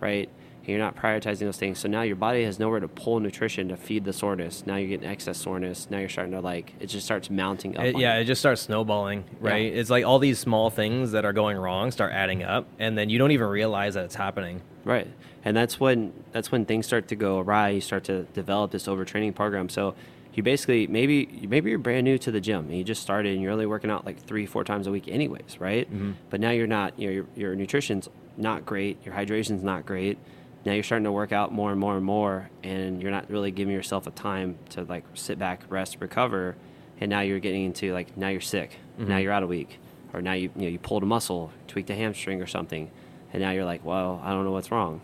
right? 0.00 0.28
And 0.62 0.68
you're 0.68 0.78
not 0.78 0.96
prioritizing 0.96 1.40
those 1.40 1.56
things. 1.56 1.80
So 1.80 1.88
now 1.88 2.02
your 2.02 2.14
body 2.14 2.44
has 2.44 2.60
nowhere 2.60 2.78
to 2.78 2.86
pull 2.86 3.18
nutrition 3.18 3.68
to 3.68 3.76
feed 3.76 4.04
the 4.04 4.12
soreness. 4.12 4.64
Now 4.64 4.76
you're 4.76 4.88
getting 4.88 5.08
excess 5.08 5.38
soreness. 5.38 5.90
Now 5.90 5.98
you're 5.98 6.08
starting 6.08 6.32
to 6.34 6.40
like 6.40 6.72
it 6.78 6.86
just 6.86 7.04
starts 7.04 7.30
mounting 7.30 7.76
up. 7.76 7.84
It- 7.84 7.98
yeah, 7.98 8.14
you. 8.16 8.22
it 8.22 8.24
just 8.26 8.40
starts 8.40 8.62
snowballing, 8.62 9.24
right? 9.40 9.72
It's 9.72 9.90
like 9.90 10.04
all 10.04 10.20
these 10.20 10.38
small 10.38 10.70
things 10.70 11.12
that 11.12 11.24
are 11.24 11.32
going 11.32 11.56
wrong 11.56 11.90
start 11.90 12.12
adding 12.12 12.44
up, 12.44 12.68
and 12.78 12.96
then 12.96 13.10
you 13.10 13.18
don't 13.18 13.32
even 13.32 13.48
realize 13.48 13.94
that 13.94 14.04
it's 14.04 14.14
happening. 14.14 14.62
Right, 14.84 15.08
and 15.44 15.56
that's 15.56 15.78
when 15.80 16.12
that's 16.32 16.52
when 16.52 16.64
things 16.64 16.86
start 16.86 17.08
to 17.08 17.16
go 17.16 17.38
awry. 17.40 17.70
You 17.70 17.80
start 17.80 18.04
to 18.04 18.22
develop 18.34 18.70
this 18.70 18.86
overtraining 18.86 19.34
program. 19.34 19.68
So 19.68 19.94
you 20.34 20.42
basically 20.42 20.86
maybe 20.86 21.46
maybe 21.48 21.70
you're 21.70 21.78
brand 21.78 22.04
new 22.04 22.18
to 22.18 22.30
the 22.30 22.40
gym 22.40 22.66
and 22.66 22.76
you 22.76 22.84
just 22.84 23.02
started 23.02 23.32
and 23.32 23.42
you're 23.42 23.52
only 23.52 23.66
working 23.66 23.90
out 23.90 24.06
like 24.06 24.18
three 24.24 24.46
four 24.46 24.64
times 24.64 24.86
a 24.86 24.90
week 24.90 25.08
anyways, 25.08 25.60
right? 25.60 25.92
Mm-hmm. 25.92 26.12
But 26.30 26.40
now 26.40 26.50
you're 26.50 26.66
not. 26.66 26.98
You 26.98 27.06
know, 27.06 27.12
your 27.12 27.26
your 27.36 27.54
nutrition's 27.54 28.08
not 28.36 28.64
great. 28.64 29.04
Your 29.04 29.14
hydration's 29.14 29.62
not 29.62 29.84
great. 29.84 30.18
Now 30.64 30.72
you're 30.72 30.82
starting 30.84 31.04
to 31.04 31.12
work 31.12 31.32
out 31.32 31.52
more 31.52 31.70
and 31.70 31.80
more 31.80 31.96
and 31.96 32.04
more, 32.04 32.50
and 32.62 33.02
you're 33.02 33.10
not 33.10 33.28
really 33.30 33.50
giving 33.50 33.74
yourself 33.74 34.06
a 34.06 34.10
time 34.10 34.56
to 34.70 34.84
like 34.84 35.04
sit 35.14 35.38
back, 35.38 35.62
rest, 35.68 35.96
recover, 36.00 36.56
and 37.00 37.10
now 37.10 37.20
you're 37.20 37.40
getting 37.40 37.64
into 37.64 37.92
like 37.92 38.16
now 38.16 38.28
you're 38.28 38.40
sick, 38.40 38.78
Mm-hmm. 38.98 39.08
now 39.08 39.16
you're 39.18 39.32
out 39.32 39.42
a 39.42 39.46
week, 39.46 39.78
or 40.12 40.20
now 40.22 40.34
you 40.34 40.50
you 40.56 40.62
know 40.62 40.68
you 40.68 40.78
pulled 40.78 41.02
a 41.02 41.06
muscle, 41.06 41.50
tweaked 41.66 41.90
a 41.90 41.94
hamstring 41.94 42.40
or 42.42 42.46
something, 42.46 42.90
and 43.32 43.42
now 43.42 43.50
you're 43.50 43.64
like, 43.64 43.84
well, 43.84 44.20
I 44.22 44.30
don't 44.30 44.44
know 44.44 44.52
what's 44.52 44.70
wrong, 44.70 45.00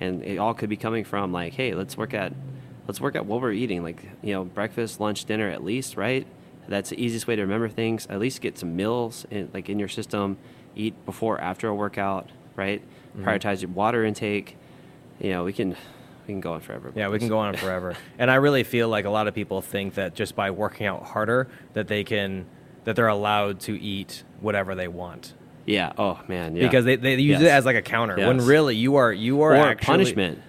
and 0.00 0.22
it 0.24 0.38
all 0.38 0.54
could 0.54 0.68
be 0.70 0.76
coming 0.76 1.04
from 1.04 1.32
like, 1.32 1.54
hey, 1.54 1.74
let's 1.74 1.96
work 1.96 2.14
at 2.14 2.32
let's 2.86 3.00
work 3.00 3.16
at 3.16 3.26
what 3.26 3.40
we're 3.40 3.52
eating, 3.52 3.82
like 3.82 4.02
you 4.22 4.32
know 4.32 4.44
breakfast, 4.44 5.00
lunch, 5.00 5.24
dinner 5.24 5.48
at 5.50 5.64
least, 5.64 5.96
right? 5.96 6.26
That's 6.66 6.88
the 6.90 6.98
easiest 7.02 7.26
way 7.26 7.36
to 7.36 7.42
remember 7.42 7.68
things. 7.68 8.06
At 8.08 8.20
least 8.20 8.40
get 8.40 8.56
some 8.58 8.74
meals 8.74 9.26
in, 9.30 9.50
like 9.52 9.68
in 9.68 9.78
your 9.78 9.88
system. 9.88 10.38
Eat 10.76 11.04
before, 11.04 11.38
after 11.40 11.68
a 11.68 11.74
workout, 11.74 12.30
right? 12.56 12.80
Mm-hmm. 13.16 13.28
Prioritize 13.28 13.60
your 13.62 13.70
water 13.70 14.04
intake. 14.04 14.56
You 15.20 15.30
know, 15.30 15.44
we 15.44 15.52
can 15.52 15.70
we 16.26 16.34
can 16.34 16.40
go 16.40 16.54
on 16.54 16.60
forever. 16.60 16.92
Yeah, 16.94 17.08
we 17.08 17.18
can 17.18 17.28
go 17.28 17.38
on 17.38 17.56
forever. 17.56 17.94
and 18.18 18.30
I 18.30 18.36
really 18.36 18.64
feel 18.64 18.88
like 18.88 19.04
a 19.04 19.10
lot 19.10 19.28
of 19.28 19.34
people 19.34 19.60
think 19.62 19.94
that 19.94 20.14
just 20.14 20.34
by 20.34 20.50
working 20.50 20.86
out 20.86 21.02
harder 21.04 21.48
that 21.74 21.88
they 21.88 22.04
can 22.04 22.46
that 22.84 22.96
they're 22.96 23.08
allowed 23.08 23.60
to 23.60 23.80
eat 23.80 24.24
whatever 24.40 24.74
they 24.74 24.88
want. 24.88 25.34
Yeah. 25.66 25.92
Oh 25.96 26.20
man. 26.28 26.56
Yeah. 26.56 26.64
Because 26.64 26.84
they, 26.84 26.96
they 26.96 27.14
use 27.16 27.40
it 27.40 27.46
as 27.46 27.64
like 27.64 27.76
a 27.76 27.82
counter 27.82 28.16
when 28.16 28.38
really 28.38 28.76
you 28.76 28.96
are 28.96 29.12
you 29.12 29.42
are 29.42 29.52
or 29.52 29.56
actually 29.56 29.86
punishment. 29.86 30.42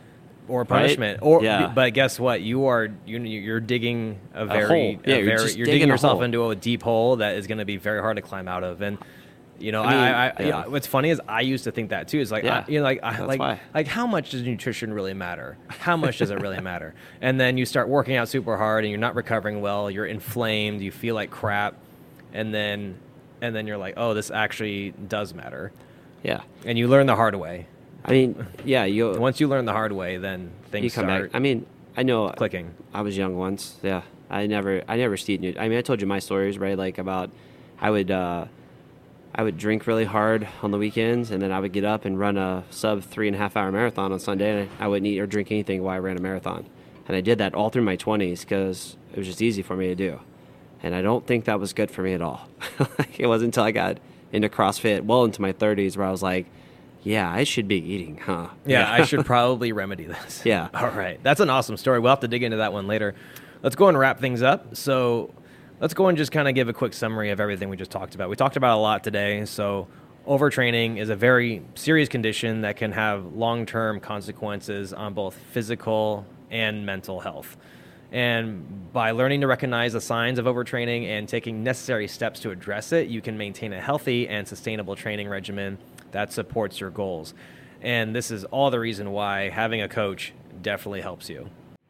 or 0.47 0.65
punishment 0.65 1.19
or 1.21 1.41
Yeah. 1.43 1.71
but 1.73 1.93
guess 1.93 2.19
what 2.19 2.41
you 2.41 2.65
are 2.65 2.89
you 3.06 3.19
you're 3.19 3.62
digging 3.62 4.19
a 4.34 4.45
very 4.45 4.99
a 5.06 5.10
Yeah, 5.10 5.15
you're 5.17 5.25
very 5.25 5.38
just 5.39 5.58
you're 5.58 5.65
digging 5.65 5.80
digging 5.80 5.89
a 5.89 5.93
yourself 5.93 6.21
into 6.21 6.49
a 6.49 6.56
deep 6.56 6.84
hole 6.84 7.17
that 7.17 7.36
is 7.36 7.47
going 7.47 7.60
to 7.60 7.65
be 7.65 7.78
very 7.78 8.01
hard 8.01 8.17
to 8.17 8.21
climb 8.21 8.47
out 8.49 8.63
of 8.65 8.82
and 8.82 8.97
you 9.60 9.72
know 9.72 9.84
I 9.84 9.89
mean, 9.89 10.00
I, 10.00 10.28
I, 10.28 10.34
I 10.38 10.44
yeah. 10.44 10.68
what's 10.68 10.88
funny 10.88 11.10
is 11.10 11.22
I 11.28 11.41
used 11.41 11.63
to 11.63 11.72
think 11.72 11.89
that 11.89 12.08
too. 12.08 12.20
It's 12.20 12.32
like 12.32 12.44
Yeah. 12.44 12.65
You 12.68 12.80
know 12.80 12.84
like 12.84 13.00
I, 13.04 13.20
like 13.24 13.39
why. 13.39 13.60
like 13.74 13.88
how 13.88 14.06
much 14.06 14.32
does 14.32 14.44
nutrition 14.44 14.94
really 14.94 15.13
matter? 15.13 15.58
How 15.68 15.96
much 15.98 16.18
does 16.18 16.30
it 16.30 16.41
really 16.41 16.60
matter? 16.62 16.94
And 17.22 17.39
then 17.39 17.58
you 17.58 17.65
start 17.65 17.88
working 17.88 18.15
out 18.15 18.28
super 18.28 18.58
hard 18.58 18.84
and 18.84 18.91
you're 18.91 19.00
not 19.00 19.15
recovering 19.15 19.62
well. 19.62 19.89
You're 19.89 20.06
inflamed. 20.06 20.82
You 20.82 20.91
feel 20.91 21.15
like 21.15 21.32
crap, 21.32 21.76
and 22.34 22.54
then 22.54 22.98
and 23.41 23.56
then 23.56 23.68
you're 23.68 23.78
like, 23.78 23.96
oh, 23.98 24.13
this 24.13 24.32
actually 24.32 24.91
does 24.91 25.34
matter. 25.34 25.72
Yeah. 26.24 26.41
And 26.65 26.78
you 26.78 26.88
learn 26.88 27.06
the 27.06 27.15
hard 27.15 27.36
way. 27.36 27.68
I 28.04 28.12
mean, 28.12 28.48
yeah. 28.63 28.86
You 28.86 29.12
Once 29.20 29.39
you 29.39 29.48
learn 29.48 29.65
the 29.65 29.74
hard 29.74 29.91
way, 29.91 30.18
then 30.18 30.52
things 30.72 30.84
you 30.84 30.91
come 30.91 31.06
start 31.06 31.32
back. 31.32 31.36
I 31.36 31.39
mean, 31.39 31.65
I 31.98 32.04
know 32.04 32.30
clicking. 32.30 32.74
I 32.94 33.02
was 33.02 33.18
young 33.18 33.36
once. 33.36 33.78
Yeah, 33.82 34.02
I 34.30 34.48
never, 34.48 34.84
I 34.88 34.98
never. 34.98 35.15
New. 35.28 35.56
I 35.60 35.70
mean, 35.70 35.78
I 35.78 35.82
told 35.82 36.02
you 36.02 36.08
my 36.08 36.20
stories, 36.20 36.58
right? 36.58 36.78
Like 36.78 36.98
about, 36.98 37.32
I 37.80 37.89
would, 37.89 38.12
uh, 38.12 38.46
I 39.38 39.43
would 39.43 39.58
drink 39.58 39.86
really 39.86 40.06
hard 40.06 40.48
on 40.63 40.71
the 40.71 40.78
weekends, 40.78 41.30
and 41.30 41.41
then 41.41 41.52
I 41.52 41.60
would 41.60 41.74
get 41.74 41.84
up 41.84 42.06
and 42.06 42.17
run 42.17 42.38
a 42.38 42.63
sub 42.69 43.04
three 43.04 43.28
and 43.28 43.36
a 43.36 43.38
half 43.39 43.58
hour 43.58 43.69
marathon 43.69 44.13
on 44.13 44.19
Sunday. 44.19 44.62
And 44.62 44.69
I 44.80 44.88
wouldn't 44.88 45.06
eat 45.08 45.19
or 45.19 45.28
drink 45.28 45.52
anything 45.52 45.84
while 45.84 45.95
I 45.95 46.00
ran 46.00 46.15
a 46.17 46.21
marathon, 46.21 46.65
and 47.08 47.17
I 47.17 47.21
did 47.21 47.39
that 47.39 47.54
all 47.54 47.69
through 47.69 47.82
my 47.82 47.98
twenties 47.98 48.45
because 48.45 48.95
it 49.12 49.17
was 49.17 49.28
just 49.28 49.41
easy 49.41 49.62
for 49.62 49.76
me 49.76 49.88
to 49.88 49.95
do. 49.95 50.21
And 50.82 50.95
I 50.95 51.02
don't 51.02 51.28
think 51.28 51.45
that 51.45 51.60
was 51.60 51.74
good 51.74 51.91
for 51.91 52.02
me 52.02 52.13
at 52.13 52.21
all. 52.21 52.48
it 53.17 53.28
wasn't 53.28 53.50
until 53.50 53.65
I 53.65 53.71
got 53.71 53.98
into 54.32 54.48
CrossFit, 54.48 55.02
well 55.02 55.26
into 55.26 55.41
my 55.41 55.52
thirties, 55.52 55.98
where 55.98 56.08
I 56.08 56.12
was 56.12 56.24
like, 56.24 56.45
"Yeah, 57.04 57.30
I 57.30 57.43
should 57.43 57.67
be 57.67 57.76
eating, 57.76 58.17
huh?" 58.17 58.48
Yeah, 58.65 58.89
I 58.89 59.04
should 59.04 59.26
probably 59.26 59.74
remedy 59.74 60.06
this. 60.06 60.45
Yeah. 60.45 60.69
All 60.74 60.91
right. 60.91 61.21
That's 61.24 61.41
an 61.41 61.50
awesome 61.50 61.76
story. 61.76 62.00
We'll 62.00 62.12
have 62.12 62.21
to 62.21 62.30
dig 62.30 62.43
into 62.43 62.58
that 62.58 62.71
one 62.71 62.88
later. 62.88 63.15
Let's 63.62 63.76
go 63.76 63.89
and 63.89 64.00
wrap 64.00 64.21
things 64.21 64.41
up. 64.41 64.78
So 64.78 65.34
let's 65.79 65.93
go 65.93 66.07
and 66.07 66.17
just 66.17 66.31
kind 66.31 66.47
of 66.47 66.55
give 66.55 66.69
a 66.69 66.73
quick 66.73 66.93
summary 66.93 67.31
of 67.31 67.39
everything 67.39 67.69
we 67.69 67.77
just 67.77 67.91
talked 67.91 68.15
about. 68.15 68.29
We 68.29 68.35
talked 68.35 68.55
about 68.55 68.77
a 68.77 68.81
lot 68.81 69.03
today. 69.03 69.45
So 69.45 69.88
overtraining 70.27 70.97
is 70.97 71.09
a 71.09 71.15
very 71.15 71.63
serious 71.75 72.09
condition 72.09 72.61
that 72.61 72.77
can 72.77 72.91
have 72.93 73.33
long 73.33 73.65
term 73.65 73.99
consequences 73.99 74.93
on 74.93 75.13
both 75.13 75.35
physical 75.51 76.25
and 76.49 76.85
mental 76.85 77.19
health. 77.19 77.57
And 78.11 78.93
by 78.93 79.11
learning 79.11 79.41
to 79.41 79.47
recognize 79.47 79.93
the 79.93 80.01
signs 80.01 80.39
of 80.39 80.45
overtraining 80.45 81.05
and 81.07 81.27
taking 81.27 81.63
necessary 81.63 82.07
steps 82.07 82.39
to 82.41 82.51
address 82.51 82.93
it, 82.93 83.07
you 83.07 83.21
can 83.21 83.38
maintain 83.38 83.73
a 83.73 83.81
healthy 83.81 84.29
and 84.29 84.47
sustainable 84.47 84.95
training 84.95 85.27
regimen 85.27 85.77
that 86.11 86.31
supports 86.31 86.79
your 86.79 86.91
goals. 86.91 87.33
And 87.81 88.15
this 88.15 88.31
is 88.31 88.45
all 88.45 88.71
the 88.71 88.79
reason 88.79 89.11
why 89.11 89.49
having 89.49 89.81
a 89.81 89.89
coach 89.89 90.33
definitely 90.61 91.01
helps 91.01 91.29
you. 91.29 91.49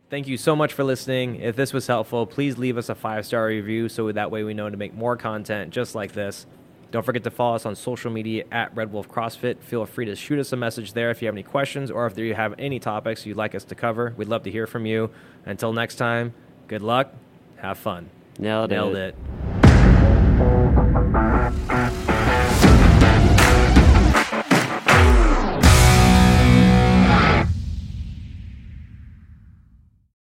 Thank 0.09 0.27
you 0.27 0.37
so 0.37 0.55
much 0.55 0.73
for 0.73 0.83
listening. 0.83 1.37
If 1.37 1.55
this 1.55 1.73
was 1.73 1.87
helpful, 1.87 2.27
please 2.27 2.57
leave 2.57 2.77
us 2.77 2.89
a 2.89 2.95
five 2.95 3.25
star 3.25 3.47
review 3.47 3.89
so 3.89 4.11
that 4.11 4.29
way 4.31 4.43
we 4.43 4.53
know 4.53 4.69
to 4.69 4.77
make 4.77 4.93
more 4.93 5.17
content 5.17 5.71
just 5.71 5.95
like 5.95 6.13
this. 6.13 6.45
Don't 6.91 7.03
forget 7.03 7.23
to 7.23 7.31
follow 7.31 7.55
us 7.55 7.65
on 7.65 7.75
social 7.75 8.11
media 8.11 8.45
at 8.51 8.73
Red 8.75 8.93
Wolf 8.93 9.09
CrossFit. 9.09 9.57
Feel 9.61 9.85
free 9.85 10.05
to 10.05 10.15
shoot 10.15 10.39
us 10.39 10.53
a 10.53 10.55
message 10.55 10.93
there 10.93 11.09
if 11.09 11.21
you 11.21 11.25
have 11.27 11.35
any 11.35 11.43
questions 11.43 11.89
or 11.89 12.05
if 12.05 12.17
you 12.17 12.35
have 12.35 12.53
any 12.59 12.79
topics 12.79 13.25
you'd 13.25 13.35
like 13.35 13.55
us 13.55 13.63
to 13.65 13.75
cover. 13.75 14.13
We'd 14.15 14.27
love 14.29 14.43
to 14.43 14.51
hear 14.51 14.67
from 14.67 14.85
you. 14.85 15.09
Until 15.45 15.73
next 15.73 15.95
time, 15.95 16.33
good 16.67 16.81
luck. 16.83 17.11
Have 17.57 17.77
fun. 17.79 18.09
Nailed, 18.37 18.69
Nailed 18.69 18.95
it. 18.95 19.15
it. 21.69 22.14